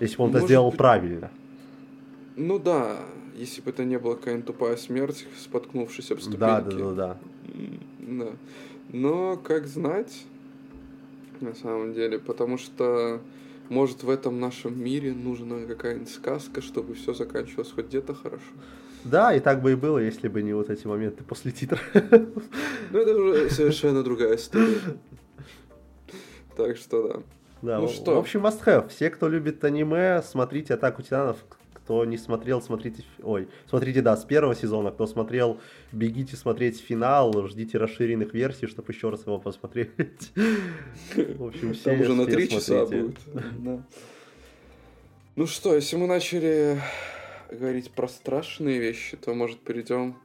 Если 0.01 0.17
бы 0.17 0.25
он 0.25 0.31
Может 0.31 0.39
это 0.39 0.47
сделал 0.47 0.71
быть... 0.71 0.79
правильно. 0.79 1.31
Ну 2.37 2.59
да, 2.59 2.97
если 3.35 3.63
бы 3.63 3.71
это 3.71 3.85
не 3.85 3.99
была 3.99 4.17
какая-нибудь 4.17 4.47
тупая 4.47 4.77
смерть, 4.77 5.27
споткнувшись 5.39 6.11
об 6.11 6.21
ступеньки. 6.21 6.41
Да, 6.41 6.61
да, 6.61 6.71
да, 6.71 6.93
да. 6.93 7.17
Да. 7.99 8.31
Но 8.93 9.37
как 9.37 9.67
знать, 9.67 10.25
на 11.41 11.55
самом 11.55 11.93
деле, 11.95 12.19
потому 12.19 12.59
что 12.59 13.21
может 13.69 14.03
в 14.03 14.11
этом 14.11 14.39
нашем 14.41 14.83
мире 14.83 15.13
нужна 15.13 15.65
какая-нибудь 15.67 16.09
сказка, 16.09 16.61
чтобы 16.61 16.95
все 16.95 17.15
заканчивалось 17.15 17.73
хоть 17.73 17.87
где-то 17.87 18.15
хорошо. 18.15 18.43
Да, 19.05 19.35
и 19.35 19.41
так 19.41 19.63
бы 19.63 19.73
и 19.73 19.75
было, 19.75 19.99
если 19.99 20.29
бы 20.29 20.43
не 20.43 20.53
вот 20.53 20.71
эти 20.71 20.87
моменты 20.87 21.23
после 21.25 21.53
титра. 21.53 21.79
Ну, 22.91 22.99
это 22.99 23.17
уже 23.17 23.51
совершенно 23.51 24.03
другая 24.03 24.37
история. 24.37 24.79
Так 26.57 26.77
что 26.77 27.09
да. 27.09 27.23
Да, 27.63 27.81
ну, 27.81 27.89
что? 27.89 28.15
в 28.15 28.19
общем, 28.19 28.47
must 28.47 28.65
have. 28.65 28.89
Все, 28.89 29.11
кто 29.11 29.29
любит 29.29 29.65
аниме, 29.65 30.23
смотрите 30.23 30.75
«Атаку 30.75 31.03
титанов». 31.03 31.39
Кто 31.73 32.05
не 32.05 32.19
смотрел, 32.19 32.61
смотрите... 32.61 33.05
Ой, 33.23 33.49
смотрите, 33.69 34.03
да, 34.03 34.17
с 34.17 34.25
первого 34.25 34.57
сезона. 34.57 34.91
Кто 34.91 35.07
смотрел, 35.07 35.61
бегите 35.93 36.37
смотреть 36.37 36.81
финал, 36.81 37.47
ждите 37.47 37.79
расширенных 37.79 38.35
версий, 38.35 38.67
чтобы 38.67 38.93
еще 38.93 39.09
раз 39.09 39.25
его 39.25 39.39
посмотреть. 39.39 40.33
В 41.15 41.45
общем, 41.45 41.75
все 41.75 41.85
Там 41.85 42.01
уже 42.01 42.15
на 42.15 42.27
три 42.27 42.49
часа 42.49 42.87
будет. 42.87 43.17
Ну 45.37 45.47
что, 45.47 45.75
если 45.75 45.97
мы 45.97 46.07
начали 46.07 46.81
говорить 47.51 47.91
про 47.91 48.09
страшные 48.09 48.79
вещи, 48.79 49.17
то, 49.17 49.35
может, 49.35 49.61
перейдем 49.61 50.17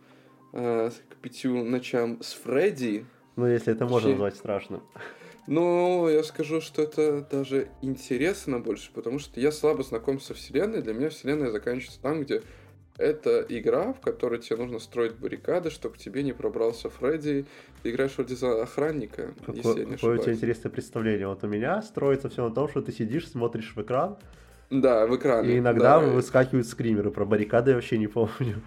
э, 0.53 0.91
к 1.09 1.15
пятью 1.17 1.63
ночам 1.63 2.21
с 2.21 2.33
Фредди. 2.33 3.05
Ну, 3.35 3.47
если 3.47 3.73
это 3.73 3.85
можно 3.85 4.09
назвать 4.09 4.35
страшным. 4.35 4.81
Ну, 5.47 6.07
я 6.07 6.23
скажу, 6.23 6.61
что 6.61 6.81
это 6.83 7.27
даже 7.29 7.69
интересно 7.81 8.59
больше, 8.59 8.91
потому 8.93 9.19
что 9.19 9.39
я 9.39 9.51
слабо 9.51 9.83
знаком 9.83 10.19
со 10.19 10.33
вселенной. 10.33 10.81
Для 10.81 10.93
меня 10.93 11.09
вселенная 11.09 11.51
заканчивается 11.51 12.01
там, 12.01 12.21
где 12.21 12.43
это 12.97 13.43
игра, 13.49 13.93
в 13.93 13.99
которой 13.99 14.39
тебе 14.39 14.57
нужно 14.57 14.79
строить 14.79 15.15
баррикады, 15.15 15.71
чтобы 15.71 15.95
к 15.95 15.97
тебе 15.97 16.23
не 16.23 16.33
пробрался 16.33 16.89
Фредди. 16.89 17.45
Ты 17.81 17.89
играешь 17.89 18.15
вроде 18.15 18.35
за 18.35 18.61
охранника, 18.61 19.33
Какое, 19.39 19.55
если 19.55 19.79
я 19.79 19.85
не 19.85 19.95
какое 19.95 20.19
у 20.19 20.21
тебя 20.21 20.33
интересное 20.33 20.69
представление. 20.69 21.27
Вот 21.27 21.43
у 21.43 21.47
меня 21.47 21.81
строится 21.81 22.29
все 22.29 22.47
на 22.47 22.53
том, 22.53 22.69
что 22.69 22.81
ты 22.81 22.91
сидишь, 22.91 23.27
смотришь 23.27 23.73
в 23.75 23.81
экран, 23.81 24.17
да, 24.71 25.05
в 25.05 25.15
экране. 25.15 25.55
И 25.55 25.57
иногда 25.59 25.99
да. 25.99 26.07
выскакивают 26.07 26.65
скримеры. 26.65 27.11
Про 27.11 27.25
баррикады 27.25 27.71
я 27.71 27.75
вообще 27.75 27.97
не 27.97 28.07
помню. 28.07 28.61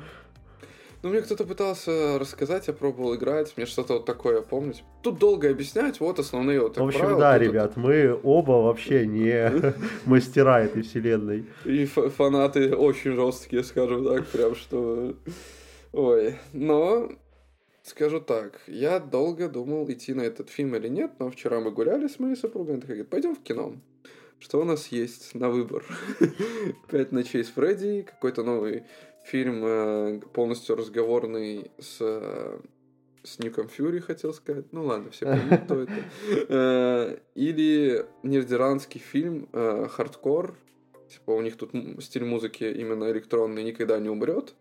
Ну, 1.02 1.10
мне 1.10 1.20
кто-то 1.20 1.44
пытался 1.44 2.18
рассказать, 2.18 2.66
я 2.66 2.72
пробовал 2.72 3.14
играть, 3.14 3.52
мне 3.56 3.66
что-то 3.66 3.94
вот 3.94 4.06
такое 4.06 4.40
помнить. 4.40 4.84
Тут 5.02 5.18
долго 5.18 5.50
объяснять, 5.50 6.00
вот 6.00 6.18
основные 6.18 6.60
вот 6.60 6.78
В 6.78 6.82
общем, 6.82 7.00
правила, 7.00 7.20
да, 7.20 7.38
ребят, 7.38 7.72
это... 7.72 7.80
мы 7.80 8.18
оба 8.22 8.52
вообще 8.52 9.06
не 9.06 9.74
мастера 10.06 10.62
этой 10.62 10.80
вселенной. 10.80 11.44
И 11.66 11.84
фанаты 11.84 12.74
очень 12.74 13.12
жесткие, 13.12 13.64
скажем 13.64 14.04
так, 14.06 14.26
прям 14.28 14.54
что... 14.54 15.14
Ой, 15.92 16.36
но 16.54 17.12
скажу 17.82 18.20
так, 18.20 18.62
я 18.66 18.98
долго 18.98 19.50
думал, 19.50 19.90
идти 19.90 20.14
на 20.14 20.22
этот 20.22 20.48
фильм 20.48 20.74
или 20.74 20.88
нет, 20.88 21.12
но 21.18 21.30
вчера 21.30 21.60
мы 21.60 21.70
гуляли 21.70 22.08
с 22.08 22.18
моей 22.18 22.36
супругой, 22.36 22.74
она 22.74 22.80
такая, 22.80 23.04
пойдем 23.04 23.34
в 23.34 23.42
кино. 23.42 23.74
Что 24.44 24.60
у 24.60 24.64
нас 24.64 24.88
есть 24.88 25.34
на 25.34 25.48
выбор? 25.48 25.82
«Пять 26.90 27.12
ночей 27.12 27.42
с 27.42 27.48
Фредди», 27.48 28.02
какой-то 28.02 28.42
новый 28.42 28.84
фильм, 29.24 29.64
э, 29.64 30.20
полностью 30.34 30.76
разговорный 30.76 31.70
с 31.78 31.96
э, 32.00 32.60
с 33.22 33.38
Ником 33.38 33.68
Фьюри, 33.68 34.00
хотел 34.00 34.34
сказать. 34.34 34.66
Ну 34.70 34.84
ладно, 34.84 35.10
все 35.12 35.24
понимают, 35.24 35.64
кто 35.64 35.80
это. 35.80 35.92
Э, 36.50 37.18
или 37.34 38.04
нидерландский 38.22 39.00
фильм 39.00 39.48
«Хардкор». 39.50 40.54
Типа 41.08 41.30
у 41.30 41.40
них 41.40 41.56
тут 41.56 41.70
стиль 42.00 42.26
музыки 42.26 42.64
именно 42.64 43.10
электронный 43.10 43.64
никогда 43.64 43.98
не 43.98 44.10
умрет. 44.10 44.54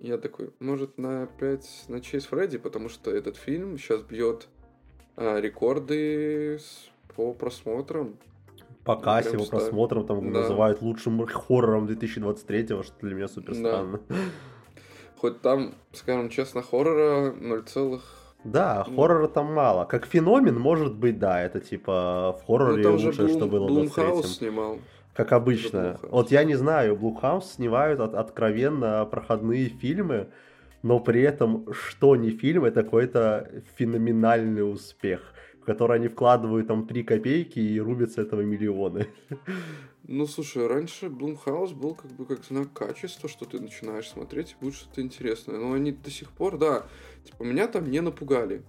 Я 0.00 0.16
такой, 0.16 0.54
может, 0.58 0.96
на 0.96 1.24
опять 1.24 1.84
на 1.88 2.00
Чейз 2.00 2.24
Фредди, 2.24 2.56
потому 2.56 2.88
что 2.88 3.10
этот 3.10 3.36
фильм 3.36 3.76
сейчас 3.76 4.00
бьет 4.00 4.48
рекорды 5.18 6.58
по 7.14 7.34
просмотрам. 7.34 8.16
Пока 8.84 9.22
с 9.22 9.32
его 9.32 9.44
просмотром 9.44 10.06
там 10.06 10.32
да. 10.32 10.40
называют 10.40 10.82
лучшим 10.82 11.24
хоррором 11.26 11.86
2023, 11.86 12.66
что 12.66 12.92
для 13.00 13.14
меня 13.14 13.28
супер 13.28 13.54
странно. 13.54 14.00
Да. 14.08 14.16
Хоть 15.16 15.40
там, 15.40 15.74
скажем 15.92 16.30
честно, 16.30 16.62
хоррора 16.62 17.32
0, 17.32 17.64
да, 18.44 18.84
ну, 18.88 18.96
хоррора 18.96 19.28
там 19.28 19.54
мало. 19.54 19.84
Как 19.84 20.06
феномен, 20.06 20.58
может 20.58 20.94
быть, 20.96 21.18
да, 21.18 21.40
это 21.42 21.60
типа 21.60 22.36
в 22.40 22.46
хорроре 22.46 22.82
ну, 22.82 22.92
лучшее, 22.92 23.28
Блум, 23.28 23.38
что 23.38 23.46
было 23.46 23.68
в 23.68 23.72
23 23.72 24.22
снимал. 24.24 24.78
Как 25.14 25.32
обычно. 25.32 25.98
Вот 26.10 26.30
я 26.30 26.42
не 26.44 26.54
знаю, 26.54 26.96
Блумхаус 26.96 27.52
снимают 27.52 28.00
от, 28.00 28.14
откровенно 28.14 29.04
проходные 29.04 29.68
фильмы, 29.68 30.28
но 30.82 31.00
при 31.00 31.20
этом, 31.22 31.66
что 31.72 32.16
не 32.16 32.30
фильм, 32.30 32.64
это 32.64 32.82
какой-то 32.82 33.48
феноменальный 33.76 34.68
успех, 34.68 35.31
в 35.62 35.64
который 35.64 35.96
они 35.96 36.08
вкладывают 36.08 36.66
там 36.66 36.88
три 36.88 37.04
копейки 37.04 37.60
и 37.60 37.78
рубятся 37.78 38.22
этого 38.22 38.40
миллионы. 38.40 39.06
Ну, 40.08 40.26
слушай, 40.26 40.66
раньше 40.66 41.08
Блумхаус 41.08 41.70
был 41.70 41.94
как 41.94 42.10
бы 42.10 42.26
как 42.26 42.42
знак 42.42 42.72
качества, 42.72 43.28
что 43.28 43.44
ты 43.44 43.60
начинаешь 43.60 44.08
смотреть, 44.08 44.50
и 44.50 44.64
будет 44.64 44.74
что-то 44.74 45.00
интересное. 45.00 45.58
Но 45.58 45.74
они 45.74 45.92
до 45.92 46.10
сих 46.10 46.32
пор, 46.32 46.58
да, 46.58 46.86
типа, 47.24 47.44
меня 47.44 47.68
там 47.68 47.88
не 47.88 48.00
напугали. 48.00 48.64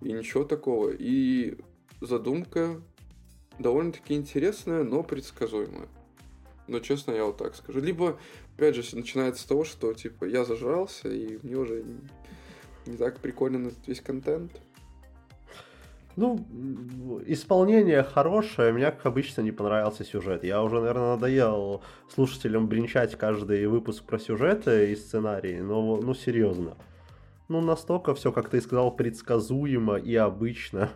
И 0.00 0.12
ничего 0.12 0.44
такого. 0.44 0.90
И 0.96 1.58
задумка 2.00 2.80
довольно-таки 3.58 4.14
интересная, 4.14 4.84
но 4.84 5.02
предсказуемая. 5.02 5.88
Но 6.68 6.78
честно, 6.78 7.10
я 7.10 7.24
вот 7.24 7.38
так 7.38 7.56
скажу. 7.56 7.80
Либо, 7.80 8.20
опять 8.56 8.76
же, 8.76 8.96
начинается 8.96 9.42
с 9.42 9.46
того, 9.46 9.64
что, 9.64 9.92
типа, 9.92 10.24
я 10.24 10.44
зажрался, 10.44 11.08
и 11.08 11.40
мне 11.42 11.56
уже 11.56 11.84
не 12.86 12.96
так 12.96 13.18
приколен 13.18 13.66
этот 13.66 13.88
весь 13.88 14.00
контент. 14.00 14.52
Ну, 16.16 17.22
исполнение 17.26 18.02
хорошее, 18.02 18.72
мне, 18.72 18.86
как 18.86 19.04
обычно, 19.04 19.42
не 19.42 19.52
понравился 19.52 20.02
сюжет. 20.02 20.44
Я 20.44 20.62
уже, 20.62 20.76
наверное, 20.76 21.14
надоел 21.14 21.82
слушателям 22.08 22.68
бренчать 22.68 23.16
каждый 23.16 23.66
выпуск 23.66 24.04
про 24.04 24.18
сюжеты 24.18 24.92
и 24.92 24.96
сценарии, 24.96 25.60
но, 25.60 25.96
ну, 25.96 26.14
серьезно. 26.14 26.78
Ну, 27.48 27.60
настолько 27.60 28.14
все, 28.14 28.32
как 28.32 28.48
ты 28.48 28.62
сказал, 28.62 28.96
предсказуемо 28.96 29.96
и 29.96 30.14
обычно. 30.16 30.90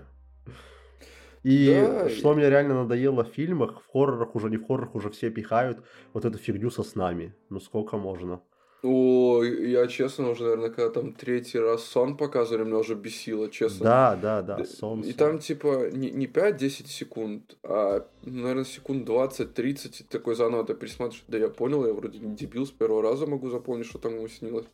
И 1.43 1.67
да, 1.67 2.09
что 2.09 2.35
мне 2.35 2.49
реально 2.49 2.83
надоело 2.83 3.25
в 3.25 3.29
фильмах, 3.29 3.83
в 3.83 3.93
хоррорах 3.93 4.35
уже, 4.35 4.51
не 4.51 4.57
в 4.57 4.67
хоррорах, 4.67 4.95
уже 4.95 5.11
все 5.11 5.31
пихают 5.31 5.85
вот 6.13 6.25
эту 6.25 6.39
фигню 6.39 6.71
со 6.71 6.83
снами. 6.83 7.35
Ну, 7.51 7.61
сколько 7.61 7.99
можно? 7.99 8.41
О, 8.83 9.43
я 9.43 9.87
честно 9.89 10.31
уже, 10.31 10.45
наверное, 10.45 10.71
когда 10.71 10.89
там 10.89 11.13
третий 11.13 11.59
раз 11.59 11.85
сон 11.85 12.17
показывали, 12.17 12.65
меня 12.65 12.79
уже 12.79 12.95
бесило, 12.95 13.51
честно. 13.51 13.85
Да, 13.85 14.17
да, 14.17 14.43
да, 14.43 14.65
сон. 14.65 15.01
И 15.01 15.09
сон. 15.09 15.15
там 15.15 15.39
типа 15.39 15.91
не, 15.93 16.11
не 16.11 16.27
5-10 16.27 16.87
секунд, 16.87 17.57
а, 17.63 18.07
наверное, 18.23 18.65
секунд 18.65 19.07
20-30, 19.07 20.05
такой 20.09 20.35
заново 20.35 20.65
ты 20.65 20.75
пересматриваешь. 20.75 21.25
Да 21.29 21.37
я 21.37 21.49
понял, 21.49 21.87
я 21.87 21.93
вроде 21.93 22.19
не 22.21 22.35
дебил, 22.35 22.67
с 22.67 22.71
первого 22.71 23.03
раза 23.03 23.27
могу 23.27 23.51
запомнить, 23.51 23.87
что 23.87 23.99
там 23.99 24.15
ему 24.17 24.29
снилось. 24.29 24.67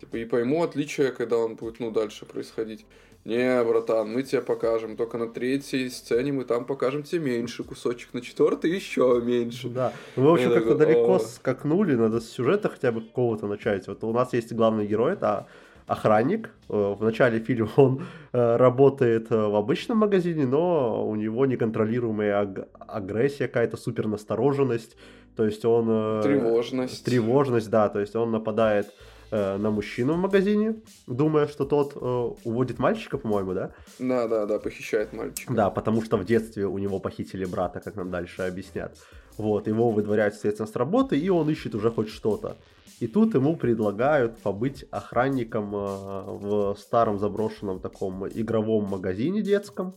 Типа, 0.00 0.16
и 0.16 0.24
пойму 0.24 0.62
отличие, 0.62 1.12
когда 1.12 1.36
он 1.36 1.56
будет, 1.56 1.78
ну, 1.78 1.90
дальше 1.90 2.24
происходить. 2.24 2.86
Не, 3.24 3.62
братан, 3.62 4.12
мы 4.12 4.24
тебе 4.24 4.42
покажем. 4.42 4.96
Только 4.96 5.16
на 5.16 5.28
третьей 5.28 5.88
сцене 5.90 6.32
мы 6.32 6.44
там 6.44 6.64
покажем 6.64 7.04
тебе 7.04 7.36
меньше 7.36 7.62
кусочек. 7.62 8.12
На 8.14 8.20
четвертой 8.20 8.70
еще 8.70 9.20
меньше. 9.24 9.68
Да. 9.68 9.92
Мы, 10.16 10.24
в 10.24 10.32
общем, 10.32 10.52
как-то 10.52 10.74
далеко 10.74 11.20
скакнули. 11.20 11.94
Надо 11.94 12.20
с 12.20 12.28
сюжета 12.28 12.68
хотя 12.68 12.90
бы 12.90 13.00
какого-то 13.00 13.46
начать. 13.46 13.86
Вот 13.86 14.02
у 14.02 14.12
нас 14.12 14.32
есть 14.32 14.52
главный 14.52 14.86
герой, 14.86 15.12
это 15.12 15.46
охранник. 15.86 16.50
Э, 16.68 16.94
в 16.98 17.02
начале 17.04 17.38
фильма 17.38 17.70
он 17.76 18.02
э, 18.32 18.56
работает 18.56 19.30
э, 19.30 19.36
в 19.36 19.54
обычном 19.54 19.98
магазине, 19.98 20.44
но 20.44 21.08
у 21.08 21.14
него 21.14 21.46
неконтролируемая 21.46 22.40
аг- 22.40 22.68
агрессия, 22.80 23.46
какая-то 23.46 23.76
супер 23.76 24.08
настороженность. 24.08 24.96
То 25.36 25.44
есть 25.44 25.64
он... 25.64 26.20
Тревожность. 26.22 27.04
Тревожность, 27.04 27.70
да. 27.70 27.88
То 27.88 28.00
есть 28.00 28.16
он 28.16 28.32
нападает 28.32 28.92
э, 29.32 29.56
на 29.56 29.70
мужчину 29.70 30.14
в 30.14 30.18
магазине, 30.18 30.74
думая, 31.06 31.46
что 31.46 31.64
тот 31.64 31.96
э, 31.96 31.98
уводит 32.44 32.78
мальчика, 32.78 33.18
по-моему, 33.18 33.54
да? 33.54 33.70
Да, 33.98 34.28
да, 34.28 34.46
да, 34.46 34.58
похищает 34.58 35.12
мальчика. 35.12 35.54
Да, 35.54 35.70
потому 35.70 36.02
что 36.02 36.16
в 36.16 36.24
детстве 36.24 36.66
у 36.66 36.78
него 36.78 37.00
похитили 37.00 37.44
брата, 37.44 37.80
как 37.80 37.96
нам 37.96 38.10
дальше 38.10 38.42
объяснят. 38.42 38.96
Вот, 39.38 39.66
его 39.66 39.90
выдворяют, 39.90 40.34
соответственно, 40.34 40.68
с 40.68 40.76
работы, 40.76 41.18
и 41.18 41.30
он 41.30 41.48
ищет 41.50 41.74
уже 41.74 41.90
хоть 41.90 42.08
что-то. 42.08 42.56
И 43.00 43.08
тут 43.08 43.34
ему 43.34 43.56
предлагают 43.56 44.38
побыть 44.38 44.84
охранником 44.90 45.74
э, 45.74 45.78
в 45.78 46.76
старом 46.78 47.18
заброшенном 47.18 47.80
таком 47.80 48.28
игровом 48.28 48.84
магазине 48.84 49.42
детском 49.42 49.94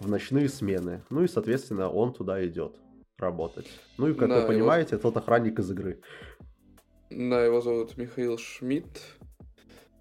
в 0.00 0.08
ночные 0.08 0.48
смены. 0.48 1.02
Ну 1.10 1.24
и, 1.24 1.28
соответственно, 1.28 1.90
он 1.90 2.12
туда 2.12 2.46
идет 2.46 2.76
работать. 3.18 3.66
Ну 3.98 4.08
и, 4.08 4.14
как 4.14 4.28
да, 4.28 4.40
вы 4.40 4.46
понимаете, 4.46 4.96
его... 4.96 5.02
тот 5.02 5.16
охранник 5.16 5.58
из 5.58 5.70
игры. 5.70 6.00
Да, 7.10 7.44
его 7.44 7.60
зовут 7.60 7.96
Михаил 7.96 8.38
Шмидт. 8.38 9.00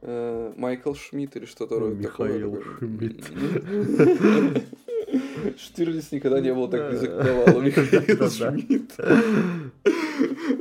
Э, 0.01 0.53
Майкл 0.55 0.93
Шмидт 0.93 1.35
или 1.35 1.45
что-то 1.45 1.75
вроде 1.75 1.95
Михаил 1.95 2.61
Шмидт. 2.77 3.25
Штирлиц 5.57 6.11
никогда 6.11 6.39
не 6.39 6.53
был 6.53 6.67
так 6.67 6.93
языковал. 6.93 7.61
Михаил 7.61 8.29
Шмидт. 8.61 8.97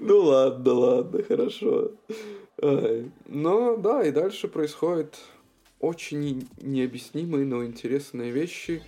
Ну 0.03 0.21
ладно, 0.21 0.73
ладно, 0.73 1.23
хорошо. 1.23 1.93
Но 3.27 3.77
да, 3.77 4.05
и 4.05 4.11
дальше 4.11 4.49
происходят 4.49 5.19
очень 5.81 6.49
необъяснимые, 6.61 7.45
но 7.45 7.65
интересные 7.65 8.31
вещи. 8.31 8.83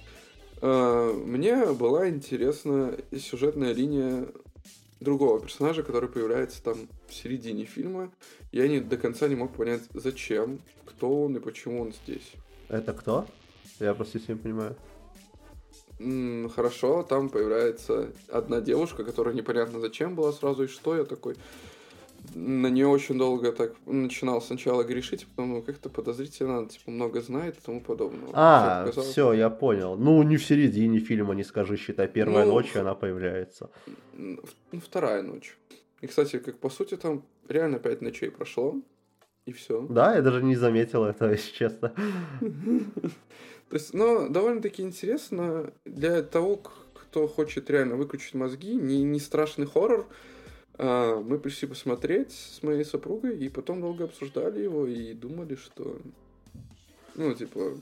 Э, 0.62 1.12
мне 1.12 1.66
была 1.66 2.08
интересна 2.08 2.94
сюжетная 3.16 3.72
линия 3.72 4.26
другого 5.00 5.40
персонажа, 5.40 5.82
который 5.82 6.08
появляется 6.08 6.62
там 6.62 6.88
в 7.08 7.14
середине 7.14 7.64
фильма. 7.64 8.12
Я 8.52 8.68
не 8.68 8.80
до 8.80 8.96
конца 8.96 9.28
не 9.28 9.34
мог 9.34 9.56
понять, 9.56 9.82
зачем, 9.94 10.60
кто 10.84 11.24
он 11.24 11.36
и 11.36 11.40
почему 11.40 11.82
он 11.82 11.92
здесь. 11.92 12.32
Это 12.68 12.92
кто? 12.92 13.26
Я 13.78 13.94
просто 13.94 14.20
не 14.28 14.36
понимаю. 14.36 14.76
Хорошо, 16.54 17.02
там 17.02 17.28
появляется 17.28 18.12
одна 18.28 18.60
девушка, 18.60 19.04
которая 19.04 19.34
непонятно 19.34 19.80
зачем 19.80 20.14
была 20.14 20.32
сразу 20.32 20.64
и 20.64 20.66
что. 20.66 20.96
Я 20.96 21.04
такой, 21.04 21.36
на 22.34 22.68
нее 22.68 22.86
очень 22.86 23.18
долго 23.18 23.52
так 23.52 23.74
начинал 23.86 24.40
сначала 24.40 24.82
грешить, 24.84 25.26
потом 25.26 25.50
ну, 25.50 25.62
как-то 25.62 25.88
подозрительно, 25.88 26.58
она 26.58 26.68
типа 26.68 26.90
много 26.90 27.20
знает 27.20 27.56
и 27.58 27.60
тому 27.64 27.80
подобное. 27.80 28.28
А, 28.32 28.90
все, 28.92 29.32
я 29.32 29.50
понял. 29.50 29.96
Ну, 29.96 30.22
не 30.22 30.36
в 30.36 30.44
середине 30.44 31.00
фильма, 31.00 31.34
не 31.34 31.44
скажи, 31.44 31.76
считай, 31.76 32.08
первая 32.08 32.46
ну, 32.46 32.52
ночь 32.52 32.76
она 32.76 32.94
появляется. 32.94 33.70
Ну, 34.12 34.40
вторая 34.84 35.22
ночь. 35.22 35.56
И, 36.00 36.06
кстати, 36.06 36.38
как 36.38 36.58
по 36.58 36.70
сути 36.70 36.96
там 36.96 37.22
реально 37.48 37.78
пять 37.78 38.00
ночей 38.00 38.30
прошло, 38.30 38.76
и 39.46 39.52
все. 39.52 39.86
Да, 39.88 40.14
я 40.14 40.22
даже 40.22 40.42
не 40.42 40.56
заметил 40.56 41.04
этого, 41.04 41.30
если 41.32 41.52
честно. 41.52 41.92
То 42.38 43.76
есть, 43.76 43.94
ну, 43.94 44.28
довольно-таки 44.28 44.82
интересно 44.82 45.72
для 45.84 46.22
того, 46.22 46.60
кто 47.10 47.28
хочет 47.28 47.70
реально 47.70 47.96
выключить 47.96 48.34
мозги, 48.34 48.74
не, 48.74 49.02
не 49.02 49.20
страшный 49.20 49.66
хоррор, 49.66 50.06
мы 50.82 51.38
пришли 51.38 51.68
посмотреть 51.68 52.32
с 52.32 52.62
моей 52.62 52.84
супругой, 52.84 53.36
и 53.38 53.48
потом 53.48 53.80
долго 53.80 54.04
обсуждали 54.04 54.60
его 54.60 54.86
и 54.86 55.12
думали, 55.12 55.54
что, 55.56 55.96
ну, 57.14 57.34
типа, 57.34 57.72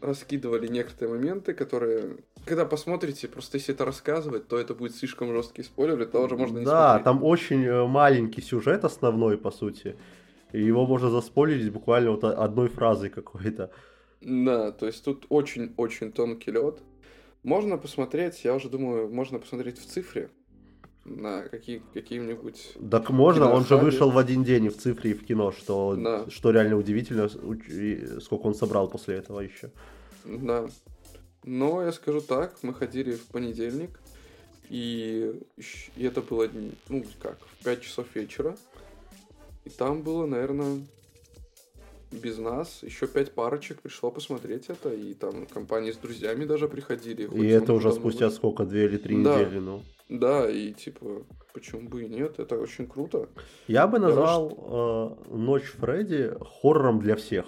раскидывали 0.00 0.66
некоторые 0.66 1.16
моменты, 1.18 1.54
которые, 1.54 2.16
когда 2.44 2.64
посмотрите, 2.64 3.28
просто 3.28 3.58
если 3.58 3.74
это 3.74 3.84
рассказывать, 3.84 4.48
то 4.48 4.58
это 4.58 4.74
будет 4.74 4.94
слишком 4.96 5.32
жесткий 5.32 5.62
спойлер, 5.62 6.00
это 6.00 6.18
уже 6.20 6.36
можно 6.36 6.58
не 6.58 6.64
Да, 6.64 6.88
смотреть. 6.90 7.04
там 7.04 7.24
очень 7.24 7.64
э, 7.64 7.86
маленький 7.86 8.42
сюжет 8.42 8.84
основной, 8.84 9.36
по 9.38 9.50
сути. 9.50 9.96
И 10.52 10.62
его 10.62 10.86
можно 10.86 11.10
заспойлерить 11.10 11.72
буквально 11.72 12.10
вот 12.10 12.24
одной 12.24 12.68
фразой 12.68 13.08
какой-то. 13.10 13.70
Да, 14.20 14.72
то 14.72 14.86
есть 14.86 15.04
тут 15.04 15.26
очень-очень 15.28 16.12
тонкий 16.12 16.50
лед. 16.50 16.82
Можно 17.42 17.78
посмотреть, 17.78 18.44
я 18.44 18.54
уже 18.54 18.68
думаю, 18.68 19.08
можно 19.08 19.38
посмотреть 19.38 19.78
в 19.78 19.86
цифре, 19.86 20.28
на 21.04 21.42
какие, 21.42 21.82
каким-нибудь... 21.94 22.76
Так 22.90 23.10
можно, 23.10 23.50
он 23.50 23.64
же 23.64 23.76
вышел 23.76 24.10
в 24.10 24.18
один 24.18 24.44
день 24.44 24.66
и 24.66 24.68
в 24.68 24.76
цифре, 24.76 25.12
и 25.12 25.14
в 25.14 25.24
кино, 25.24 25.52
что, 25.52 25.96
да. 25.96 26.30
что 26.30 26.50
реально 26.50 26.76
удивительно, 26.76 27.28
сколько 28.20 28.46
он 28.46 28.54
собрал 28.54 28.88
после 28.88 29.16
этого 29.16 29.40
еще. 29.40 29.70
Да. 30.24 30.66
Но 31.44 31.82
я 31.82 31.92
скажу 31.92 32.20
так, 32.20 32.54
мы 32.62 32.74
ходили 32.74 33.12
в 33.12 33.26
понедельник, 33.26 34.00
и, 34.68 35.40
и 35.96 36.04
это 36.04 36.20
было, 36.20 36.48
ну 36.88 37.04
как, 37.20 37.38
в 37.40 37.64
5 37.64 37.80
часов 37.80 38.06
вечера, 38.14 38.56
и 39.64 39.70
там 39.70 40.02
было, 40.02 40.26
наверное, 40.26 40.86
без 42.12 42.38
нас 42.38 42.82
еще 42.82 43.06
пять 43.06 43.32
парочек 43.32 43.80
пришло 43.80 44.10
посмотреть 44.10 44.68
это, 44.68 44.92
и 44.92 45.14
там 45.14 45.46
компании 45.46 45.92
с 45.92 45.96
друзьями 45.96 46.44
даже 46.44 46.68
приходили. 46.68 47.28
И 47.34 47.46
это 47.46 47.72
уже 47.72 47.92
спустя 47.92 48.26
был. 48.26 48.34
сколько, 48.34 48.64
две 48.64 48.86
или 48.86 48.96
три 48.98 49.22
да. 49.22 49.36
недели, 49.36 49.58
ну. 49.58 49.82
Да, 50.08 50.50
и 50.50 50.72
типа, 50.72 51.24
почему 51.52 51.88
бы 51.88 52.02
и 52.02 52.08
нет, 52.08 52.40
это 52.40 52.58
очень 52.58 52.88
круто. 52.88 53.28
Я 53.68 53.86
бы 53.86 54.00
назвал 54.00 55.16
Я, 55.28 55.32
э, 55.32 55.36
Ночь 55.36 55.70
Фредди 55.78 56.32
хоррором 56.60 56.98
для 56.98 57.14
всех. 57.14 57.46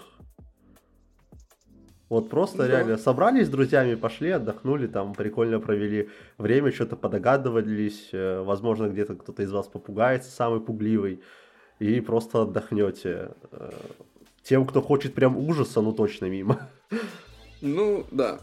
Вот 2.08 2.28
просто 2.28 2.58
да. 2.58 2.68
реально 2.68 2.98
собрались 2.98 3.46
с 3.46 3.50
друзьями, 3.50 3.94
пошли, 3.94 4.30
отдохнули, 4.30 4.86
там 4.86 5.14
прикольно 5.14 5.58
провели 5.58 6.10
время, 6.38 6.70
что-то 6.70 6.94
подогадывались, 6.94 8.10
э, 8.12 8.42
возможно, 8.42 8.88
где-то 8.88 9.16
кто-то 9.16 9.42
из 9.42 9.50
вас 9.50 9.66
попугается, 9.66 10.30
самый 10.30 10.60
пугливый, 10.60 11.20
и 11.80 12.00
просто 12.00 12.42
отдохнете. 12.42 13.30
Тем, 14.42 14.66
кто 14.66 14.82
хочет 14.82 15.14
прям 15.14 15.36
ужаса, 15.36 15.80
ну 15.80 15.92
точно 15.92 16.26
мимо. 16.26 16.68
Ну, 17.60 18.06
да. 18.10 18.40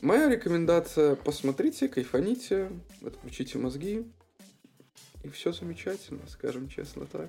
Моя 0.00 0.28
рекомендация– 0.28 1.14
посмотрите, 1.24 1.88
кайфаните, 1.88 2.70
отключите 3.04 3.58
мозги, 3.58 4.04
и 5.22 5.28
все 5.28 5.52
замечательно, 5.52 6.20
скажем 6.28 6.68
честно 6.68 7.06
так. 7.06 7.28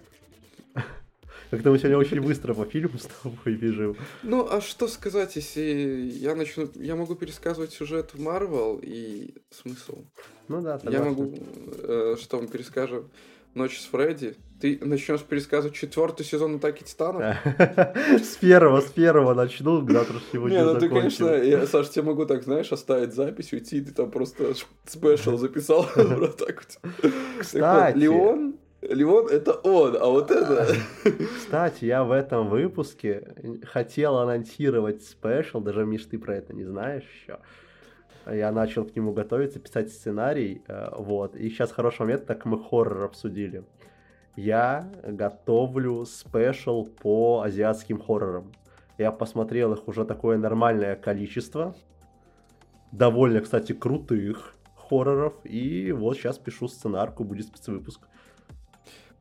Как-то 1.50 1.72
мы 1.72 1.80
сегодня 1.80 1.98
очень 1.98 2.22
быстро 2.22 2.54
по 2.54 2.66
фильму 2.66 3.00
с 3.00 3.08
тобой 3.24 3.56
бежим. 3.56 3.98
Ну, 4.22 4.48
а 4.48 4.62
что 4.62 4.88
сказать, 4.88 5.36
если 5.36 5.62
я 5.62 6.36
начну... 6.36 6.70
Я 6.76 6.96
могу 6.96 7.16
пересказывать 7.16 7.74
сюжет 7.74 8.14
в 8.14 8.20
Марвел 8.20 8.80
и 8.82 9.34
смысл. 9.50 10.04
Ну 10.48 10.62
да, 10.62 10.78
согласен. 10.78 11.00
Я 11.00 11.10
могу... 11.10 11.34
Э, 11.80 12.16
что 12.20 12.40
мы 12.40 12.48
перескажем? 12.48 13.10
Ночь 13.56 13.80
с 13.80 13.86
Фредди. 13.86 14.36
Ты 14.62 14.78
начнешь 14.82 15.22
пересказывать 15.22 15.76
четвертый 15.76 16.26
сезон 16.26 16.58
Атаки 16.58 16.84
Титанов? 16.84 17.38
С 18.22 18.36
первого, 18.36 18.82
с 18.82 18.92
первого 18.92 19.34
начну, 19.34 19.82
к 19.86 19.90
завтрашнему 19.90 20.50
Не, 20.50 20.64
ну 20.66 20.78
ты, 20.78 20.90
конечно, 20.90 21.28
я, 21.28 21.66
Саш, 21.66 21.90
тебе 21.90 22.04
могу 22.04 22.26
так, 22.26 22.44
знаешь, 22.44 22.70
оставить 22.72 23.14
запись, 23.14 23.54
уйти, 23.54 23.80
ты 23.80 23.94
там 23.94 24.12
просто 24.12 24.54
спешл 24.86 25.38
записал 25.38 25.86
про 25.94 26.26
Атаку 26.26 26.64
Кстати. 27.40 27.98
Леон, 27.98 28.58
Леон 28.82 29.28
это 29.28 29.54
он, 29.54 29.96
а 29.96 30.08
вот 30.08 30.30
это... 30.30 30.76
Кстати, 31.38 31.86
я 31.86 32.04
в 32.04 32.12
этом 32.12 32.50
выпуске 32.50 33.34
хотел 33.64 34.18
анонсировать 34.18 35.04
special, 35.04 35.62
даже, 35.62 35.86
Миш, 35.86 36.04
ты 36.04 36.20
про 36.20 36.36
это 36.36 36.54
не 36.54 36.66
знаешь 36.66 37.06
еще. 37.22 37.40
Я 38.34 38.52
начал 38.52 38.86
к 38.86 38.96
нему 38.96 39.14
готовиться, 39.14 39.60
писать 39.60 39.92
сценарий, 39.92 40.62
э, 40.68 40.90
вот. 40.98 41.36
И 41.36 41.50
сейчас 41.50 41.72
хороший 41.72 42.02
момент, 42.02 42.26
так 42.26 42.46
мы 42.46 42.62
хоррор 42.64 43.04
обсудили. 43.04 43.64
Я 44.36 44.90
готовлю 45.04 46.06
special 46.06 46.86
по 46.86 47.42
азиатским 47.42 48.00
хоррорам. 48.02 48.52
Я 48.98 49.12
посмотрел 49.12 49.74
их 49.74 49.88
уже 49.88 50.06
такое 50.06 50.38
нормальное 50.38 50.96
количество. 50.96 51.76
Довольно, 52.92 53.42
кстати, 53.42 53.74
крутых 53.74 54.56
хорроров. 54.76 55.34
И 55.44 55.92
вот 55.92 56.18
сейчас 56.18 56.38
пишу 56.38 56.68
сценарку, 56.68 57.24
будет 57.24 57.48
спецвыпуск. 57.48 58.02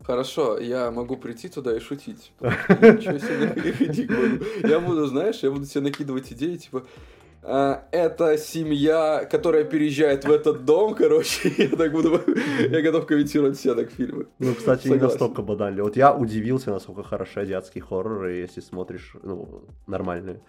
Хорошо, 0.03 0.59
я 0.59 0.91
могу 0.91 1.17
прийти 1.17 1.49
туда 1.49 1.77
и 1.77 1.81
шутить. 1.81 2.33
Ничего 2.41 3.19
себе, 3.19 4.69
Я 4.69 4.81
буду, 4.81 5.07
знаешь, 5.07 5.41
я 5.43 5.51
буду 5.51 5.67
тебе 5.67 5.83
накидывать 5.83 6.33
идеи, 6.33 6.57
типа, 6.57 6.85
это 7.43 8.37
семья, 8.37 9.25
которая 9.31 9.65
переезжает 9.65 10.25
в 10.25 10.31
этот 10.31 10.65
дом, 10.65 10.95
короче, 10.95 11.53
я 11.59 11.69
так 11.69 11.93
буду, 11.93 12.21
я 12.69 12.83
готов 12.83 13.07
комментировать 13.07 13.57
все 13.57 13.75
так 13.75 13.91
фильмы. 13.91 14.27
Ну, 14.39 14.55
кстати, 14.55 14.83
Согласен. 14.83 15.05
не 15.05 15.11
настолько 15.11 15.43
банально. 15.43 15.83
Вот 15.85 15.97
я 15.97 16.15
удивился, 16.15 16.71
насколько 16.71 17.03
хороши 17.03 17.41
азиатские 17.41 17.83
хорроры, 17.83 18.35
если 18.35 18.61
смотришь, 18.61 19.15
ну, 19.23 19.65
нормальные. 19.87 20.41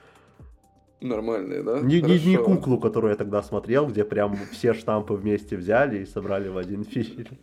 Нормальные, 1.01 1.63
да? 1.63 1.79
Не, 1.79 2.01
не, 2.01 2.19
не 2.19 2.37
куклу, 2.37 2.77
которую 2.77 3.11
я 3.11 3.17
тогда 3.17 3.41
смотрел, 3.41 3.87
где 3.87 4.03
прям 4.03 4.37
все 4.51 4.73
штампы 4.73 5.13
вместе 5.13 5.55
взяли 5.55 5.99
и 5.99 6.05
собрали 6.05 6.49
в 6.49 6.57
один 6.57 6.83
фильм. 6.83 7.37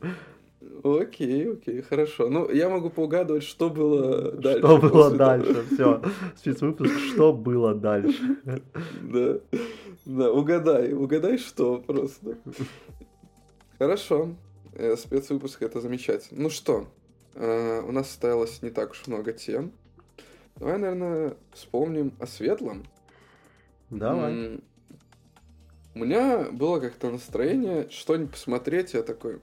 Окей, 0.95 1.53
окей, 1.53 1.83
хорошо. 1.83 2.29
Ну, 2.29 2.51
я 2.51 2.69
могу 2.69 2.91
поугадывать, 2.91 3.43
что 3.43 3.71
было 3.71 4.33
дальше. 4.33 4.59
Что 4.61 4.79
было 4.79 5.11
дальше, 5.11 5.65
все. 5.73 6.03
Спецвыпуск, 6.37 6.95
что 7.13 7.33
было 7.33 7.75
дальше. 7.75 8.37
Да, 9.03 9.41
да, 10.05 10.33
угадай, 10.33 10.93
угадай, 10.93 11.39
что 11.39 11.79
просто. 11.79 12.39
Хорошо, 13.79 14.31
э, 14.75 14.97
спецвыпуск 14.97 15.63
это 15.63 15.81
замечательно. 15.81 16.43
Ну 16.43 16.51
что, 16.51 16.87
э, 17.35 17.81
у 17.81 17.93
нас 17.93 18.09
осталось 18.09 18.63
не 18.63 18.71
так 18.71 18.93
уж 18.93 19.07
много 19.07 19.33
тем. 19.33 19.73
Давай, 20.57 20.79
наверное, 20.79 21.37
вспомним 21.53 22.13
о 22.19 22.27
светлом. 22.27 22.85
Давай. 23.91 24.61
У 25.95 25.99
меня 25.99 26.49
было 26.53 26.79
как-то 26.79 27.11
настроение 27.11 27.89
что-нибудь 27.91 28.33
посмотреть, 28.33 28.95
я 28.95 29.03
такой, 29.03 29.41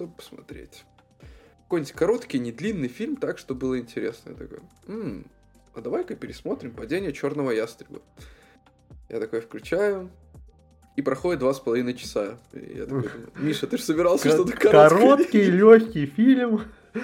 чтобы 0.00 0.14
посмотреть. 0.14 0.84
Какой-нибудь 1.64 1.92
короткий, 1.92 2.38
не 2.38 2.52
длинный 2.52 2.88
фильм, 2.88 3.16
так, 3.16 3.36
что 3.36 3.54
было 3.54 3.78
интересно. 3.78 4.30
Я 4.30 4.34
такой, 4.34 4.60
м-м, 4.86 5.26
а 5.74 5.80
давай-ка 5.82 6.16
пересмотрим 6.16 6.72
«Падение 6.72 7.12
черного 7.12 7.50
ястреба». 7.50 8.00
Я 9.10 9.20
такой 9.20 9.42
включаю, 9.42 10.10
и 10.96 11.02
проходит 11.02 11.40
два 11.40 11.52
с 11.52 11.60
половиной 11.60 11.92
часа. 11.92 12.38
И 12.54 12.78
я 12.78 12.86
такой 12.86 13.10
Миша, 13.36 13.66
ты 13.66 13.76
же 13.76 13.82
собирался 13.82 14.30
что-то 14.30 14.52
короткое. 14.52 14.88
Короткий, 14.88 15.50
легкий 15.50 16.06
фильм. 16.06 16.62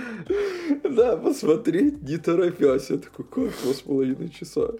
Да, 0.82 1.16
посмотреть, 1.16 2.02
не 2.02 2.16
торопясь. 2.16 2.90
Я 2.90 2.96
такой, 2.96 3.24
как 3.26 3.52
два 3.62 3.74
с 3.74 3.82
половиной 3.82 4.30
часа? 4.30 4.70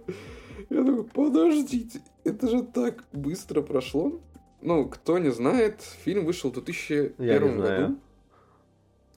Я 0.71 0.85
такой, 0.85 1.05
подождите, 1.05 2.01
это 2.25 2.49
же 2.49 2.63
так 2.63 3.05
быстро 3.13 3.61
прошло. 3.61 4.21
Ну, 4.63 4.89
кто 4.89 5.19
не 5.19 5.31
знает, 5.31 5.83
фильм 6.05 6.25
вышел 6.25 6.51
в 6.51 6.55
2001 6.55 7.61
году. 7.61 7.99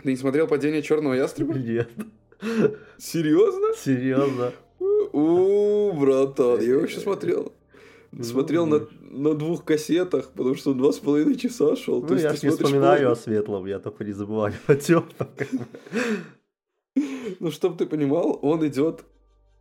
Ты 0.04 0.12
не 0.12 0.18
смотрел 0.18 0.48
«Падение 0.48 0.82
черного 0.82 1.14
ястреба»? 1.14 1.54
Нет. 1.54 1.90
Серьезно? 2.98 3.76
Серьезно. 3.78 4.54
У, 5.12 5.92
братан, 5.94 6.62
я 6.62 6.78
вообще 6.78 7.00
смотрел. 7.00 7.52
Ну, 8.12 8.24
смотрел 8.24 8.66
на, 8.66 8.88
на 9.02 9.36
двух 9.36 9.66
кассетах, 9.66 10.32
потому 10.32 10.56
что 10.56 10.74
два 10.74 10.92
с 10.92 11.00
половиной 11.00 11.36
часа 11.36 11.76
шел. 11.76 12.02
Ну, 12.02 12.16
я 12.16 12.34
же 12.34 12.40
не 12.48 12.50
вспоминаю 12.50 13.12
о 13.12 13.16
светлом, 13.16 13.66
я 13.66 13.80
только 13.80 14.04
не 14.04 14.14
забываю 14.14 14.54
о 14.68 14.76
темном. 14.76 15.28
Ну, 17.40 17.52
чтобы 17.52 17.78
ты 17.78 17.86
понимал, 17.86 18.40
он 18.42 18.66
идет 18.68 19.04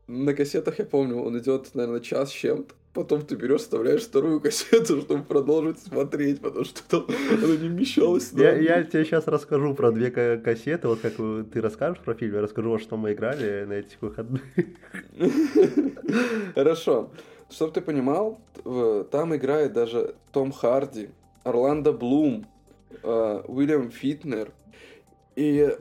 на 0.06 0.32
кассетах, 0.34 0.78
я 0.78 0.86
помню, 0.86 1.20
он 1.20 1.38
идет, 1.38 1.74
наверное, 1.74 2.00
час 2.00 2.30
с 2.30 2.32
чем-то 2.32 2.74
потом 2.92 3.22
ты 3.22 3.36
берешь, 3.36 3.60
вставляешь 3.60 4.02
вторую 4.02 4.40
кассету, 4.40 5.00
чтобы 5.02 5.22
продолжить 5.22 5.78
смотреть, 5.78 6.40
потому 6.40 6.64
что 6.64 6.82
там 6.88 7.06
оно 7.30 7.54
не 7.54 7.68
вмещалось. 7.68 8.32
Я, 8.32 8.56
я 8.56 8.82
тебе 8.82 9.04
сейчас 9.04 9.26
расскажу 9.26 9.74
про 9.74 9.92
две 9.92 10.10
кассеты, 10.10 10.88
вот 10.88 11.00
как 11.00 11.14
ты 11.16 11.60
расскажешь 11.60 12.02
про 12.02 12.14
фильм, 12.14 12.34
я 12.34 12.40
расскажу, 12.40 12.70
во 12.70 12.78
что 12.78 12.96
мы 12.96 13.12
играли 13.12 13.64
на 13.64 13.74
этих 13.74 14.00
выходных. 14.00 14.42
Хорошо. 16.54 17.10
Чтобы 17.50 17.72
ты 17.72 17.80
понимал, 17.80 18.40
там 19.10 19.34
играет 19.34 19.72
даже 19.72 20.14
Том 20.32 20.52
Харди, 20.52 21.08
Орландо 21.44 21.92
Блум, 21.92 22.46
э, 23.02 23.42
Уильям 23.46 23.90
Фитнер. 23.90 24.52
И 25.34 25.74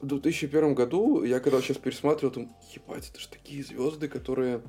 в 0.00 0.06
2001 0.06 0.74
году, 0.74 1.22
я 1.22 1.38
когда 1.38 1.60
сейчас 1.60 1.76
пересматривал, 1.76 2.34
думаю, 2.34 2.50
ебать, 2.74 3.08
это 3.10 3.20
же 3.20 3.28
такие 3.28 3.62
звезды, 3.62 4.08
которые 4.08 4.62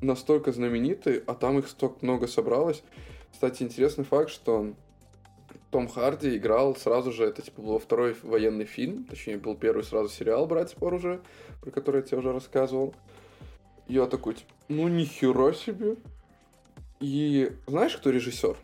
настолько 0.00 0.52
знамениты, 0.52 1.22
а 1.26 1.34
там 1.34 1.58
их 1.58 1.68
столько 1.68 1.98
много 2.02 2.26
собралось. 2.26 2.82
Кстати, 3.32 3.62
интересный 3.62 4.04
факт, 4.04 4.30
что 4.30 4.74
том 5.74 5.88
Харди 5.88 6.36
играл 6.36 6.76
сразу 6.76 7.10
же, 7.10 7.24
это 7.24 7.42
типа 7.42 7.60
был 7.60 7.80
второй 7.80 8.14
военный 8.22 8.64
фильм, 8.64 9.02
точнее 9.06 9.38
был 9.38 9.56
первый 9.56 9.82
сразу 9.82 10.08
сериал 10.08 10.46
«Братья 10.46 10.76
по 10.78 10.86
оружию», 10.86 11.20
про 11.60 11.72
который 11.72 11.96
я 11.96 12.02
тебе 12.02 12.18
уже 12.18 12.32
рассказывал. 12.32 12.94
Я 13.88 14.06
такой, 14.06 14.34
типа, 14.34 14.52
ну 14.68 14.86
нихера 14.86 15.52
себе. 15.52 15.96
И 17.00 17.50
знаешь, 17.66 17.96
кто 17.96 18.10
режиссер? 18.10 18.56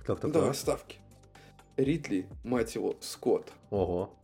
Кто, 0.00 0.16
кто, 0.16 0.28
Давай 0.28 0.54
ставки. 0.54 0.96
Ридли, 1.76 2.26
мать 2.44 2.74
его, 2.74 2.96
Скотт. 3.00 3.52
Ого. 3.68 4.14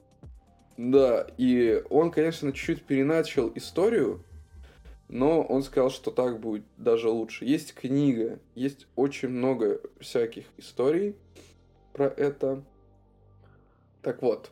Да, 0.78 1.26
и 1.36 1.84
он, 1.90 2.10
конечно, 2.10 2.52
чуть-чуть 2.52 2.84
переначал 2.84 3.52
историю, 3.54 4.24
но 5.08 5.42
он 5.42 5.62
сказал, 5.62 5.90
что 5.90 6.10
так 6.10 6.40
будет 6.40 6.64
даже 6.76 7.08
лучше. 7.08 7.44
Есть 7.44 7.74
книга, 7.74 8.38
есть 8.54 8.86
очень 8.96 9.28
много 9.28 9.80
всяких 10.00 10.44
историй 10.56 11.14
про 11.92 12.06
это. 12.06 12.62
Так 14.02 14.22
вот, 14.22 14.50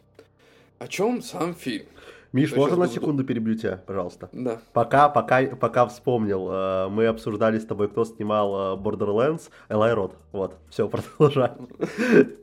о 0.78 0.88
чем 0.88 1.22
сам 1.22 1.54
фильм? 1.54 1.86
Миш, 2.32 2.56
можно 2.56 2.76
на 2.76 2.88
секунду 2.88 3.24
перебью 3.24 3.56
тебя, 3.56 3.82
пожалуйста? 3.86 4.30
Да. 4.32 4.58
Пока, 4.72 5.10
пока, 5.10 5.44
пока 5.54 5.86
вспомнил, 5.86 6.48
э, 6.50 6.88
мы 6.88 7.06
обсуждали 7.06 7.58
с 7.58 7.66
тобой, 7.66 7.88
кто 7.88 8.06
снимал 8.06 8.78
э, 8.78 8.80
Borderlands, 8.80 9.50
Элай 9.68 9.92
Рот. 9.92 10.16
Вот, 10.32 10.56
все, 10.70 10.88
продолжай. 11.18 11.52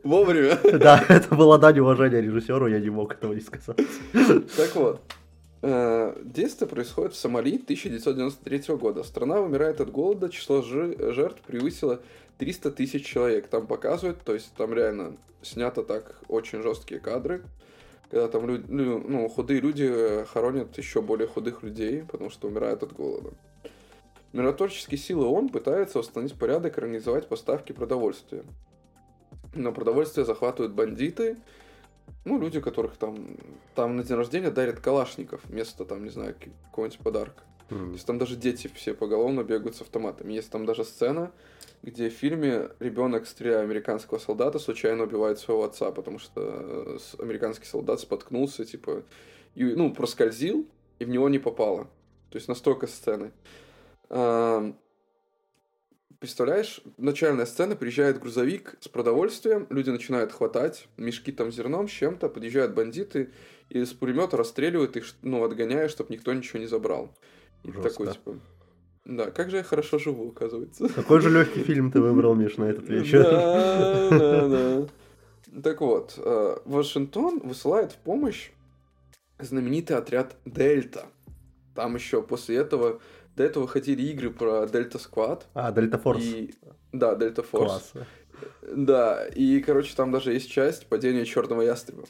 Вовремя. 0.03 0.59
Да, 0.77 1.03
это 1.09 1.33
было 1.33 1.57
дань 1.57 1.79
уважения 1.79 2.21
режиссеру, 2.21 2.67
я 2.67 2.79
не 2.79 2.91
мог 2.91 3.13
этого 3.13 3.33
не 3.33 3.41
сказать. 3.41 3.77
Так 4.13 4.75
вот, 4.75 5.01
Действие 5.61 6.69
происходит 6.69 7.13
в 7.13 7.17
Сомали 7.17 7.55
1993 7.55 8.75
года. 8.75 9.03
Страна 9.03 9.41
умирает 9.41 9.81
от 9.81 9.91
голода, 9.91 10.29
число 10.29 10.61
жертв 10.61 11.41
превысило 11.41 11.99
300 12.37 12.71
тысяч 12.71 13.05
человек. 13.05 13.47
Там 13.47 13.67
показывают, 13.67 14.21
то 14.23 14.33
есть 14.33 14.53
там 14.55 14.73
реально 14.73 15.17
снято 15.41 15.83
так 15.83 16.21
очень 16.29 16.61
жесткие 16.61 17.01
кадры 17.01 17.43
когда 18.09 18.27
там 18.27 18.47
люди, 18.47 18.65
ну, 18.67 19.29
худые 19.29 19.61
люди 19.61 19.87
э, 19.87 20.25
хоронят 20.25 20.77
еще 20.77 21.01
более 21.01 21.27
худых 21.27 21.61
людей, 21.61 22.03
потому 22.03 22.29
что 22.29 22.47
умирают 22.47 22.81
от 22.81 22.93
голода. 22.93 23.31
Миротворческие 24.33 24.97
силы 24.97 25.25
ООН 25.27 25.49
пытаются 25.49 25.99
установить 25.99 26.33
порядок 26.35 26.77
и 26.77 26.81
организовать 26.81 27.27
поставки 27.27 27.71
продовольствия. 27.71 28.43
Но 29.53 29.71
продовольствие 29.71 30.25
захватывают 30.25 30.73
бандиты, 30.73 31.37
ну, 32.25 32.39
люди, 32.39 32.59
которых 32.59 32.97
там, 32.97 33.37
там 33.75 33.97
на 33.97 34.03
день 34.03 34.17
рождения 34.17 34.51
дарят 34.51 34.79
калашников 34.79 35.41
вместо, 35.45 35.85
там, 35.85 36.03
не 36.03 36.09
знаю, 36.09 36.35
какого-нибудь 36.65 36.99
подарка. 36.99 37.43
Mm. 37.69 37.87
То 37.87 37.93
есть 37.93 38.05
там 38.05 38.17
даже 38.17 38.35
дети 38.35 38.69
все 38.73 38.93
поголовно 38.93 39.43
бегают 39.43 39.75
с 39.75 39.81
автоматами. 39.81 40.33
Есть 40.33 40.49
там 40.49 40.65
даже 40.65 40.83
сцена, 40.83 41.31
где 41.83 42.09
в 42.09 42.13
фильме 42.13 42.69
ребенок, 42.79 43.27
стреляя 43.27 43.63
американского 43.63 44.17
солдата, 44.17 44.59
случайно 44.59 45.03
убивает 45.03 45.39
своего 45.39 45.63
отца, 45.63 45.91
потому 45.91 46.19
что 46.19 46.41
э, 46.41 46.97
американский 47.19 47.65
солдат 47.65 47.99
споткнулся, 47.99 48.65
типа, 48.65 49.03
и, 49.55 49.63
ну, 49.63 49.93
проскользил, 49.93 50.67
и 50.99 51.05
в 51.05 51.09
него 51.09 51.29
не 51.29 51.39
попало. 51.39 51.85
То 52.29 52.37
есть 52.37 52.47
настолько 52.47 52.87
сцены. 52.87 53.31
Представляешь, 56.19 56.81
начальная 56.97 57.45
сцена, 57.45 57.77
приезжает 57.77 58.19
грузовик 58.19 58.75
с 58.81 58.89
продовольствием, 58.89 59.67
люди 59.69 59.89
начинают 59.89 60.33
хватать 60.33 60.87
мешки 60.97 61.31
там 61.31 61.49
зерном 61.49 61.87
с 61.87 61.91
чем-то, 61.91 62.27
подъезжают 62.27 62.73
бандиты 62.73 63.31
и 63.69 63.85
с 63.85 63.93
пулемета 63.93 64.35
расстреливают 64.35 64.97
их, 64.97 65.05
ну, 65.21 65.43
отгоняя, 65.45 65.87
чтобы 65.87 66.13
никто 66.13 66.33
ничего 66.33 66.59
не 66.59 66.65
забрал. 66.65 67.15
И 67.63 67.71
такой, 67.71 68.11
типа, 68.11 68.37
да, 69.05 69.31
как 69.31 69.49
же 69.49 69.57
я 69.57 69.63
хорошо 69.63 69.97
живу, 69.97 70.29
оказывается. 70.29 70.89
Какой 70.89 71.21
же 71.21 71.29
легкий 71.29 71.63
фильм 71.63 71.91
ты 71.91 72.01
выбрал, 72.01 72.35
Миш, 72.35 72.57
на 72.57 72.65
этот 72.65 72.89
вечер? 72.89 73.23
Да, 73.23 74.09
да, 74.09 74.47
да. 74.47 74.87
Так 75.63 75.81
вот, 75.81 76.13
э, 76.17 76.57
Вашингтон 76.65 77.39
высылает 77.39 77.93
в 77.93 77.97
помощь 77.97 78.51
знаменитый 79.39 79.97
отряд 79.97 80.35
Дельта. 80.45 81.07
Там 81.75 81.95
еще 81.95 82.21
после 82.21 82.57
этого, 82.57 82.99
до 83.39 83.45
этого 83.45 83.67
ходили 83.67 84.01
игры 84.01 84.31
про 84.31 84.67
Дельта 84.67 84.99
Сквад. 84.99 85.47
А, 85.53 85.71
Дельта 85.71 85.97
Форс. 85.97 86.25
Да, 86.91 87.15
Дельта 87.15 87.41
Форс. 87.41 87.91
Класс. 87.93 88.07
Да, 88.61 89.25
и, 89.27 89.61
короче, 89.61 89.95
там 89.95 90.11
даже 90.11 90.33
есть 90.33 90.51
часть 90.51 90.87
падения 90.87 91.23
черного 91.23 91.61
ястреба. 91.61 92.03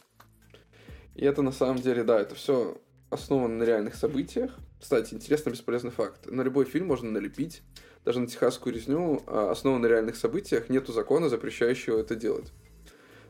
И 1.13 1.23
это 1.23 1.43
на 1.43 1.51
самом 1.51 1.77
деле, 1.77 2.03
да, 2.03 2.19
это 2.19 2.34
все 2.34 2.82
основано 3.11 3.57
на 3.57 3.63
реальных 3.63 3.93
событиях. 3.93 4.57
Кстати, 4.82 5.13
интересный 5.13 5.51
бесполезный 5.51 5.91
факт. 5.91 6.25
На 6.25 6.41
любой 6.41 6.65
фильм 6.65 6.88
можно 6.88 7.11
налепить, 7.11 7.61
даже 8.05 8.19
на 8.19 8.25
техасскую 8.25 8.73
резню, 8.73 9.21
а, 9.27 9.51
основан 9.51 9.82
на 9.82 9.86
реальных 9.86 10.15
событиях, 10.15 10.67
нету 10.69 10.93
закона, 10.93 11.30
запрещающего 11.30 11.99
это 11.99 12.15
делать. 12.15 12.51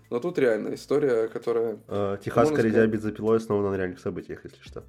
Но 0.10 0.22
тут 0.22 0.40
реальная 0.40 0.76
история, 0.76 1.28
которая... 1.28 1.80
А, 1.90 2.16
техасская 2.16 2.64
резня 2.64 2.88
бензопилой 2.88 3.40
основана 3.40 3.72
на 3.72 3.76
реальных 3.76 4.00
событиях, 4.00 4.46
если 4.46 4.62
что. 4.62 4.86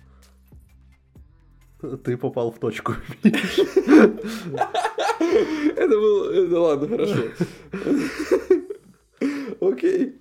Ты 2.04 2.16
попал 2.16 2.50
в 2.50 2.58
точку. 2.58 2.94
Это 5.76 5.88
был... 5.88 6.48
Да 6.48 6.60
ладно, 6.60 6.88
хорошо. 6.88 7.22
Окей. 9.60 10.20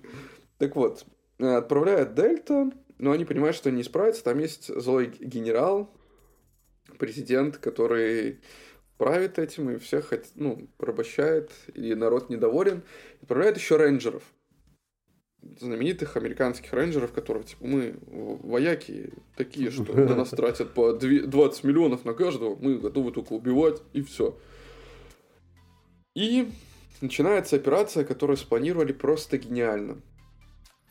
Так 0.58 0.76
вот, 0.76 1.04
отправляют 1.38 2.14
Дельта, 2.14 2.70
но 2.98 3.12
они 3.12 3.24
понимают, 3.24 3.56
что 3.56 3.70
не 3.70 3.82
справятся. 3.82 4.24
Там 4.24 4.38
есть 4.38 4.74
злой 4.74 5.12
генерал, 5.20 5.94
президент, 6.98 7.56
который 7.56 8.40
правит 8.98 9.38
этим 9.38 9.70
и 9.70 9.78
всех 9.78 10.12
ну, 10.34 10.68
порабощает, 10.76 11.50
и 11.74 11.94
народ 11.94 12.28
недоволен. 12.30 12.82
Отправляет 13.22 13.56
еще 13.56 13.76
рейнджеров. 13.76 14.22
Знаменитых 15.58 16.16
американских 16.16 16.72
рейнджеров, 16.72 17.12
которые, 17.12 17.44
типа, 17.44 17.66
мы 17.66 17.94
вояки 18.06 19.10
такие, 19.36 19.70
что 19.70 19.92
на 19.92 20.14
нас 20.14 20.30
тратят 20.30 20.74
по 20.74 20.92
20 20.92 21.64
миллионов 21.64 22.04
на 22.04 22.14
каждого, 22.14 22.56
мы 22.56 22.78
готовы 22.78 23.12
только 23.12 23.32
убивать, 23.32 23.82
и 23.92 24.02
все. 24.02 24.38
И 26.14 26.50
начинается 27.00 27.56
операция, 27.56 28.04
которую 28.04 28.36
спланировали 28.36 28.92
просто 28.92 29.38
гениально 29.38 30.00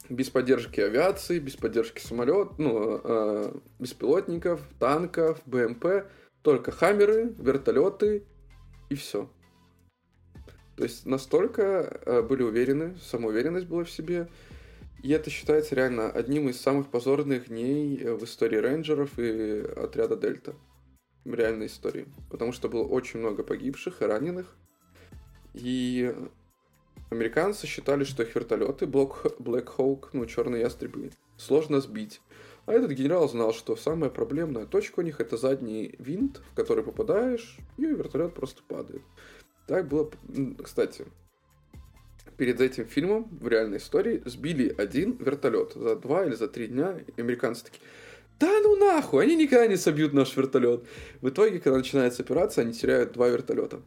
без 0.09 0.29
поддержки 0.29 0.81
авиации, 0.81 1.39
без 1.39 1.55
поддержки 1.55 2.01
самолет, 2.01 2.57
ну, 2.57 2.99
э, 3.03 3.53
беспилотников, 3.77 4.61
танков, 4.79 5.39
БМП, 5.45 6.07
только 6.41 6.71
хаммеры, 6.71 7.33
вертолеты 7.37 8.25
и 8.89 8.95
все. 8.95 9.29
То 10.80 10.86
есть 10.86 11.05
настолько 11.05 11.99
э, 12.05 12.21
были 12.21 12.41
уверены, 12.41 12.95
самоуверенность 13.01 13.67
была 13.67 13.84
в 13.84 13.91
себе, 13.91 14.30
и 15.03 15.11
это 15.11 15.30
считается 15.30 15.75
реально 15.75 16.09
одним 16.09 16.47
из 16.47 16.61
самых 16.61 16.88
позорных 16.88 17.49
дней 17.49 17.97
в 17.97 18.23
истории 18.23 18.55
рейнджеров 18.55 19.19
и 19.19 19.59
отряда 19.75 20.15
Дельта. 20.15 20.55
В 21.25 21.34
реальной 21.34 21.65
истории. 21.65 22.07
Потому 22.32 22.53
что 22.53 22.69
было 22.69 22.84
очень 22.84 23.19
много 23.19 23.43
погибших 23.43 24.01
и 24.01 24.05
раненых. 24.05 24.55
И 25.53 26.15
Американцы 27.09 27.65
считали, 27.65 28.03
что 28.03 28.21
их 28.21 28.36
вертолеты 28.36 28.86
Black 28.86 29.75
Hawk, 29.77 30.09
ну, 30.13 30.25
черные 30.27 30.61
ястребы, 30.61 31.11
сложно 31.38 31.82
сбить. 31.82 32.21
А 32.67 32.73
этот 32.73 32.91
генерал 32.91 33.27
знал, 33.27 33.51
что 33.51 33.75
самая 33.75 34.11
проблемная 34.11 34.67
точка 34.67 34.99
у 34.99 35.03
них 35.03 35.19
это 35.19 35.36
задний 35.36 35.95
винт, 35.97 36.39
в 36.51 36.55
который 36.55 36.84
попадаешь, 36.84 37.57
и 37.77 37.86
вертолет 37.86 38.36
просто 38.36 38.61
падает. 38.67 39.01
Так 39.70 39.88
было, 39.88 40.09
кстати, 40.63 41.05
перед 42.38 42.59
этим 42.59 42.88
фильмом 42.88 43.28
в 43.39 43.47
реальной 43.47 43.78
истории 43.78 44.24
сбили 44.26 44.74
один 44.76 45.15
вертолет 45.17 45.74
за 45.76 45.95
два 45.95 46.26
или 46.26 46.34
за 46.34 46.47
три 46.47 46.65
дня. 46.65 46.99
И 47.15 47.22
американцы 47.22 47.65
такие, 47.65 47.82
да 48.39 48.47
ну 48.63 48.76
нахуй, 48.78 49.22
они 49.24 49.36
никогда 49.36 49.67
не 49.67 49.76
собьют 49.76 50.11
наш 50.11 50.36
вертолет. 50.36 50.86
В 51.22 51.30
итоге, 51.30 51.59
когда 51.59 51.78
начинается 51.78 52.24
операция, 52.24 52.63
они 52.63 52.74
теряют 52.74 53.11
два 53.11 53.30
вертолета. 53.30 53.80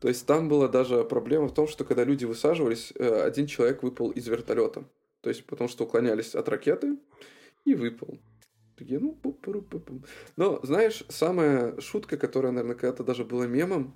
То 0.00 0.08
есть 0.08 0.24
там 0.24 0.48
была 0.48 0.68
даже 0.68 1.04
проблема 1.04 1.48
в 1.48 1.52
том, 1.52 1.68
что 1.68 1.84
когда 1.84 2.02
люди 2.02 2.24
высаживались, 2.24 2.90
э, 2.94 3.22
один 3.22 3.46
человек 3.46 3.82
выпал 3.82 4.12
из 4.12 4.26
вертолета. 4.26 4.84
То 5.20 5.28
есть 5.28 5.44
потому 5.44 5.68
что 5.68 5.84
уклонялись 5.84 6.34
от 6.34 6.48
ракеты 6.48 6.96
и 7.66 7.74
выпал. 7.74 8.18
Такие, 8.78 8.98
ну, 8.98 9.12
пу 9.12 9.38
-пу 9.42 9.60
-пу. 9.60 10.06
Но, 10.38 10.58
знаешь, 10.62 11.04
самая 11.10 11.78
шутка, 11.82 12.16
которая, 12.16 12.50
наверное, 12.50 12.76
когда-то 12.76 13.04
даже 13.04 13.26
была 13.26 13.46
мемом, 13.46 13.94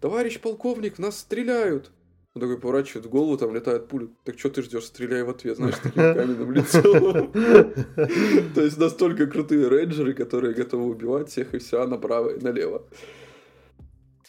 товарищ 0.00 0.40
полковник, 0.40 0.98
нас 0.98 1.18
стреляют. 1.18 1.90
Он 2.36 2.42
такой 2.42 2.58
поворачивает 2.58 3.06
голову, 3.06 3.38
там 3.38 3.54
летает 3.54 3.88
пуля. 3.88 4.08
Так 4.24 4.38
что 4.38 4.50
ты 4.50 4.60
ждешь, 4.60 4.84
стреляй 4.84 5.22
в 5.22 5.30
ответ, 5.30 5.56
знаешь, 5.56 5.76
таким 5.82 6.02
каменным 6.02 6.52
лицом. 6.52 7.32
То 8.54 8.60
есть 8.60 8.76
настолько 8.76 9.26
крутые 9.26 9.68
рейнджеры, 9.68 10.12
которые 10.12 10.52
готовы 10.52 10.84
убивать 10.84 11.30
всех 11.30 11.54
и 11.54 11.58
вся 11.58 11.86
направо 11.86 12.36
и 12.36 12.40
налево. 12.42 12.82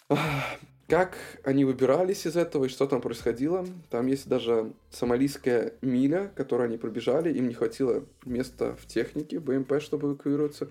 Как 0.88 1.18
они 1.44 1.66
выбирались 1.66 2.26
из 2.26 2.38
этого 2.38 2.64
и 2.64 2.70
что 2.70 2.88
там 2.88 3.02
происходило? 3.02 3.66
Там 3.90 4.08
есть 4.08 4.30
даже 4.30 4.72
сомалийская 4.90 5.74
миля, 5.82 6.32
которую 6.34 6.68
они 6.68 6.78
пробежали, 6.78 7.34
им 7.34 7.50
не 7.50 7.54
хватило 7.54 8.06
места 8.24 8.78
в 8.82 8.86
технике 8.86 9.40
БМП, 9.40 9.82
чтобы 9.82 10.08
эвакуироваться. 10.08 10.70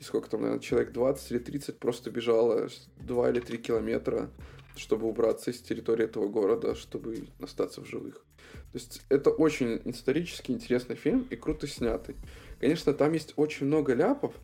И 0.00 0.02
сколько 0.02 0.30
там, 0.30 0.40
наверное, 0.40 0.62
человек 0.62 0.92
20 0.92 1.30
или 1.30 1.38
30 1.38 1.78
просто 1.78 2.10
бежало 2.10 2.68
2 2.96 3.30
или 3.30 3.40
3 3.40 3.58
километра, 3.58 4.30
чтобы 4.74 5.06
убраться 5.06 5.50
из 5.50 5.60
территории 5.60 6.06
этого 6.06 6.28
города, 6.28 6.74
чтобы 6.74 7.28
остаться 7.40 7.82
в 7.82 7.86
живых. 7.86 8.24
То 8.72 8.78
есть 8.78 9.02
это 9.10 9.30
очень 9.30 9.80
исторически 9.84 10.52
интересный 10.52 10.96
фильм 10.96 11.26
и 11.30 11.36
круто 11.36 11.66
снятый. 11.66 12.16
Конечно, 12.60 12.94
там 12.94 13.12
есть 13.12 13.34
очень 13.36 13.66
много 13.66 13.94
ляпов, 13.94 14.34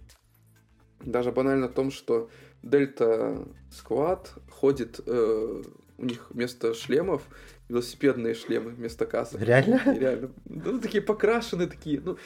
даже 1.00 1.32
банально 1.32 1.68
в 1.68 1.72
том, 1.72 1.90
что 1.90 2.30
Дельта 2.62 3.46
Сквад 3.70 4.34
ходит, 4.50 5.00
э, 5.06 5.62
у 5.98 6.04
них 6.04 6.30
вместо 6.30 6.74
шлемов 6.74 7.22
велосипедные 7.68 8.34
шлемы 8.34 8.70
вместо 8.70 9.06
касок. 9.06 9.40
Реально? 9.40 9.80
Реально. 9.86 10.32
Ну, 10.44 10.80
такие 10.80 11.02
покрашенные 11.02 11.68
такие. 11.68 12.00
Ну, 12.00 12.18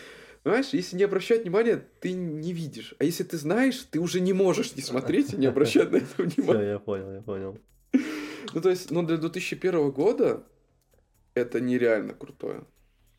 понимаешь, 0.43 0.70
если 0.72 0.97
не 0.97 1.05
обращать 1.05 1.43
внимания, 1.43 1.84
ты 2.01 2.12
не 2.12 2.53
видишь. 2.53 2.95
А 2.99 3.05
если 3.05 3.24
ты 3.24 3.36
знаешь, 3.36 3.86
ты 3.91 4.01
уже 4.01 4.20
не 4.20 4.32
можешь 4.32 4.74
не 4.76 4.82
смотреть 4.82 5.34
и 5.34 5.36
не 5.36 5.47
обращать 5.47 5.91
на 5.91 5.97
это 5.97 6.22
внимания. 6.22 6.61
Все, 6.61 6.70
я 6.72 6.78
понял, 6.78 7.12
я 7.12 7.20
понял. 7.20 7.59
Ну, 8.53 8.61
то 8.61 8.70
есть, 8.70 8.91
ну, 8.91 9.03
для 9.03 9.16
2001 9.16 9.91
года 9.91 10.45
это 11.34 11.61
нереально 11.61 12.14
крутое. 12.14 12.64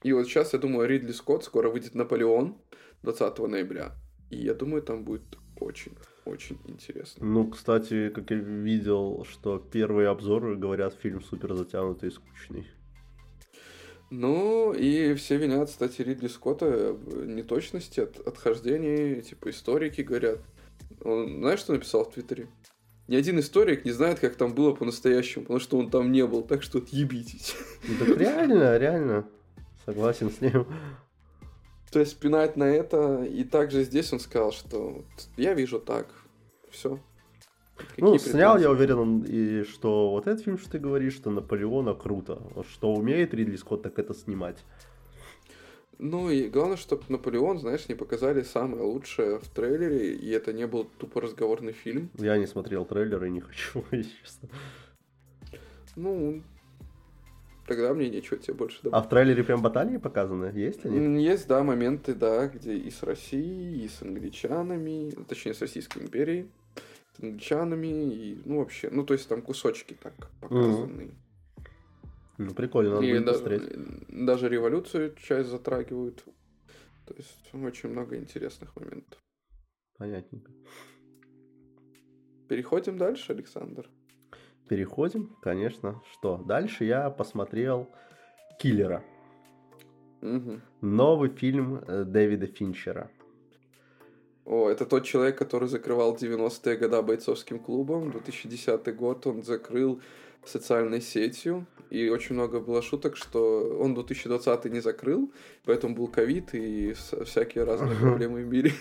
И 0.04 0.14
вот 0.14 0.26
сейчас, 0.26 0.54
я 0.54 0.60
думаю, 0.60 0.90
Ридли 0.90 1.12
Скотт 1.12 1.44
скоро 1.44 1.70
выйдет 1.70 1.96
Наполеон 1.96 2.58
20 3.04 3.38
ноября. 3.40 3.94
И 4.30 4.38
я 4.38 4.54
думаю, 4.54 4.82
там 4.82 5.04
будет 5.04 5.38
очень, 5.60 5.94
очень 6.26 6.58
интересно. 6.66 7.26
Ну, 7.26 7.50
кстати, 7.50 8.10
как 8.10 8.32
я 8.32 8.38
видел, 8.38 9.26
что 9.30 9.60
первые 9.60 10.10
обзоры 10.10 10.56
говорят, 10.56 10.96
фильм 10.96 11.22
супер 11.22 11.54
затянутый 11.54 12.10
и 12.10 12.12
скучный. 12.12 12.68
Ну, 14.12 14.74
и 14.74 15.14
все 15.14 15.38
винят, 15.38 15.70
кстати, 15.70 16.02
Ридли 16.02 16.28
Скотта 16.28 16.98
неточности, 17.26 18.02
от 18.02 18.20
отхождений, 18.28 19.22
типа 19.22 19.50
историки 19.52 20.02
говорят. 20.02 20.40
Он, 21.02 21.40
знаешь, 21.40 21.62
что 21.62 21.72
написал 21.72 22.04
в 22.04 22.12
Твиттере? 22.12 22.50
Ни 23.08 23.16
один 23.16 23.40
историк 23.40 23.86
не 23.86 23.92
знает, 23.92 24.20
как 24.20 24.36
там 24.36 24.54
было 24.54 24.74
по-настоящему, 24.74 25.46
потому 25.46 25.62
что 25.62 25.78
он 25.78 25.90
там 25.90 26.12
не 26.12 26.28
был, 26.28 26.44
так 26.44 26.62
что 26.62 26.80
отъебитесь. 26.80 27.56
Ну, 27.88 28.06
так 28.06 28.18
реально, 28.18 28.78
реально. 28.78 29.28
Согласен 29.86 30.30
с 30.30 30.42
ним. 30.42 30.68
То 31.90 32.00
есть 32.00 32.18
пинать 32.18 32.58
на 32.58 32.66
это, 32.66 33.24
и 33.24 33.46
также 33.46 33.84
здесь 33.86 34.12
он 34.12 34.20
сказал, 34.20 34.52
что 34.52 35.06
я 35.38 35.54
вижу 35.54 35.80
так, 35.80 36.08
все. 36.70 37.00
Ну, 37.98 38.18
снял, 38.18 38.58
я 38.58 38.70
уверен, 38.72 39.24
и 39.28 39.64
что 39.64 40.12
вот 40.12 40.28
этот 40.28 40.44
фильм, 40.44 40.58
что 40.58 40.72
ты 40.72 40.80
говоришь, 40.80 41.16
что 41.16 41.30
Наполеона 41.30 41.94
круто. 41.94 42.42
Что 42.70 42.94
умеет 42.94 43.34
Ридли 43.34 43.56
Скотт, 43.56 43.84
так 43.84 44.00
это 44.00 44.14
снимать. 44.14 44.58
Ну 46.04 46.32
и 46.32 46.50
главное, 46.50 46.78
чтобы 46.78 47.04
Наполеон, 47.10 47.60
знаешь, 47.60 47.88
не 47.88 47.94
показали 47.94 48.42
самое 48.42 48.82
лучшее 48.82 49.38
в 49.38 49.48
трейлере, 49.50 50.16
и 50.16 50.30
это 50.32 50.52
не 50.52 50.66
был 50.66 50.88
тупо 50.98 51.22
разговорный 51.22 51.74
фильм. 51.74 52.10
Я 52.18 52.38
не 52.38 52.48
смотрел 52.48 52.86
трейлер 52.86 53.24
и 53.24 53.30
не 53.30 53.40
хочу, 53.42 53.84
честно. 53.92 54.50
Ну, 55.96 56.42
тогда 57.68 57.94
мне 57.94 58.10
нечего 58.10 58.40
тебе 58.40 58.56
больше 58.56 58.80
добавить. 58.82 59.04
А 59.04 59.06
в 59.06 59.10
трейлере 59.10 59.44
прям 59.44 59.62
баталии 59.62 59.98
показаны? 59.98 60.52
Есть 60.56 60.84
они? 60.86 61.24
Есть, 61.24 61.48
да, 61.48 61.64
моменты, 61.64 62.16
да, 62.16 62.48
где 62.48 62.76
и 62.76 62.90
с 62.90 63.04
Россией, 63.04 63.86
и 63.86 63.88
с 63.88 64.02
англичанами, 64.02 65.12
точнее, 65.28 65.54
с 65.54 65.62
Российской 65.62 66.02
империей, 66.02 66.50
с 67.14 67.24
англичанами, 67.24 67.88
и, 67.88 68.42
ну, 68.46 68.60
вообще, 68.60 68.90
ну, 68.90 69.06
то 69.06 69.14
есть 69.14 69.28
там 69.28 69.42
кусочки 69.42 69.96
так 70.02 70.14
показаны. 70.40 71.02
Mm-hmm. 71.02 71.14
Ну, 72.38 72.54
прикольно, 72.54 72.96
надо 72.96 73.06
и 73.06 73.12
будет 73.12 73.26
да, 73.26 73.34
посмотреть. 73.34 73.70
Даже 74.08 74.50
революцию 74.50 75.16
часть 75.16 75.50
затрагивают. 75.50 76.24
То 77.06 77.14
есть 77.16 77.50
очень 77.54 77.90
много 77.90 78.18
интересных 78.18 78.76
моментов. 78.76 79.20
Понятненько. 79.98 80.52
Переходим 82.48 82.98
дальше, 82.98 83.34
Александр. 83.34 83.90
Переходим, 84.68 85.36
конечно. 85.42 86.02
Что? 86.12 86.38
Дальше 86.38 86.86
я 86.86 87.10
посмотрел 87.10 87.90
Киллера. 88.60 89.04
Угу. 90.22 90.62
Новый 90.82 91.30
фильм 91.30 91.76
э, 91.76 92.04
Дэвида 92.06 92.48
Финчера. 92.48 93.12
О, 94.46 94.70
это 94.70 94.86
тот 94.86 95.06
человек, 95.06 95.38
который 95.38 95.68
закрывал 95.68 96.16
90-е 96.16 96.76
годы 96.78 97.02
бойцовским 97.02 97.60
клубом. 97.60 98.12
2010 98.12 98.96
год 98.96 99.28
он 99.28 99.44
закрыл 99.44 100.02
социальной 100.46 101.02
сетью. 101.02 101.66
И 101.90 102.10
очень 102.10 102.36
много 102.36 102.62
было 102.62 102.82
шуток, 102.82 103.18
что 103.18 103.78
он 103.80 103.94
2020 103.94 104.72
не 104.72 104.80
закрыл, 104.80 105.30
поэтому 105.66 105.94
был 105.94 106.08
ковид 106.08 106.54
и 106.54 106.96
всякие 107.26 107.66
разные 107.66 107.98
проблемы 107.98 108.44
в 108.44 108.48
мире. 108.48 108.72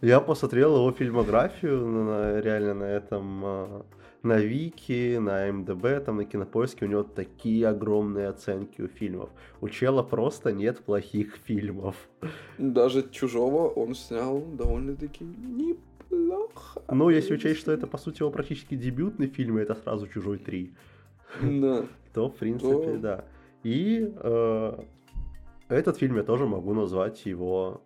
Я 0.00 0.20
посмотрел 0.20 0.76
его 0.76 0.92
фильмографию 0.92 1.84
на, 1.84 2.40
реально 2.40 2.74
на 2.74 2.84
этом 2.84 3.44
а, 3.44 3.86
на 4.24 4.38
Вики, 4.38 5.18
на 5.18 5.52
МДБ, 5.52 6.04
там 6.04 6.16
на 6.16 6.24
Кинопоиске 6.24 6.86
у 6.86 6.88
него 6.88 7.02
такие 7.02 7.68
огромные 7.68 8.28
оценки 8.28 8.80
у 8.80 8.88
фильмов. 8.88 9.30
У 9.60 9.68
Чела 9.68 10.02
просто 10.02 10.50
нет 10.52 10.80
плохих 10.80 11.36
фильмов. 11.44 11.96
Даже 12.58 13.08
Чужого 13.10 13.68
он 13.68 13.94
снял 13.94 14.40
довольно-таки 14.40 15.24
неплохо. 15.24 16.82
Ну, 16.88 17.10
если 17.10 17.34
учесть, 17.34 17.60
что 17.60 17.72
это, 17.72 17.86
по 17.86 17.98
сути, 17.98 18.22
его 18.22 18.30
практически 18.30 18.74
дебютный 18.74 19.26
фильм, 19.26 19.58
и 19.58 19.62
это 19.62 19.74
сразу 19.74 20.08
Чужой 20.08 20.38
3. 20.38 20.74
Да. 21.42 21.84
То, 22.14 22.28
в 22.28 22.36
принципе, 22.36 22.96
да. 22.96 23.24
И 23.62 24.10
э, 24.16 24.78
этот 25.68 25.98
фильм 25.98 26.16
я 26.16 26.22
тоже 26.22 26.46
могу 26.46 26.72
назвать 26.74 27.26
его 27.26 27.82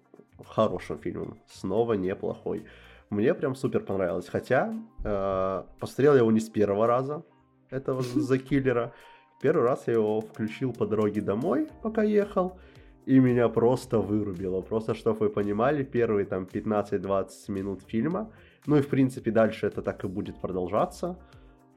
хорошим 0.46 0.98
фильмом. 0.98 1.38
Снова 1.48 1.94
неплохой. 1.94 2.64
Мне 3.10 3.34
прям 3.34 3.54
супер 3.54 3.80
понравилось. 3.80 4.28
Хотя 4.28 4.74
э, 5.04 5.62
посмотрел 5.78 6.12
я 6.12 6.20
его 6.20 6.32
не 6.32 6.40
с 6.40 6.48
первого 6.48 6.86
раза, 6.86 7.22
этого 7.70 8.02
за 8.14 8.38
киллера. 8.38 8.92
Первый 9.40 9.64
раз 9.64 9.86
я 9.86 9.94
его 9.94 10.20
включил 10.20 10.72
по 10.72 10.86
дороге 10.86 11.20
домой, 11.20 11.68
пока 11.82 12.02
ехал, 12.02 12.58
и 13.06 13.20
меня 13.20 13.48
просто 13.48 14.00
вырубило. 14.00 14.60
Просто, 14.60 14.94
чтобы 14.94 15.20
вы 15.20 15.28
понимали, 15.30 15.84
первые 15.84 16.26
там 16.26 16.44
15-20 16.44 17.28
минут 17.48 17.82
фильма, 17.86 18.32
ну 18.66 18.76
и 18.76 18.82
в 18.82 18.88
принципе 18.88 19.30
дальше 19.30 19.66
это 19.66 19.80
так 19.80 20.04
и 20.04 20.08
будет 20.08 20.40
продолжаться, 20.40 21.16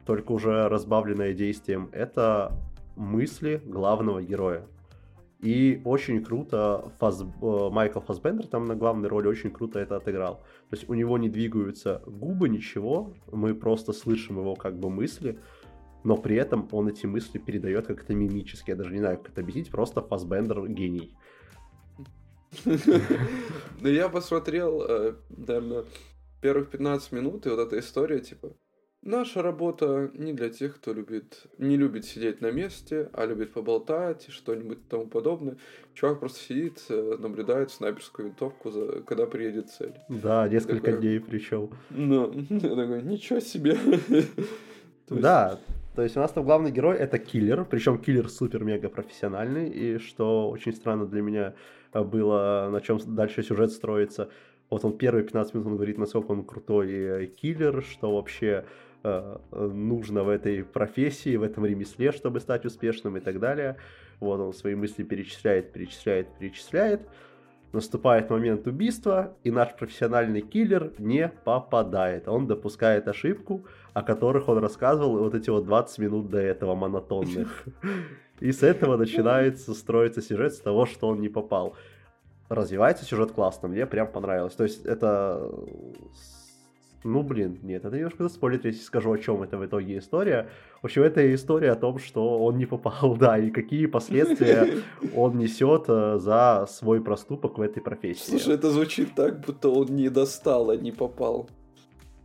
только 0.06 0.32
уже 0.32 0.68
разбавленное 0.68 1.34
действием, 1.34 1.90
это 1.94 2.52
мысли 2.96 3.62
главного 3.64 4.24
героя. 4.24 4.64
И 5.42 5.82
очень 5.86 6.24
круто 6.24 6.92
Фаз... 7.00 7.24
Э, 7.24 7.70
Майкл 7.72 8.00
Фасбендер 8.00 8.48
там 8.48 8.68
на 8.68 8.76
главной 8.76 9.10
роли 9.10 9.28
очень 9.28 9.50
круто 9.50 9.80
это 9.80 9.96
отыграл. 9.96 10.36
То 10.70 10.76
есть 10.76 10.88
у 10.88 10.94
него 10.94 11.18
не 11.18 11.30
двигаются 11.30 12.04
губы, 12.06 12.48
ничего, 12.48 13.14
мы 13.32 13.56
просто 13.56 13.92
слышим 13.92 14.38
его 14.38 14.56
как 14.56 14.78
бы 14.80 14.92
мысли, 14.92 15.40
но 16.04 16.16
при 16.16 16.36
этом 16.36 16.68
он 16.72 16.90
эти 16.90 17.08
мысли 17.08 17.40
передает 17.40 17.88
как-то 17.88 18.14
мимически. 18.14 18.70
Я 18.70 18.76
даже 18.76 18.92
не 18.92 19.00
знаю, 19.00 19.18
как 19.18 19.32
это 19.32 19.42
объяснить, 19.42 19.72
просто 19.72 20.02
Фасбендер 20.02 20.68
гений. 20.68 21.16
Ну, 23.80 23.88
я 23.88 24.10
посмотрел, 24.10 24.84
э, 24.84 25.16
наверное, 25.30 25.86
первых 26.42 26.70
15 26.70 27.12
минут, 27.14 27.48
и 27.48 27.50
вот 27.50 27.60
эта 27.60 27.80
история, 27.80 28.20
типа, 28.20 28.52
Наша 29.04 29.42
работа 29.42 30.12
не 30.14 30.32
для 30.32 30.50
тех, 30.50 30.76
кто 30.76 30.94
любит, 30.94 31.48
не 31.58 31.76
любит 31.76 32.06
сидеть 32.06 32.40
на 32.40 32.52
месте, 32.52 33.10
а 33.14 33.26
любит 33.26 33.52
поболтать 33.52 34.28
и 34.28 34.32
что-нибудь 34.32 34.88
тому 34.88 35.08
подобное. 35.08 35.58
Чувак 35.96 36.20
просто 36.20 36.40
сидит, 36.40 36.84
э, 36.90 37.16
наблюдает 37.18 37.72
снайперскую 37.72 38.28
винтовку, 38.28 38.70
за, 38.70 39.02
когда 39.02 39.26
приедет 39.26 39.72
цель. 39.72 39.96
Да, 40.08 40.48
несколько 40.48 40.92
такой, 40.92 41.02
дней 41.02 41.20
причем. 41.20 41.72
Ну, 41.90 42.32
я 42.50 42.76
такой, 42.76 43.02
ничего 43.02 43.40
себе. 43.40 43.78
Да, 45.10 45.60
то 45.94 46.04
есть 46.04 46.16
у 46.16 46.22
нас 46.22 46.32
там 46.32 46.46
главный 46.46 46.72
герой 46.72 46.96
это 46.96 47.18
киллер, 47.18 47.66
причем 47.66 47.98
киллер 47.98 48.30
супер-мега 48.30 48.88
профессиональный, 48.88 49.68
и 49.68 49.98
что 49.98 50.50
очень 50.50 50.72
странно 50.72 51.06
для 51.06 51.22
меня 51.22 51.54
э, 51.92 52.04
было, 52.04 52.70
на 52.72 52.80
чем 52.82 53.00
дальше 53.08 53.42
сюжет 53.44 53.72
строится. 53.72 54.30
Вот 54.70 54.86
он 54.86 54.98
первые 54.98 55.26
15 55.26 55.54
минут 55.56 55.68
он 55.68 55.76
говорит, 55.76 55.98
насколько 55.98 56.32
он 56.32 56.46
крутой 56.46 56.92
э, 56.92 57.26
киллер, 57.26 57.84
что 57.84 58.16
вообще 58.16 58.64
нужно 59.04 60.24
в 60.24 60.30
этой 60.30 60.64
профессии, 60.64 61.36
в 61.36 61.44
этом 61.44 61.66
ремесле, 61.66 62.12
чтобы 62.12 62.40
стать 62.40 62.66
успешным 62.66 63.18
и 63.18 63.20
так 63.20 63.40
далее. 63.40 63.78
Вот 64.20 64.40
он 64.40 64.54
свои 64.54 64.76
мысли 64.76 65.04
перечисляет, 65.04 65.72
перечисляет, 65.72 66.28
перечисляет. 66.38 67.02
Наступает 67.74 68.30
момент 68.30 68.68
убийства, 68.68 69.34
и 69.46 69.52
наш 69.52 69.74
профессиональный 69.78 70.42
киллер 70.42 70.92
не 70.98 71.30
попадает. 71.30 72.28
Он 72.28 72.46
допускает 72.46 73.08
ошибку, 73.08 73.66
о 73.94 74.04
которых 74.04 74.50
он 74.50 74.58
рассказывал 74.58 75.20
вот 75.20 75.34
эти 75.36 75.50
вот 75.50 75.66
20 75.66 76.00
минут 76.00 76.30
до 76.30 76.40
этого 76.40 76.76
монотонных. 76.76 77.64
И 78.42 78.52
с 78.52 78.62
этого 78.62 78.98
начинается 78.98 79.74
строиться 79.74 80.22
сюжет 80.22 80.54
с 80.54 80.60
того, 80.60 80.86
что 80.86 81.08
он 81.08 81.22
не 81.22 81.30
попал. 81.30 81.76
Развивается 82.50 83.06
сюжет 83.06 83.32
классно, 83.32 83.70
мне 83.70 83.86
прям 83.86 84.12
понравилось. 84.12 84.54
То 84.54 84.64
есть 84.66 84.86
это 84.86 85.50
ну, 87.04 87.24
блин, 87.24 87.58
нет, 87.64 87.86
это 87.86 87.96
немножко 87.96 88.24
заспойлит, 88.24 88.66
если 88.66 88.82
скажу, 88.82 89.12
о 89.12 89.18
чем 89.18 89.42
это 89.42 89.58
в 89.58 89.66
итоге 89.66 89.98
история. 89.98 90.50
В 90.82 90.86
общем, 90.86 91.04
это 91.04 91.34
история 91.34 91.72
о 91.72 91.76
том, 91.76 91.98
что 91.98 92.44
он 92.44 92.58
не 92.58 92.66
попал, 92.66 93.16
да, 93.20 93.38
и 93.38 93.50
какие 93.50 93.88
последствия 93.88 94.84
он 95.16 95.38
несет 95.38 95.86
э, 95.88 96.18
за 96.20 96.68
свой 96.70 97.02
проступок 97.02 97.58
в 97.58 97.62
этой 97.62 97.82
профессии. 97.82 98.30
Слушай, 98.32 98.56
это 98.56 98.70
звучит 98.70 99.16
так, 99.16 99.42
будто 99.46 99.70
он 99.70 99.88
не 99.88 100.10
достал, 100.10 100.70
а 100.70 100.78
не 100.78 100.92
попал. 100.92 101.50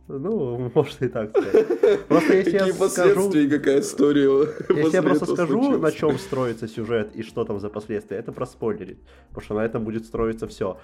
Ну, 0.07 0.71
может 0.75 1.01
и 1.01 1.07
так 1.07 1.29
сказать. 1.31 2.07
Просто 2.07 2.37
если 2.37 2.51
Какие 2.51 2.81
я 2.81 2.89
скажу... 2.89 3.31
какая 3.49 3.79
история 3.81 4.47
Если 4.69 4.95
я 4.95 5.01
просто 5.01 5.25
скажу, 5.25 5.63
случилось. 5.63 5.81
на 5.81 5.91
чем 5.91 6.17
строится 6.17 6.67
сюжет 6.67 7.15
и 7.15 7.23
что 7.23 7.43
там 7.43 7.59
за 7.59 7.69
последствия, 7.69 8.17
это 8.17 8.31
проспойлерит. 8.31 8.99
Потому 9.29 9.43
что 9.43 9.55
на 9.55 9.65
этом 9.65 9.83
будет 9.83 10.05
строиться 10.05 10.47
все. 10.47 10.77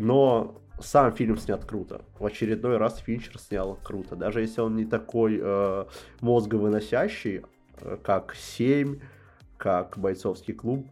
Но 0.00 0.60
сам 0.80 1.12
фильм 1.12 1.36
снят 1.36 1.64
круто. 1.64 2.02
В 2.18 2.24
очередной 2.24 2.78
раз 2.78 2.98
Финчер 2.98 3.38
снял 3.38 3.78
круто. 3.82 4.16
Даже 4.16 4.40
если 4.40 4.60
он 4.62 4.76
не 4.76 4.86
такой 4.86 5.38
э, 5.40 5.84
мозговыносящий, 6.20 7.42
э, 7.80 7.98
как 8.02 8.34
«Семь», 8.34 9.00
как 9.58 9.98
«Бойцовский 9.98 10.54
клуб», 10.54 10.86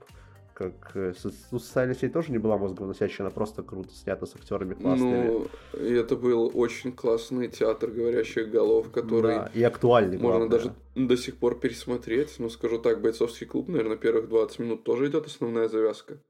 как... 0.52 0.90
Э, 0.94 1.14
ну, 1.50 1.58
социальная 1.58 1.94
сеть 1.94 2.12
тоже 2.12 2.32
не 2.32 2.38
была 2.38 2.58
мозговыносящая, 2.58 3.26
она 3.26 3.30
просто 3.30 3.62
круто 3.62 3.90
снята 3.94 4.26
с 4.26 4.34
актерами 4.34 4.74
классными. 4.74 5.26
Ну, 5.26 5.46
это 5.72 6.14
был 6.14 6.50
очень 6.52 6.92
классный 6.92 7.48
театр 7.48 7.90
говорящих 7.90 8.50
голов, 8.50 8.90
который... 8.90 9.36
Да, 9.36 9.50
и 9.54 9.62
актуальный, 9.62 10.18
Можно 10.18 10.48
главное. 10.48 10.58
даже 10.58 10.74
до 10.94 11.16
сих 11.16 11.36
пор 11.38 11.58
пересмотреть. 11.58 12.34
Ну, 12.38 12.50
скажу 12.50 12.78
так, 12.78 13.00
«Бойцовский 13.00 13.46
клуб», 13.46 13.68
наверное, 13.68 13.96
первых 13.96 14.28
20 14.28 14.58
минут 14.58 14.84
тоже 14.84 15.08
идет 15.08 15.26
основная 15.26 15.68
завязка. 15.68 16.20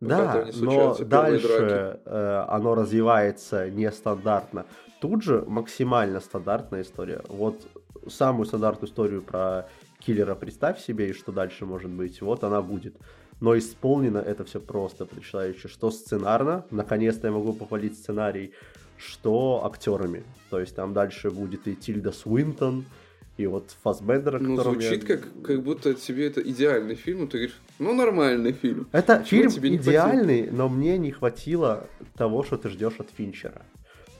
Да, 0.00 0.46
но 0.54 0.94
дальше 0.94 2.00
э, 2.04 2.44
оно 2.48 2.74
развивается 2.74 3.70
нестандартно. 3.70 4.64
Тут 5.00 5.22
же 5.22 5.44
максимально 5.46 6.20
стандартная 6.20 6.82
история. 6.82 7.22
Вот 7.28 7.66
самую 8.08 8.46
стандартную 8.46 8.88
историю 8.88 9.22
про 9.22 9.68
киллера 9.98 10.34
представь 10.34 10.80
себе, 10.80 11.10
и 11.10 11.12
что 11.12 11.32
дальше 11.32 11.66
может 11.66 11.90
быть, 11.90 12.22
вот 12.22 12.44
она 12.44 12.62
будет. 12.62 12.96
Но 13.40 13.56
исполнено 13.56 14.18
это 14.18 14.44
все 14.44 14.60
просто 14.60 15.06
потрясающе. 15.06 15.68
Что 15.68 15.90
сценарно, 15.90 16.64
наконец-то 16.70 17.26
я 17.26 17.32
могу 17.32 17.52
похвалить 17.52 17.98
сценарий, 17.98 18.52
что 18.96 19.62
актерами. 19.64 20.24
То 20.50 20.60
есть 20.60 20.74
там 20.76 20.92
дальше 20.92 21.30
будет 21.30 21.66
и 21.66 21.74
Тильда 21.74 22.12
Свинтон, 22.12 22.84
и 23.40 23.46
вот 23.46 23.74
Фасбендера, 23.82 24.38
ну, 24.38 24.56
звучит 24.62 25.08
я... 25.08 25.16
как, 25.16 25.28
как 25.42 25.62
будто 25.62 25.94
тебе 25.94 26.26
это 26.26 26.42
идеальный 26.42 26.94
фильм, 26.94 27.26
ты 27.26 27.38
говоришь, 27.38 27.60
ну, 27.78 27.94
нормальный 27.94 28.52
фильм. 28.52 28.86
Это 28.92 29.16
Почему 29.16 29.40
фильм 29.40 29.50
тебе 29.50 29.76
идеальный, 29.76 30.42
хватило? 30.42 30.56
но 30.56 30.68
мне 30.68 30.98
не 30.98 31.10
хватило 31.10 31.86
того, 32.16 32.44
что 32.44 32.58
ты 32.58 32.68
ждешь 32.68 32.94
от 32.98 33.08
Финчера. 33.16 33.62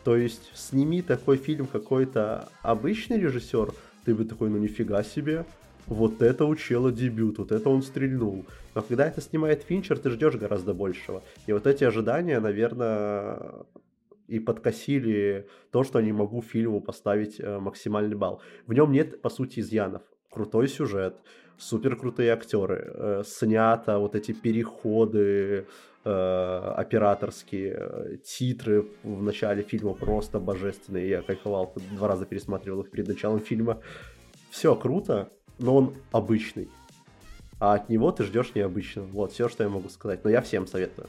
То 0.05 0.17
есть, 0.17 0.51
сними 0.55 1.03
такой 1.03 1.37
фильм 1.37 1.67
какой-то 1.67 2.49
обычный 2.63 3.21
режиссер, 3.21 3.75
ты 4.07 4.15
бы 4.15 4.25
такой, 4.25 4.49
ну 4.49 4.57
нифига 4.57 5.03
себе, 5.03 5.45
вот 5.87 6.23
это 6.23 6.47
у 6.47 6.57
чела 6.57 6.91
дебют, 6.91 7.39
вот 7.39 7.53
это 7.53 7.69
он 7.69 7.83
стрельнул. 7.83 8.47
Но 8.75 8.83
когда 8.83 9.07
это 9.07 9.21
снимает 9.21 9.65
Финчер, 9.65 9.99
ты 9.99 10.11
ждешь 10.11 10.37
гораздо 10.37 10.73
большего. 10.73 11.23
И 11.47 11.53
вот 11.53 11.67
эти 11.67 11.85
ожидания, 11.85 12.41
наверное, 12.41 13.67
и 14.31 14.39
подкосили 14.39 15.49
то, 15.73 15.85
что 15.85 16.01
не 16.01 16.13
могу 16.13 16.41
фильму 16.41 16.81
поставить 16.81 17.41
э, 17.41 17.59
максимальный 17.59 18.17
балл. 18.17 18.41
В 18.67 18.73
нем 18.73 18.93
нет, 18.93 19.21
по 19.21 19.29
сути, 19.29 19.61
изъянов. 19.61 20.03
Крутой 20.31 20.69
сюжет, 20.69 21.17
супер 21.59 21.97
крутые 21.97 22.33
актеры, 22.33 22.93
э, 22.95 23.23
снято 23.27 23.99
вот 23.99 24.15
эти 24.15 24.33
переходы 24.33 25.67
э, 26.05 26.75
операторские, 26.77 28.21
титры 28.25 28.87
в 29.03 29.23
начале 29.23 29.63
фильма 29.63 29.95
просто 29.95 30.39
божественные. 30.39 31.09
Я 31.09 31.23
кайфовал, 31.23 31.75
два 31.97 32.09
раза 32.09 32.25
пересматривал 32.25 32.83
их 32.83 32.91
перед 32.91 33.09
началом 33.09 33.41
фильма. 33.41 33.81
Все 34.51 34.77
круто, 34.77 35.29
но 35.59 35.77
он 35.77 35.95
обычный. 36.13 36.69
А 37.59 37.75
от 37.75 37.89
него 37.89 38.13
ты 38.13 38.23
ждешь 38.25 38.55
необычного. 38.55 39.07
Вот 39.07 39.33
все, 39.33 39.49
что 39.49 39.65
я 39.65 39.69
могу 39.69 39.89
сказать. 39.89 40.25
Но 40.25 40.31
я 40.31 40.41
всем 40.41 40.67
советую. 40.67 41.09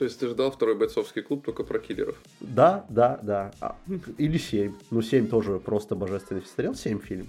То 0.00 0.04
есть 0.04 0.18
ты 0.18 0.28
ждал 0.28 0.50
второй 0.50 0.76
бойцовский 0.76 1.20
клуб 1.20 1.44
только 1.44 1.62
про 1.62 1.78
киллеров? 1.78 2.16
Да, 2.40 2.86
да, 2.88 3.20
да. 3.22 3.52
А, 3.60 3.76
или 4.16 4.38
7. 4.38 4.72
Ну, 4.90 5.02
7 5.02 5.28
тоже 5.28 5.58
просто 5.58 5.94
божественный. 5.94 6.40
Смотрел 6.40 6.74
7 6.74 7.00
фильм? 7.00 7.28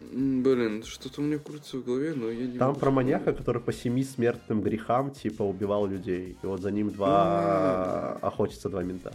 Блин, 0.00 0.82
что-то 0.84 1.22
у 1.22 1.24
меня 1.24 1.38
крутится 1.38 1.78
в 1.78 1.84
голове, 1.86 2.12
но 2.14 2.30
я 2.30 2.46
не 2.46 2.58
Там 2.58 2.74
про 2.74 2.90
маньяка, 2.90 3.32
который 3.32 3.62
по 3.62 3.72
семи 3.72 4.04
смертным 4.04 4.60
грехам, 4.60 5.10
типа, 5.12 5.44
убивал 5.44 5.86
людей. 5.86 6.36
И 6.42 6.46
вот 6.46 6.60
за 6.60 6.70
ним 6.70 6.90
два 6.90 8.18
охотятся 8.20 8.68
два 8.68 8.82
мента. 8.82 9.14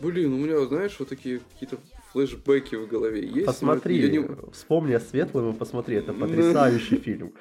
Блин, 0.00 0.32
у 0.32 0.38
меня, 0.38 0.66
знаешь, 0.66 0.96
вот 0.98 1.08
такие 1.08 1.40
какие-то 1.52 1.78
флешбеки 2.10 2.74
в 2.74 2.88
голове 2.88 3.24
есть. 3.24 3.46
Посмотри, 3.46 4.10
не... 4.10 4.26
вспомни 4.50 4.94
о 4.94 4.98
светлом 4.98 5.52
и 5.52 5.56
посмотри, 5.56 5.98
это 5.98 6.12
потрясающий 6.12 6.96
фильм. 6.96 7.32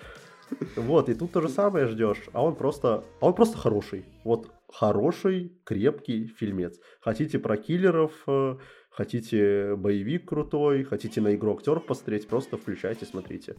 Вот, 0.76 1.10
и 1.10 1.14
тут 1.14 1.32
то 1.32 1.42
же 1.42 1.50
самое 1.50 1.88
ждешь, 1.88 2.24
а 2.34 2.44
он 2.44 2.56
просто, 2.56 3.04
а 3.20 3.26
он 3.28 3.34
просто 3.34 3.58
хороший. 3.58 4.06
Вот 4.24 4.52
хороший, 4.72 5.52
крепкий 5.64 6.28
фильмец. 6.28 6.80
Хотите 7.00 7.40
про 7.40 7.58
киллеров, 7.58 8.12
э, 8.28 8.58
хотите 8.90 9.76
боевик 9.76 10.28
крутой, 10.28 10.84
хотите 10.84 11.22
на 11.22 11.36
игру 11.36 11.56
актеров 11.56 11.86
посмотреть, 11.86 12.28
просто 12.28 12.58
включайте, 12.58 13.06
смотрите. 13.06 13.56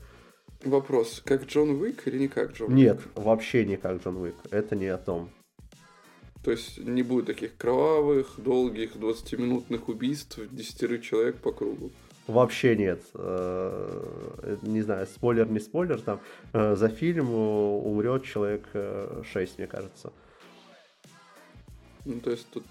Вопрос, 0.64 1.22
как 1.24 1.46
Джон 1.46 1.70
Уик 1.70 2.06
или 2.06 2.18
не 2.18 2.28
как 2.28 2.52
Джон 2.52 2.68
Уик? 2.68 2.76
Нет, 2.76 3.00
вообще 3.14 3.64
не 3.64 3.76
как 3.76 4.02
Джон 4.02 4.16
Уик. 4.18 4.34
Это 4.50 4.74
не 4.76 4.86
о 4.86 4.98
том. 4.98 5.30
То 6.42 6.52
есть 6.52 6.78
не 6.78 7.02
будет 7.02 7.26
таких 7.26 7.56
кровавых, 7.56 8.34
долгих, 8.38 8.94
20-минутных 8.94 9.88
убийств 9.88 10.38
десятерых 10.50 11.02
человек 11.02 11.36
по 11.38 11.52
кругу. 11.52 11.90
Вообще 12.26 12.76
нет. 12.76 13.02
Э, 13.14 14.56
не 14.62 14.82
знаю, 14.82 15.06
спойлер, 15.06 15.48
не 15.48 15.60
спойлер, 15.60 16.00
там 16.00 16.20
э, 16.52 16.74
за 16.74 16.88
фильм 16.88 17.32
умрет 17.32 18.24
человек 18.24 18.66
6, 18.72 18.74
э, 18.74 19.54
мне 19.58 19.66
кажется. 19.66 20.12
Ну, 22.04 22.20
то 22.20 22.30
есть 22.30 22.48
тут... 22.50 22.64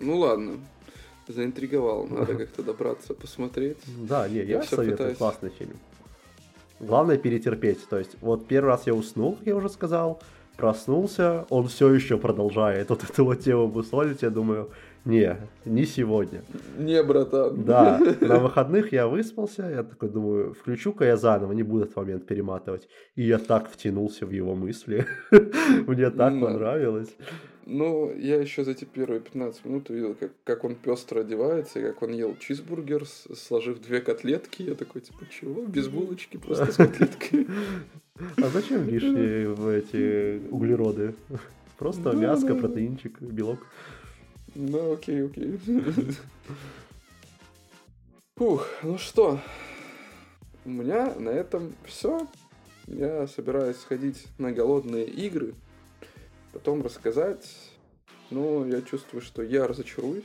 Ну, 0.00 0.18
ладно. 0.18 0.58
Заинтриговал. 1.28 2.06
Надо 2.06 2.34
как-то 2.38 2.62
добраться, 2.62 3.14
посмотреть. 3.14 3.78
Да, 3.86 4.28
не, 4.28 4.38
я, 4.38 4.44
я 4.44 4.62
советую. 4.62 5.14
Классный 5.14 5.50
фильм. 5.50 5.78
Главное 6.80 7.18
перетерпеть. 7.18 7.88
То 7.88 7.98
есть, 7.98 8.16
вот 8.20 8.46
первый 8.48 8.68
раз 8.68 8.86
я 8.86 8.94
уснул, 8.94 9.38
я 9.44 9.56
уже 9.56 9.68
сказал 9.68 10.20
проснулся, 10.56 11.46
он 11.50 11.68
все 11.68 11.92
еще 11.92 12.18
продолжает 12.18 12.88
вот 12.90 13.04
эту 13.04 13.24
вот 13.24 13.40
тему 13.40 13.68
мусолить, 13.68 14.22
я 14.22 14.30
думаю, 14.30 14.70
не, 15.06 15.36
не 15.64 15.86
сегодня. 15.86 16.42
Не, 16.78 17.02
братан. 17.02 17.64
Да, 17.64 18.00
на 18.20 18.38
выходных 18.40 18.92
я 18.92 19.06
выспался, 19.06 19.70
я 19.70 19.82
такой 19.84 20.08
думаю, 20.08 20.52
включу-ка 20.52 21.04
я 21.04 21.16
заново, 21.16 21.52
не 21.52 21.62
буду 21.62 21.84
этот 21.84 21.96
момент 21.96 22.26
перематывать. 22.26 22.88
И 23.14 23.22
я 23.22 23.38
так 23.38 23.70
втянулся 23.70 24.26
в 24.26 24.30
его 24.30 24.54
мысли, 24.54 25.06
мне 25.86 26.10
так 26.10 26.40
понравилось. 26.40 27.16
Ну, 27.66 28.12
я 28.16 28.40
еще 28.40 28.64
за 28.64 28.72
эти 28.72 28.84
первые 28.84 29.20
15 29.20 29.64
минут 29.64 29.90
увидел, 29.90 30.14
как, 30.14 30.32
как 30.44 30.64
он 30.64 30.74
пестро 30.74 31.20
одевается, 31.20 31.80
и 31.80 31.82
как 31.82 32.02
он 32.02 32.12
ел 32.12 32.36
чизбургер, 32.38 33.04
сложив 33.06 33.80
две 33.80 34.00
котлетки. 34.00 34.62
Я 34.62 34.74
такой, 34.74 35.02
типа, 35.02 35.24
чего? 35.30 35.62
Без 35.62 35.88
булочки, 35.88 36.36
просто 36.36 36.72
с 36.72 36.76
котлеткой. 36.76 37.46
А 38.42 38.48
зачем 38.48 38.88
лишние 38.88 39.50
в 39.50 39.68
эти 39.68 40.40
углероды? 40.50 41.14
Просто 41.76 42.12
мяско, 42.12 42.54
протеинчик, 42.54 43.20
белок. 43.20 43.58
Ну, 44.58 44.94
окей, 44.94 45.26
окей. 45.26 45.60
Фух, 48.36 48.66
ну 48.82 48.96
что, 48.96 49.38
у 50.64 50.70
меня 50.70 51.14
на 51.14 51.28
этом 51.28 51.74
все. 51.84 52.26
Я 52.86 53.26
собираюсь 53.26 53.76
сходить 53.76 54.26
на 54.38 54.52
голодные 54.52 55.04
игры, 55.04 55.52
потом 56.52 56.82
рассказать. 56.82 57.46
Но 58.30 58.66
я 58.66 58.80
чувствую, 58.80 59.20
что 59.20 59.42
я 59.42 59.66
разочаруюсь. 59.66 60.24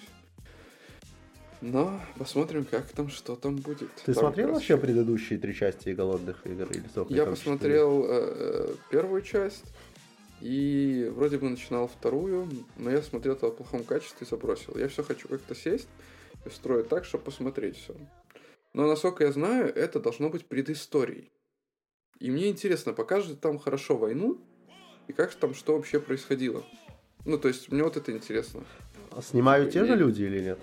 Но 1.59 1.99
посмотрим, 2.17 2.65
как 2.65 2.87
там, 2.87 3.09
что 3.09 3.35
там 3.35 3.57
будет. 3.57 3.93
Ты 4.05 4.13
Пару 4.13 4.27
смотрел 4.27 4.53
вообще 4.53 4.77
предыдущие 4.77 5.37
три 5.39 5.53
части 5.53 5.89
голодных 5.89 6.47
игр 6.47 6.71
или 6.71 6.87
сколько? 6.89 7.13
Я 7.13 7.25
посмотрел 7.25 8.05
э, 8.07 8.75
первую 8.89 9.21
часть 9.21 9.65
и 10.41 11.11
вроде 11.15 11.37
бы 11.37 11.49
начинал 11.49 11.87
вторую, 11.87 12.49
но 12.77 12.89
я 12.89 13.01
смотрел 13.01 13.35
это 13.35 13.47
в 13.47 13.51
плохом 13.51 13.83
качестве 13.83 14.25
и 14.25 14.29
забросил. 14.29 14.75
Я 14.77 14.87
все 14.87 15.03
хочу 15.03 15.27
как-то 15.27 15.53
сесть 15.53 15.87
и 16.45 16.49
строить 16.49 16.89
так, 16.89 17.05
чтобы 17.05 17.25
посмотреть 17.25 17.77
все. 17.77 17.95
Но 18.73 18.87
насколько 18.87 19.23
я 19.23 19.31
знаю, 19.31 19.73
это 19.73 19.99
должно 19.99 20.29
быть 20.29 20.45
предысторией. 20.45 21.31
И 22.19 22.31
мне 22.31 22.49
интересно, 22.49 22.93
покажут 22.93 23.39
там 23.39 23.59
хорошо 23.59 23.97
войну 23.97 24.39
и 25.07 25.13
как 25.13 25.33
там 25.35 25.53
что 25.53 25.75
вообще 25.75 25.99
происходило. 25.99 26.63
Ну, 27.25 27.37
то 27.37 27.47
есть, 27.47 27.71
мне 27.71 27.83
вот 27.83 27.97
это 27.97 28.11
интересно. 28.11 28.63
А 29.11 29.21
снимают 29.21 29.71
те 29.71 29.85
же 29.85 29.95
люди 29.95 30.23
или 30.23 30.39
нет? 30.39 30.59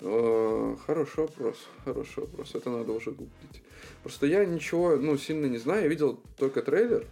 Э, 0.00 0.76
хороший 0.86 1.20
вопрос, 1.20 1.56
хороший 1.84 2.20
вопрос. 2.20 2.54
Это 2.54 2.70
надо 2.70 2.92
уже 2.92 3.10
гуглить. 3.10 3.62
Просто 4.02 4.26
я 4.26 4.44
ничего, 4.44 4.96
ну, 4.96 5.16
сильно 5.16 5.46
не 5.46 5.58
знаю. 5.58 5.82
Я 5.82 5.88
видел 5.88 6.20
только 6.36 6.62
трейлер, 6.62 7.06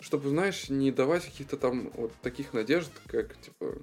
чтобы, 0.00 0.28
знаешь, 0.28 0.68
не 0.68 0.90
давать 0.90 1.24
каких-то 1.24 1.56
там 1.56 1.90
вот 1.94 2.12
таких 2.22 2.52
надежд, 2.52 2.90
как, 3.06 3.36
типа, 3.40 3.76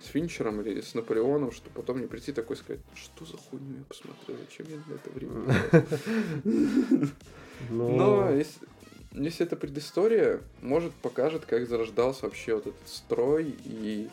с 0.00 0.06
Финчером 0.06 0.60
или 0.62 0.80
с 0.80 0.94
Наполеоном, 0.94 1.52
чтобы 1.52 1.74
потом 1.74 2.00
не 2.00 2.06
прийти 2.06 2.32
такой 2.32 2.56
сказать, 2.56 2.80
что 2.94 3.24
за 3.24 3.36
хуйню 3.36 3.78
я 3.78 3.84
посмотрел, 3.84 4.36
зачем 4.38 4.66
я 4.68 4.76
на 4.86 4.94
это 4.94 5.10
время 5.10 5.54
Но 7.70 8.30
если, 8.30 8.66
если 9.12 9.46
это 9.46 9.56
предыстория, 9.56 10.40
может 10.62 10.92
покажет, 10.94 11.44
как 11.44 11.68
зарождался 11.68 12.24
вообще 12.24 12.54
вот 12.54 12.68
этот 12.68 12.88
строй 12.88 13.54
и 13.64 14.08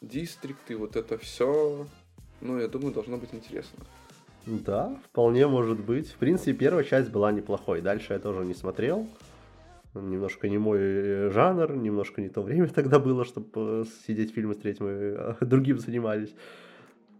дистрикт 0.00 0.70
и 0.70 0.74
вот 0.74 0.96
это 0.96 1.18
все, 1.18 1.86
ну, 2.40 2.58
я 2.58 2.68
думаю, 2.68 2.92
должно 2.92 3.16
быть 3.16 3.30
интересно. 3.32 3.84
Да, 4.46 4.98
вполне 5.04 5.46
может 5.46 5.80
быть. 5.80 6.08
В 6.08 6.16
принципе, 6.16 6.54
первая 6.54 6.84
часть 6.84 7.10
была 7.10 7.30
неплохой. 7.30 7.82
Дальше 7.82 8.14
я 8.14 8.18
тоже 8.18 8.44
не 8.44 8.54
смотрел. 8.54 9.06
Немножко 9.94 10.48
не 10.48 10.58
мой 10.58 10.78
э, 10.80 11.30
жанр, 11.30 11.76
немножко 11.76 12.20
не 12.20 12.28
то 12.28 12.42
время 12.42 12.68
тогда 12.74 12.98
было, 12.98 13.24
чтобы 13.24 13.50
э, 13.56 13.84
сидеть 14.06 14.32
фильмы 14.32 14.54
смотреть, 14.54 14.80
мы 14.80 14.88
э, 14.88 15.34
другим 15.40 15.78
занимались. 15.78 16.34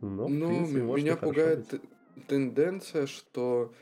Но, 0.00 0.28
ну, 0.28 0.48
принципе, 0.48 0.80
меня 0.80 1.16
пугает 1.16 1.66
быть. 1.70 2.26
тенденция, 2.26 3.06
что 3.06 3.72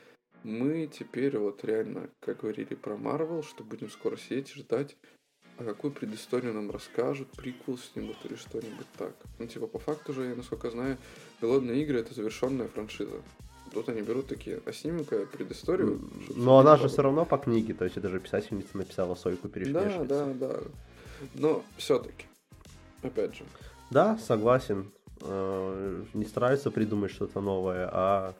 мы 0.43 0.86
теперь 0.86 1.39
вот 1.39 1.64
реально, 1.64 2.11
как 2.20 2.41
говорили 2.41 2.74
про 2.74 2.97
Марвел, 2.97 3.43
что 3.43 3.62
будем 3.62 3.91
скоро 3.91 4.16
сидеть 4.16 4.53
и 4.57 4.61
ждать 4.61 4.97
а 5.59 5.64
какую 5.64 5.93
предысторию 5.93 6.55
нам 6.55 6.70
расскажут, 6.70 7.32
приквел 7.32 7.76
снимут 7.78 8.16
или 8.24 8.36
что-нибудь 8.36 8.86
так. 8.97 9.14
Ну, 9.41 9.47
типа, 9.49 9.66
по 9.66 9.80
факту 9.80 10.12
же, 10.12 10.26
я 10.26 10.36
насколько 10.36 10.70
знаю, 10.70 10.99
«Голодные 11.41 11.82
игры»— 11.82 11.99
это 12.01 12.14
завершенная 12.14 12.68
франшиза. 12.68 13.20
Тут 13.72 13.88
они 13.88 14.02
берут 14.02 14.26
такие, 14.26 14.60
а 14.64 14.72
снимем-ка 14.72 15.26
предысторию. 15.26 16.00
Но 16.34 16.58
она 16.58 16.76
же 16.76 16.88
все 16.88 17.02
равно 17.02 17.24
по 17.24 17.38
книге, 17.38 17.74
то 17.74 17.84
есть 17.84 17.96
это 17.96 18.08
же 18.08 18.20
писательница 18.20 18.76
написала 18.76 19.14
Сойку 19.14 19.48
перешли. 19.48 19.72
Да, 19.72 20.04
да, 20.04 20.26
да. 20.34 20.56
Но 21.34 21.62
все-таки, 21.76 22.26
опять 23.02 23.36
же. 23.36 23.44
Да, 23.90 24.18
согласен. 24.18 24.90
Э, 25.20 26.02
не 26.14 26.24
стараются 26.24 26.70
придумать 26.70 27.10
что-то 27.10 27.40
новое, 27.40 27.88
а 27.92 28.34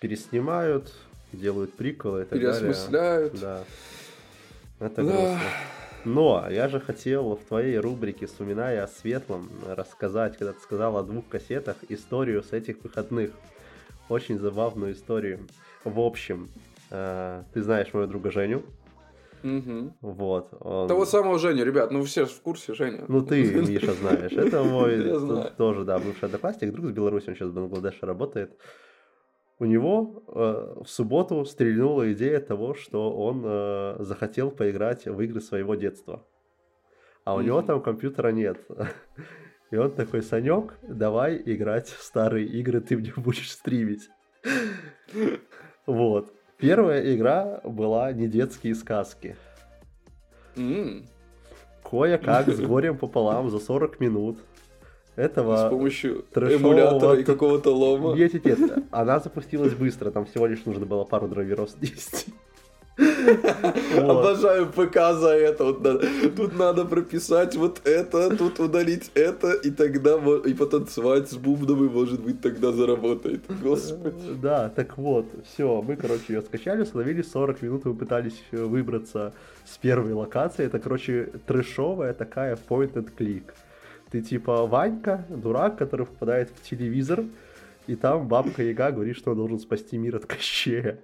переснимают, 0.00 0.92
делают 1.32 1.74
приквелы 1.74 2.22
и 2.22 2.24
так 2.24 2.38
Переосмысляют. 2.38 3.32
далее. 3.32 3.64
Да. 4.78 4.86
Это 4.86 5.02
да. 5.02 5.12
грустно. 5.12 5.40
Но 6.04 6.46
я 6.50 6.68
же 6.68 6.80
хотел 6.80 7.36
в 7.36 7.44
твоей 7.44 7.78
рубрике 7.78 8.26
«Вспоминая 8.26 8.84
о 8.84 8.88
светлом» 8.88 9.48
рассказать, 9.66 10.36
когда 10.36 10.52
ты 10.52 10.60
сказал 10.60 10.96
о 10.98 11.02
двух 11.02 11.26
кассетах, 11.28 11.76
историю 11.88 12.42
с 12.42 12.52
этих 12.52 12.82
выходных. 12.82 13.30
Очень 14.08 14.38
забавную 14.38 14.92
историю. 14.92 15.40
В 15.82 15.98
общем, 15.98 16.48
э, 16.90 17.42
ты 17.54 17.62
знаешь 17.62 17.92
моего 17.94 18.06
друга 18.06 18.30
Женю. 18.30 18.62
Угу. 19.42 19.94
Вот. 20.02 20.48
Он... 20.60 20.88
Того 20.88 21.06
самого 21.06 21.38
Женю, 21.38 21.64
ребят, 21.64 21.90
ну 21.90 22.02
все 22.04 22.26
же 22.26 22.32
в 22.32 22.40
курсе 22.40 22.74
Женя. 22.74 23.04
Ну 23.08 23.22
ты, 23.22 23.42
Миша, 23.66 23.92
знаешь. 23.94 24.32
Это 24.32 24.62
мой 24.62 25.50
тоже, 25.56 25.84
да, 25.84 25.98
бывший 25.98 26.26
одноклассник, 26.26 26.72
друг 26.72 26.86
с 26.86 26.90
Беларуси, 26.90 27.28
он 27.28 27.34
сейчас 27.34 27.48
в 27.48 27.54
Бангладеше 27.54 28.04
работает 28.04 28.52
у 29.58 29.64
него 29.64 30.24
э, 30.26 30.82
в 30.84 30.88
субботу 30.88 31.44
стрельнула 31.44 32.12
идея 32.12 32.40
того, 32.40 32.74
что 32.74 33.12
он 33.16 33.42
э, 33.44 33.96
захотел 34.00 34.50
поиграть 34.50 35.06
в 35.06 35.20
игры 35.20 35.40
своего 35.40 35.74
детства. 35.74 36.26
А 37.24 37.34
у 37.34 37.40
mm-hmm. 37.40 37.44
него 37.44 37.62
там 37.62 37.82
компьютера 37.82 38.28
нет. 38.28 38.58
И 39.70 39.76
он 39.76 39.92
такой, 39.92 40.22
Санек, 40.22 40.78
давай 40.82 41.40
играть 41.44 41.88
в 41.88 42.02
старые 42.02 42.46
игры, 42.46 42.80
ты 42.80 42.96
мне 42.96 43.12
будешь 43.16 43.52
стримить. 43.52 44.08
Вот. 45.86 46.32
Первая 46.56 47.14
игра 47.14 47.60
была 47.62 48.10
не 48.12 48.26
детские 48.26 48.74
сказки. 48.74 49.36
Mm. 50.56 51.04
Кое-как 51.82 52.48
с 52.48 52.58
горем 52.66 52.96
пополам 52.96 53.50
за 53.50 53.58
40 53.58 54.00
минут 54.00 54.38
этого 55.16 55.68
С 55.68 55.70
помощью 55.70 56.24
эмулятора 56.34 57.20
и 57.20 57.24
какого-то 57.24 57.74
лома. 57.74 58.14
Нет, 58.14 58.34
нет, 58.34 58.58
нет. 58.58 58.78
Она 58.90 59.20
запустилась 59.20 59.74
быстро, 59.74 60.10
там 60.10 60.26
всего 60.26 60.46
лишь 60.46 60.64
нужно 60.64 60.86
было 60.86 61.04
пару 61.04 61.28
драйверов 61.28 61.70
снести. 61.70 62.32
Обожаю 63.98 64.66
ПК 64.66 64.94
за 65.18 65.30
это. 65.30 65.72
Тут 66.36 66.56
надо 66.56 66.84
прописать 66.84 67.56
вот 67.56 67.80
это, 67.84 68.36
тут 68.36 68.60
удалить 68.60 69.10
это, 69.14 69.52
и 69.52 69.70
тогда 69.70 70.16
и 70.44 70.54
потанцевать 70.54 71.28
с 71.28 71.34
бубном, 71.34 71.84
и 71.86 71.88
может 71.88 72.20
быть 72.20 72.40
тогда 72.40 72.70
заработает. 72.70 73.42
Господи. 73.62 74.34
Да, 74.40 74.68
так 74.68 74.96
вот, 74.96 75.26
все, 75.44 75.82
мы, 75.82 75.96
короче, 75.96 76.34
ее 76.34 76.42
скачали, 76.42 76.82
установили 76.82 77.22
40 77.22 77.62
минут, 77.62 77.84
мы 77.84 77.94
пытались 77.94 78.40
выбраться 78.52 79.32
с 79.64 79.76
первой 79.78 80.12
локации. 80.12 80.64
Это, 80.64 80.78
короче, 80.78 81.30
трэшовая 81.46 82.14
такая 82.14 82.56
point 82.68 82.92
and 82.92 83.08
click. 83.18 83.42
Ты 84.14 84.22
типа 84.22 84.64
Ванька, 84.64 85.26
дурак, 85.28 85.76
который 85.76 86.06
попадает 86.06 86.48
в 86.50 86.62
телевизор, 86.62 87.24
и 87.88 87.96
там 87.96 88.28
бабка 88.28 88.62
Яга 88.62 88.92
говорит, 88.92 89.16
что 89.16 89.32
он 89.32 89.38
должен 89.38 89.58
спасти 89.58 89.98
мир 89.98 90.14
от 90.14 90.24
Кощея. 90.24 91.00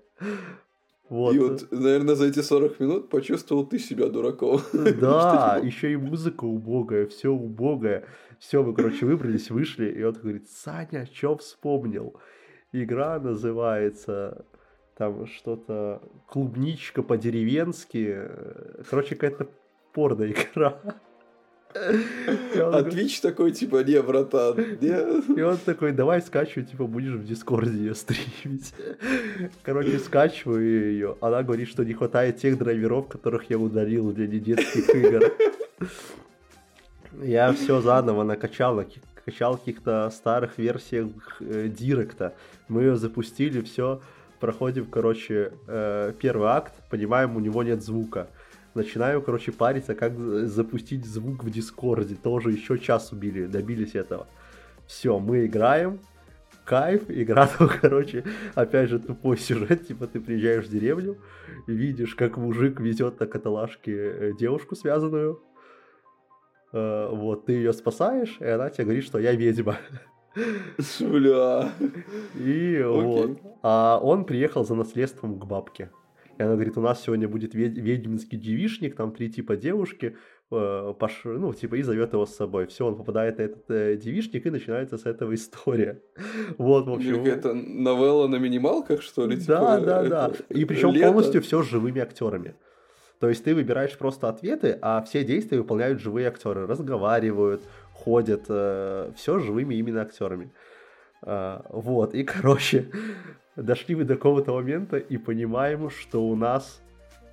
Вот. 1.08 1.34
И 1.34 1.38
вот, 1.40 1.72
наверное, 1.72 2.14
за 2.14 2.26
эти 2.26 2.38
40 2.38 2.78
минут 2.78 3.08
почувствовал 3.08 3.66
ты 3.66 3.80
себя 3.80 4.06
дураком. 4.06 4.61
Да, 4.72 5.58
еще 5.64 5.90
и 5.90 5.96
музыка 5.96 6.44
убогая, 6.44 7.06
все 7.06 7.30
убогое. 7.30 8.04
Все, 8.38 8.62
мы, 8.62 8.74
короче, 8.74 9.06
выбрались, 9.06 9.50
вышли, 9.50 9.90
и 9.90 10.04
он 10.04 10.12
говорит, 10.12 10.48
Саня, 10.48 11.08
что 11.12 11.36
вспомнил? 11.36 12.14
Игра 12.70 13.18
называется 13.18 14.46
там 14.96 15.26
что-то 15.26 16.00
клубничка 16.28 17.02
по-деревенски. 17.02 18.28
Короче, 18.88 19.16
какая-то 19.16 19.48
порная 19.92 20.30
игра. 20.30 20.80
А 21.75 22.83
Twitch 22.83 23.21
такой, 23.23 23.53
типа, 23.53 23.85
не, 23.85 24.03
братан, 24.03 24.57
не. 24.81 25.39
И 25.39 25.43
он 25.43 25.57
такой, 25.59 25.93
давай 25.93 26.21
скачивай, 26.21 26.64
типа, 26.64 26.87
будешь 26.87 27.12
в 27.12 27.25
Дискорде 27.25 27.79
ее 27.79 27.95
стримить. 27.95 28.75
Короче, 29.62 29.99
скачиваю 29.99 30.93
ее. 30.93 31.16
Она 31.21 31.43
говорит, 31.43 31.68
что 31.68 31.85
не 31.85 31.95
хватает 31.95 32.39
тех 32.39 32.59
драйверов, 32.59 33.09
которых 33.09 33.49
я 33.51 33.59
удалил 33.59 34.12
для 34.12 34.27
недетских 34.27 34.89
игр. 34.95 35.33
Я 37.23 37.53
все 37.53 37.81
заново 37.81 38.25
накачал, 38.25 38.85
качал 39.25 39.57
каких-то 39.57 40.11
старых 40.11 40.59
версиях 40.59 41.09
э, 41.41 41.68
Директа. 41.68 42.35
Мы 42.68 42.83
ее 42.83 42.97
запустили, 42.97 43.61
все. 43.61 44.01
Проходим, 44.39 44.87
короче, 44.87 45.53
э, 45.66 46.12
первый 46.18 46.49
акт, 46.49 46.73
понимаем, 46.89 47.37
у 47.37 47.41
него 47.41 47.62
нет 47.62 47.83
звука 47.83 48.29
начинаю, 48.75 49.23
короче, 49.23 49.53
париться, 49.53 49.95
как 49.95 50.18
запустить 50.18 51.05
звук 51.05 51.45
в 51.45 51.51
Дискорде. 51.51 52.14
Тоже 52.14 52.53
еще 52.53 52.79
час 52.79 53.12
убили, 53.12 53.47
добились 53.47 53.95
этого. 53.95 54.27
Все, 54.87 55.18
мы 55.18 55.47
играем, 55.47 56.01
кайф, 56.64 57.03
игра 57.09 57.47
там, 57.47 57.68
короче, 57.81 58.25
опять 58.55 58.89
же, 58.91 58.99
тупой 58.99 59.37
сюжет, 59.39 59.87
типа 59.87 60.07
ты 60.07 60.21
приезжаешь 60.21 60.66
в 60.66 60.71
деревню, 60.71 61.18
видишь, 61.66 62.14
как 62.14 62.37
мужик 62.37 62.81
везет 62.81 63.21
на 63.21 63.27
каталажке 63.27 63.93
э, 63.93 64.33
девушку 64.39 64.77
связанную, 64.77 65.43
э, 66.73 67.09
вот, 67.12 67.47
ты 67.47 67.53
ее 67.53 67.73
спасаешь, 67.73 68.37
и 68.41 68.45
она 68.45 68.71
тебе 68.71 68.85
говорит, 68.85 69.05
что 69.05 69.18
я 69.18 69.33
ведьма. 69.33 69.79
Бля. 71.01 71.73
И 72.37 72.77
okay. 72.77 73.03
вот. 73.03 73.39
А 73.62 73.99
он 74.01 74.25
приехал 74.25 74.64
за 74.64 74.75
наследством 74.75 75.39
к 75.41 75.45
бабке. 75.45 75.91
И 76.41 76.43
она 76.43 76.55
говорит, 76.55 76.78
у 76.78 76.80
нас 76.80 77.03
сегодня 77.03 77.28
будет 77.28 77.55
ведьминский 77.55 78.38
девишник, 78.38 78.97
там 78.97 79.12
три 79.12 79.28
типа 79.28 79.59
девушки, 79.59 80.16
э, 80.51 80.95
пош... 80.99 81.20
ну, 81.24 81.53
типа, 81.53 81.74
и 81.74 81.82
зовет 81.82 82.14
его 82.14 82.24
с 82.24 82.34
собой. 82.34 82.66
Все, 82.66 82.86
он 82.86 82.97
попадает 82.97 83.36
на 83.36 83.43
этот 83.43 83.70
э, 83.70 83.97
девишник, 83.99 84.47
и 84.47 84.51
начинается 84.51 84.97
с 84.97 85.05
этого 85.05 85.34
история. 85.34 86.01
Вот, 86.57 86.86
в 86.86 86.93
общем. 86.95 87.26
Это 87.26 87.53
новелла 87.53 88.26
на 88.26 88.36
минималках, 88.36 89.03
что 89.03 89.26
ли? 89.26 89.36
Да, 89.36 89.76
типа, 89.76 89.86
да, 89.86 90.03
да. 90.09 90.32
И 90.49 90.64
причем 90.64 90.99
полностью 90.99 91.43
все 91.43 91.62
с 91.62 91.66
живыми 91.66 92.01
актерами. 92.01 92.55
То 93.18 93.28
есть 93.28 93.45
ты 93.45 93.55
выбираешь 93.55 93.99
просто 93.99 94.30
ответы, 94.30 94.78
а 94.80 95.03
все 95.03 95.24
действия 95.24 95.59
выполняют 95.59 96.01
живые 96.01 96.26
актеры, 96.28 96.66
разговаривают, 96.66 97.61
ходят, 97.93 98.47
э, 98.49 99.12
все 99.14 99.41
живыми 99.41 99.74
именно 99.74 100.01
актерами. 100.01 100.51
Uh, 101.22 101.62
вот, 101.68 102.14
и, 102.14 102.24
короче, 102.24 102.86
дошли 103.62 103.94
мы 103.94 104.04
до 104.04 104.16
какого-то 104.16 104.52
момента 104.52 104.96
и 104.96 105.16
понимаем, 105.16 105.90
что 105.90 106.22
у 106.26 106.34
нас 106.34 106.80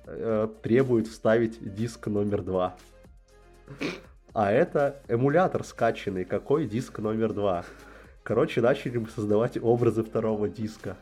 э, 0.06 0.48
требует 0.62 1.06
вставить 1.06 1.74
диск 1.74 2.06
номер 2.06 2.42
два. 2.42 2.76
А 4.34 4.52
это 4.52 5.00
эмулятор 5.08 5.64
скачанный. 5.64 6.24
Какой 6.24 6.66
диск 6.66 6.98
номер 6.98 7.32
два? 7.32 7.64
Короче, 8.22 8.60
начали 8.60 8.98
мы 8.98 9.08
создавать 9.08 9.58
образы 9.60 10.04
второго 10.04 10.48
диска. 10.48 10.96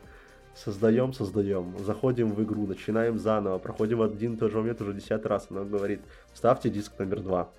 Создаем, 0.55 1.13
создаем, 1.13 1.75
заходим 1.85 2.31
в 2.31 2.43
игру, 2.43 2.65
начинаем 2.65 3.19
заново, 3.19 3.59
проходим 3.59 4.01
один 4.01 4.33
и 4.33 4.37
тот 4.37 4.51
же 4.51 4.57
момент 4.57 4.81
уже 4.81 4.93
десятый 4.93 5.27
раз. 5.29 5.47
Она 5.51 5.63
говорит, 5.63 6.01
ставьте 6.33 6.69
диск 6.69 6.97
номер 6.97 7.19
два. 7.19 7.49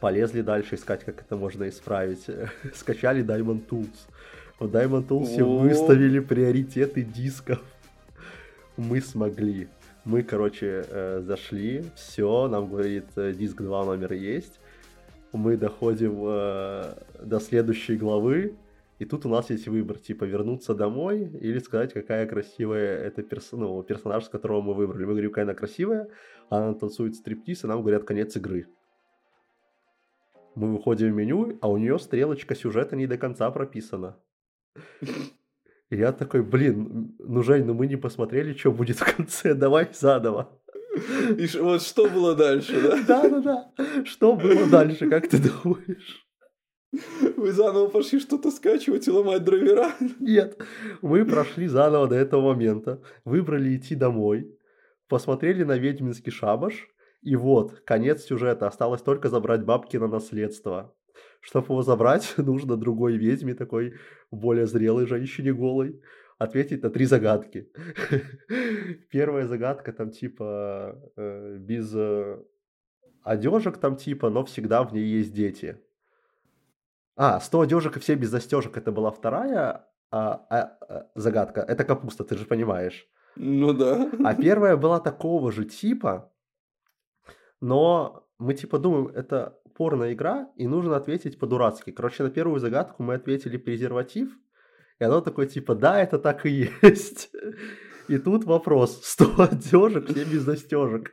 Полезли 0.00 0.40
дальше 0.40 0.74
искать, 0.74 1.04
как 1.04 1.20
это 1.20 1.36
можно 1.36 1.68
исправить. 1.68 2.26
Скачали 2.74 3.24
Diamond 3.24 3.68
Tools 3.68 3.96
в 4.62 4.74
Diamond 4.74 5.08
Tools 5.08 5.42
выставили 5.42 6.20
приоритеты 6.20 7.02
дисков. 7.02 7.60
Мы 8.76 9.00
смогли. 9.00 9.68
Мы, 10.04 10.22
короче, 10.22 10.84
э, 10.88 11.20
зашли, 11.24 11.84
все, 11.94 12.48
нам 12.48 12.68
говорит, 12.68 13.06
э, 13.16 13.32
диск 13.32 13.62
2 13.62 13.84
номер 13.84 14.12
есть. 14.12 14.60
Мы 15.32 15.56
доходим 15.56 16.22
э, 16.24 16.94
до 17.22 17.40
следующей 17.40 17.96
главы, 17.96 18.56
и 18.98 19.04
тут 19.04 19.26
у 19.26 19.28
нас 19.28 19.50
есть 19.50 19.68
выбор, 19.68 19.98
типа, 19.98 20.24
вернуться 20.24 20.74
домой 20.74 21.30
или 21.40 21.58
сказать, 21.60 21.92
какая 21.92 22.26
красивая 22.26 22.98
это 22.98 23.22
перс... 23.22 23.52
ну, 23.52 23.82
персонаж, 23.82 24.24
с 24.24 24.28
которого 24.28 24.60
мы 24.60 24.74
выбрали. 24.74 25.04
Мы 25.04 25.12
говорим, 25.12 25.30
какая 25.30 25.44
она 25.44 25.54
красивая, 25.54 26.08
она 26.50 26.74
танцует 26.74 27.14
стриптиз, 27.14 27.64
и 27.64 27.66
нам 27.66 27.80
говорят, 27.80 28.04
конец 28.04 28.36
игры. 28.36 28.66
Мы 30.54 30.72
выходим 30.72 31.12
в 31.12 31.14
меню, 31.14 31.58
а 31.60 31.68
у 31.68 31.76
нее 31.76 31.98
стрелочка 31.98 32.54
сюжета 32.54 32.96
не 32.96 33.06
до 33.06 33.16
конца 33.16 33.50
прописана. 33.50 34.16
И 35.90 35.96
я 35.96 36.12
такой, 36.12 36.42
блин, 36.42 37.14
ну, 37.18 37.42
Жень, 37.42 37.64
ну 37.64 37.74
мы 37.74 37.86
не 37.86 37.96
посмотрели, 37.96 38.54
что 38.54 38.72
будет 38.72 38.98
в 38.98 39.16
конце, 39.16 39.54
давай 39.54 39.88
заново. 39.92 40.58
И 41.36 41.46
вот 41.58 41.82
что 41.82 42.08
было 42.08 42.34
дальше, 42.34 42.80
да? 42.80 43.02
Да-да-да. 43.06 44.04
Что 44.04 44.34
было 44.34 44.66
дальше, 44.66 45.08
как 45.10 45.28
ты 45.28 45.38
думаешь? 45.38 46.26
Вы 47.36 47.52
заново 47.52 47.88
пошли 47.88 48.20
что-то 48.20 48.50
скачивать 48.50 49.06
и 49.06 49.10
ломать 49.10 49.44
драйвера? 49.44 49.92
Нет, 50.20 50.58
мы 51.00 51.24
прошли 51.24 51.66
заново 51.66 52.08
до 52.08 52.16
этого 52.16 52.52
момента, 52.52 53.02
выбрали 53.24 53.76
идти 53.76 53.94
домой, 53.94 54.58
посмотрели 55.08 55.62
на 55.62 55.78
ведьминский 55.78 56.32
шабаш, 56.32 56.88
и 57.22 57.36
вот, 57.36 57.80
конец 57.86 58.24
сюжета, 58.24 58.66
осталось 58.66 59.00
только 59.00 59.28
забрать 59.28 59.64
бабки 59.64 59.96
на 59.96 60.08
наследство. 60.08 60.94
Чтобы 61.40 61.66
его 61.66 61.82
забрать, 61.82 62.34
нужно 62.36 62.76
другой 62.76 63.16
ведьме, 63.16 63.54
такой 63.54 63.94
более 64.30 64.66
зрелой 64.66 65.06
женщине 65.06 65.52
голой, 65.52 66.00
ответить 66.38 66.82
на 66.82 66.90
три 66.90 67.04
загадки. 67.04 67.70
Первая 69.10 69.46
загадка 69.46 69.92
там 69.92 70.10
типа 70.10 70.98
э, 71.16 71.56
без 71.58 71.92
э, 71.94 72.42
одежек 73.22 73.78
там 73.78 73.96
типа, 73.96 74.30
но 74.30 74.44
всегда 74.44 74.82
в 74.82 74.92
ней 74.92 75.04
есть 75.04 75.32
дети. 75.32 75.78
А, 77.16 77.40
100 77.40 77.60
одежек 77.60 77.96
и 77.96 78.00
все 78.00 78.14
без 78.14 78.30
застежек, 78.30 78.76
это 78.76 78.90
была 78.90 79.10
вторая 79.10 79.86
а, 80.10 80.46
а, 80.50 80.78
а, 80.88 81.10
загадка. 81.14 81.60
Это 81.60 81.84
капуста, 81.84 82.24
ты 82.24 82.36
же 82.36 82.46
понимаешь. 82.46 83.06
Ну 83.36 83.72
да. 83.72 84.10
А 84.24 84.34
первая 84.42 84.76
была 84.76 85.00
такого 85.00 85.52
же 85.52 85.64
типа, 85.64 86.32
но 87.60 88.26
мы 88.38 88.54
типа 88.54 88.78
думаем, 88.78 89.08
это 89.08 89.58
порно-игра, 89.82 90.48
и 90.54 90.68
нужно 90.68 90.94
ответить 90.94 91.40
по-дурацки. 91.40 91.90
Короче, 91.90 92.22
на 92.22 92.30
первую 92.30 92.60
загадку 92.60 93.02
мы 93.02 93.14
ответили 93.14 93.56
презерватив, 93.56 94.28
и 95.00 95.04
оно 95.04 95.20
такое 95.20 95.46
типа, 95.46 95.74
да, 95.74 96.00
это 96.00 96.20
так 96.20 96.46
и 96.46 96.68
есть. 96.82 97.32
И 98.06 98.18
тут 98.18 98.44
вопрос, 98.44 99.00
100 99.02 99.42
одежек, 99.42 100.08
все 100.08 100.24
без 100.24 100.42
застежек. 100.42 101.12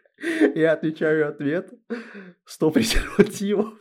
Я 0.53 0.73
отвечаю 0.73 1.29
ответ, 1.29 1.73
100 2.45 2.71
презервативов. 2.71 3.73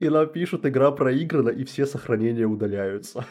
И 0.00 0.08
нам 0.08 0.32
пишут, 0.32 0.64
игра 0.64 0.90
проиграна, 0.90 1.50
и 1.50 1.64
все 1.64 1.84
сохранения 1.84 2.46
удаляются. 2.46 3.26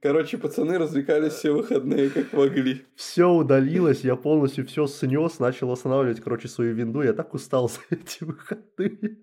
Короче, 0.00 0.38
пацаны 0.38 0.78
развлекались 0.78 1.34
все 1.34 1.52
выходные, 1.52 2.10
как 2.10 2.32
могли. 2.32 2.84
Все 2.94 3.28
удалилось, 3.28 4.00
я 4.00 4.16
полностью 4.16 4.66
все 4.66 4.86
снес, 4.86 5.38
начал 5.38 5.68
восстанавливать, 5.68 6.20
короче, 6.20 6.48
свою 6.48 6.74
винду. 6.74 7.02
Я 7.02 7.12
так 7.12 7.34
устал 7.34 7.68
за 7.68 7.80
эти 7.90 8.24
выходные. 8.24 9.18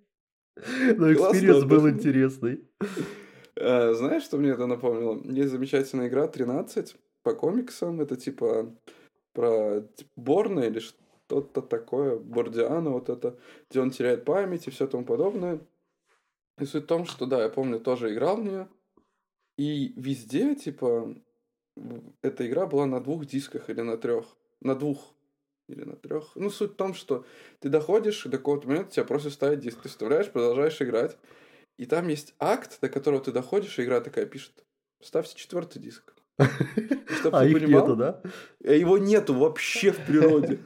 Но 0.95 1.13
experience 1.13 1.63
был 1.63 1.89
интересный. 1.89 2.63
А, 3.59 3.93
знаешь, 3.93 4.23
что 4.23 4.37
мне 4.37 4.49
это 4.49 4.65
напомнило? 4.65 5.21
Есть 5.25 5.51
замечательная 5.51 6.07
игра 6.07 6.27
13 6.27 6.95
по 7.23 7.33
комиксам. 7.33 8.01
Это 8.01 8.15
типа 8.15 8.75
про 9.33 9.81
типа, 9.95 10.11
Борна 10.15 10.61
или 10.61 10.79
что-то 10.79 11.61
такое, 11.61 12.17
Борниана, 12.17 12.89
вот 12.89 13.09
это, 13.09 13.37
где 13.69 13.81
он 13.81 13.91
теряет 13.91 14.25
память 14.25 14.67
и 14.67 14.71
все 14.71 14.87
тому 14.87 15.05
подобное. 15.05 15.59
И 16.59 16.65
суть 16.65 16.83
в 16.83 16.87
том, 16.87 17.05
что 17.05 17.25
да, 17.25 17.43
я 17.43 17.49
помню, 17.49 17.79
тоже 17.79 18.13
играл 18.13 18.37
в 18.37 18.43
нее. 18.43 18.67
И 19.59 19.91
везде, 19.97 20.55
типа, 20.55 21.13
эта 22.21 22.47
игра 22.47 22.65
была 22.65 22.85
на 22.85 23.01
двух 23.01 23.25
дисках 23.25 23.69
или 23.69 23.81
на 23.81 23.97
трех. 23.97 24.25
На 24.61 24.73
двух 24.73 25.13
или 25.67 25.83
на 25.83 25.97
трех. 25.97 26.31
Ну, 26.35 26.49
суть 26.49 26.71
в 26.71 26.75
том, 26.75 26.93
что 26.93 27.25
ты 27.59 27.67
доходишь 27.67 28.23
до 28.23 28.37
какого-то 28.37 28.69
момента, 28.69 28.93
тебя 28.93 29.03
просто 29.03 29.29
ставят 29.29 29.59
диск. 29.59 29.81
Ты 29.81 29.89
вставляешь, 29.89 30.31
продолжаешь 30.31 30.81
играть. 30.81 31.17
И 31.75 31.85
там 31.85 32.07
есть 32.07 32.35
акт, 32.39 32.79
до 32.79 32.87
которого 32.87 33.21
ты 33.21 33.33
доходишь, 33.33 33.77
и 33.79 33.83
игра 33.83 33.99
такая 33.99 34.25
пишет. 34.25 34.53
Ставьте 35.01 35.35
четвертый 35.35 35.81
диск. 35.81 36.15
Чтобы 37.19 37.37
а 37.37 37.45
их 37.45 37.59
понимал, 37.59 37.81
нету, 37.81 37.95
да? 37.97 38.21
А 38.63 38.71
его 38.71 38.97
нету 38.97 39.33
вообще 39.33 39.91
в 39.91 40.05
природе. 40.05 40.59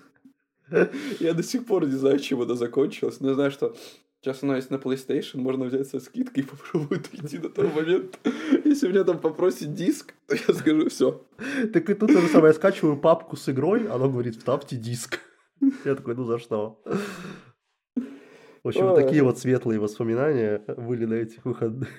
Я 1.19 1.33
до 1.33 1.41
сих 1.41 1.65
пор 1.65 1.87
не 1.87 1.95
знаю, 1.95 2.19
чем 2.19 2.43
это 2.43 2.53
закончилось, 2.53 3.19
но 3.21 3.29
я 3.29 3.33
знаю, 3.33 3.51
что 3.51 3.75
Сейчас 4.23 4.41
оно 4.41 4.55
есть 4.55 4.69
на 4.69 4.75
PlayStation, 4.75 5.39
можно 5.39 5.65
взять 5.65 5.85
со 5.87 5.99
скидкой 5.99 6.43
и 6.43 6.45
попробовать 6.49 7.11
дойти 7.11 7.39
до 7.39 7.49
того 7.49 7.67
момента. 7.67 8.17
Если 8.63 8.87
меня 8.87 9.03
там 9.03 9.19
попросит 9.19 9.73
диск, 9.73 10.13
то 10.27 10.35
я 10.35 10.53
скажу 10.53 10.87
все. 10.87 11.25
Так 11.73 11.89
и 11.89 11.93
тут 11.93 12.13
то 12.13 12.21
же 12.21 12.27
самое, 12.29 12.51
я 12.51 12.53
скачиваю 12.53 12.95
папку 12.95 13.35
с 13.35 13.49
игрой, 13.49 13.85
оно 13.87 14.09
говорит, 14.09 14.37
вставьте 14.37 14.77
диск. 14.77 15.19
Я 15.85 15.95
такой, 15.95 16.15
ну 16.15 16.23
за 16.23 16.39
что? 16.39 16.81
В 18.63 18.67
общем, 18.69 18.95
такие 18.95 19.23
вот 19.23 19.39
светлые 19.39 19.81
воспоминания 19.81 20.63
были 20.77 21.03
на 21.03 21.15
этих 21.15 21.43
выходных. 21.43 21.89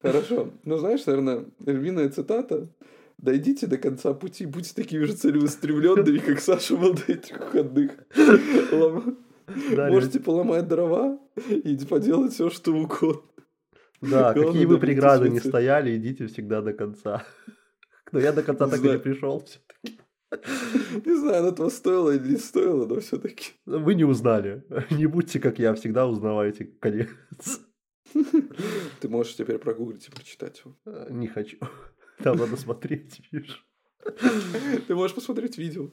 Хорошо. 0.00 0.52
Ну, 0.62 0.76
знаешь, 0.76 1.04
наверное, 1.06 1.46
львиная 1.64 2.10
цитата. 2.10 2.68
Дойдите 3.18 3.66
до 3.66 3.76
конца 3.76 4.14
пути, 4.14 4.46
будьте 4.46 4.72
такими 4.74 5.02
же 5.02 5.14
целеустремленными, 5.14 6.18
как 6.18 6.38
Саша 6.38 6.76
был 6.76 6.94
до 6.94 7.12
этих 7.12 7.40
выходных. 7.40 7.92
Да, 9.46 9.88
Можете 9.88 10.20
поломать 10.20 10.66
дрова 10.66 11.18
и 11.48 11.76
поделать 11.88 12.32
все, 12.32 12.50
что 12.50 12.72
угодно. 12.72 13.22
Да, 14.00 14.32
Главное, 14.32 14.44
какие 14.44 14.66
бы 14.66 14.78
преграды 14.78 15.28
не 15.28 15.40
стояли, 15.40 15.96
идите 15.96 16.26
всегда 16.26 16.60
до 16.60 16.72
конца. 16.72 17.24
Но 18.12 18.20
я 18.20 18.32
до 18.32 18.42
конца 18.42 18.68
так 18.68 18.84
и 18.84 18.88
не 18.88 18.98
пришел 18.98 19.42
все-таки. 19.44 19.98
Не 21.04 21.16
знаю, 21.16 21.38
оно 21.38 21.48
этого 21.48 21.68
стоило 21.70 22.10
или 22.10 22.32
не 22.32 22.36
стоило, 22.36 22.86
но 22.86 23.00
все-таки. 23.00 23.52
Вы 23.64 23.94
не 23.94 24.04
узнали. 24.04 24.64
Не 24.90 25.06
будьте, 25.06 25.38
как 25.38 25.58
я, 25.58 25.72
всегда 25.74 26.06
узнавайте 26.06 26.64
конец. 26.64 27.08
Ты 29.00 29.08
можешь 29.08 29.36
теперь 29.36 29.58
прогуглить 29.58 30.08
и 30.08 30.10
прочитать 30.10 30.60
его. 30.64 30.76
Э, 30.84 31.08
не 31.10 31.28
хочу. 31.28 31.58
Там 32.22 32.38
надо 32.38 32.56
смотреть, 32.56 33.20
видишь. 33.30 33.64
Ты 34.86 34.94
можешь 34.94 35.14
посмотреть 35.14 35.58
видео. 35.58 35.90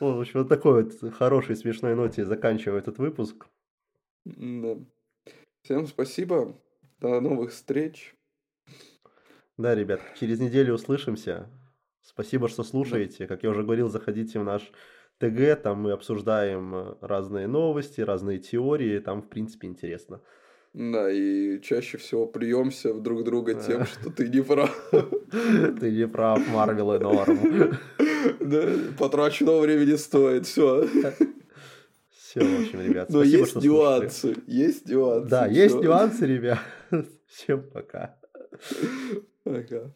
Ну, 0.00 0.16
в 0.16 0.20
общем, 0.20 0.40
вот 0.40 0.48
такой 0.48 0.84
вот 0.84 1.14
хорошей 1.14 1.56
смешной 1.56 1.94
ноте 1.94 2.24
заканчиваю 2.24 2.78
этот 2.78 2.98
выпуск. 2.98 3.46
Да. 4.24 4.78
Всем 5.62 5.86
спасибо. 5.86 6.56
До 7.00 7.20
новых 7.20 7.50
встреч. 7.52 8.14
Да, 9.58 9.74
ребят, 9.74 10.00
через 10.18 10.40
неделю 10.40 10.74
услышимся. 10.74 11.50
Спасибо, 12.00 12.48
что 12.48 12.64
слушаете. 12.64 13.26
Как 13.26 13.42
я 13.42 13.50
уже 13.50 13.62
говорил, 13.62 13.90
заходите 13.90 14.40
в 14.40 14.44
наш 14.44 14.72
ТГ, 15.18 15.62
там 15.62 15.82
мы 15.82 15.92
обсуждаем 15.92 16.74
э, 16.74 16.94
разные 17.02 17.46
новости, 17.46 18.00
разные 18.00 18.38
теории, 18.38 18.98
там, 19.00 19.20
в 19.20 19.28
принципе, 19.28 19.68
интересно. 19.68 20.22
Да, 20.72 21.10
и 21.10 21.60
чаще 21.60 21.98
всего 21.98 22.26
плюемся 22.26 22.94
друг 22.94 23.24
друга 23.24 23.54
тем, 23.54 23.84
что 23.86 24.10
ты 24.10 24.28
не 24.28 24.42
прав. 24.42 24.90
Ты 24.90 25.90
не 25.90 26.08
прав, 26.08 26.40
Марвел 26.48 26.94
и 26.94 26.98
норм. 26.98 27.38
Да, 28.40 28.66
потраченного 28.98 29.60
времени 29.60 29.96
стоит, 29.96 30.46
все. 30.46 30.86
Все, 32.10 32.40
в 32.40 32.60
общем, 32.60 32.80
ребят, 32.80 33.10
Но 33.10 33.18
спасибо, 33.20 33.38
есть 33.38 33.50
что 33.50 33.60
нюансы, 33.60 34.20
слушали. 34.20 34.44
есть 34.46 34.86
нюансы. 34.88 35.28
Да, 35.28 35.48
все. 35.48 35.62
есть 35.62 35.74
нюансы, 35.76 36.26
ребят. 36.26 36.58
Всем 37.26 37.62
пока. 37.70 38.16
Пока. 39.44 39.92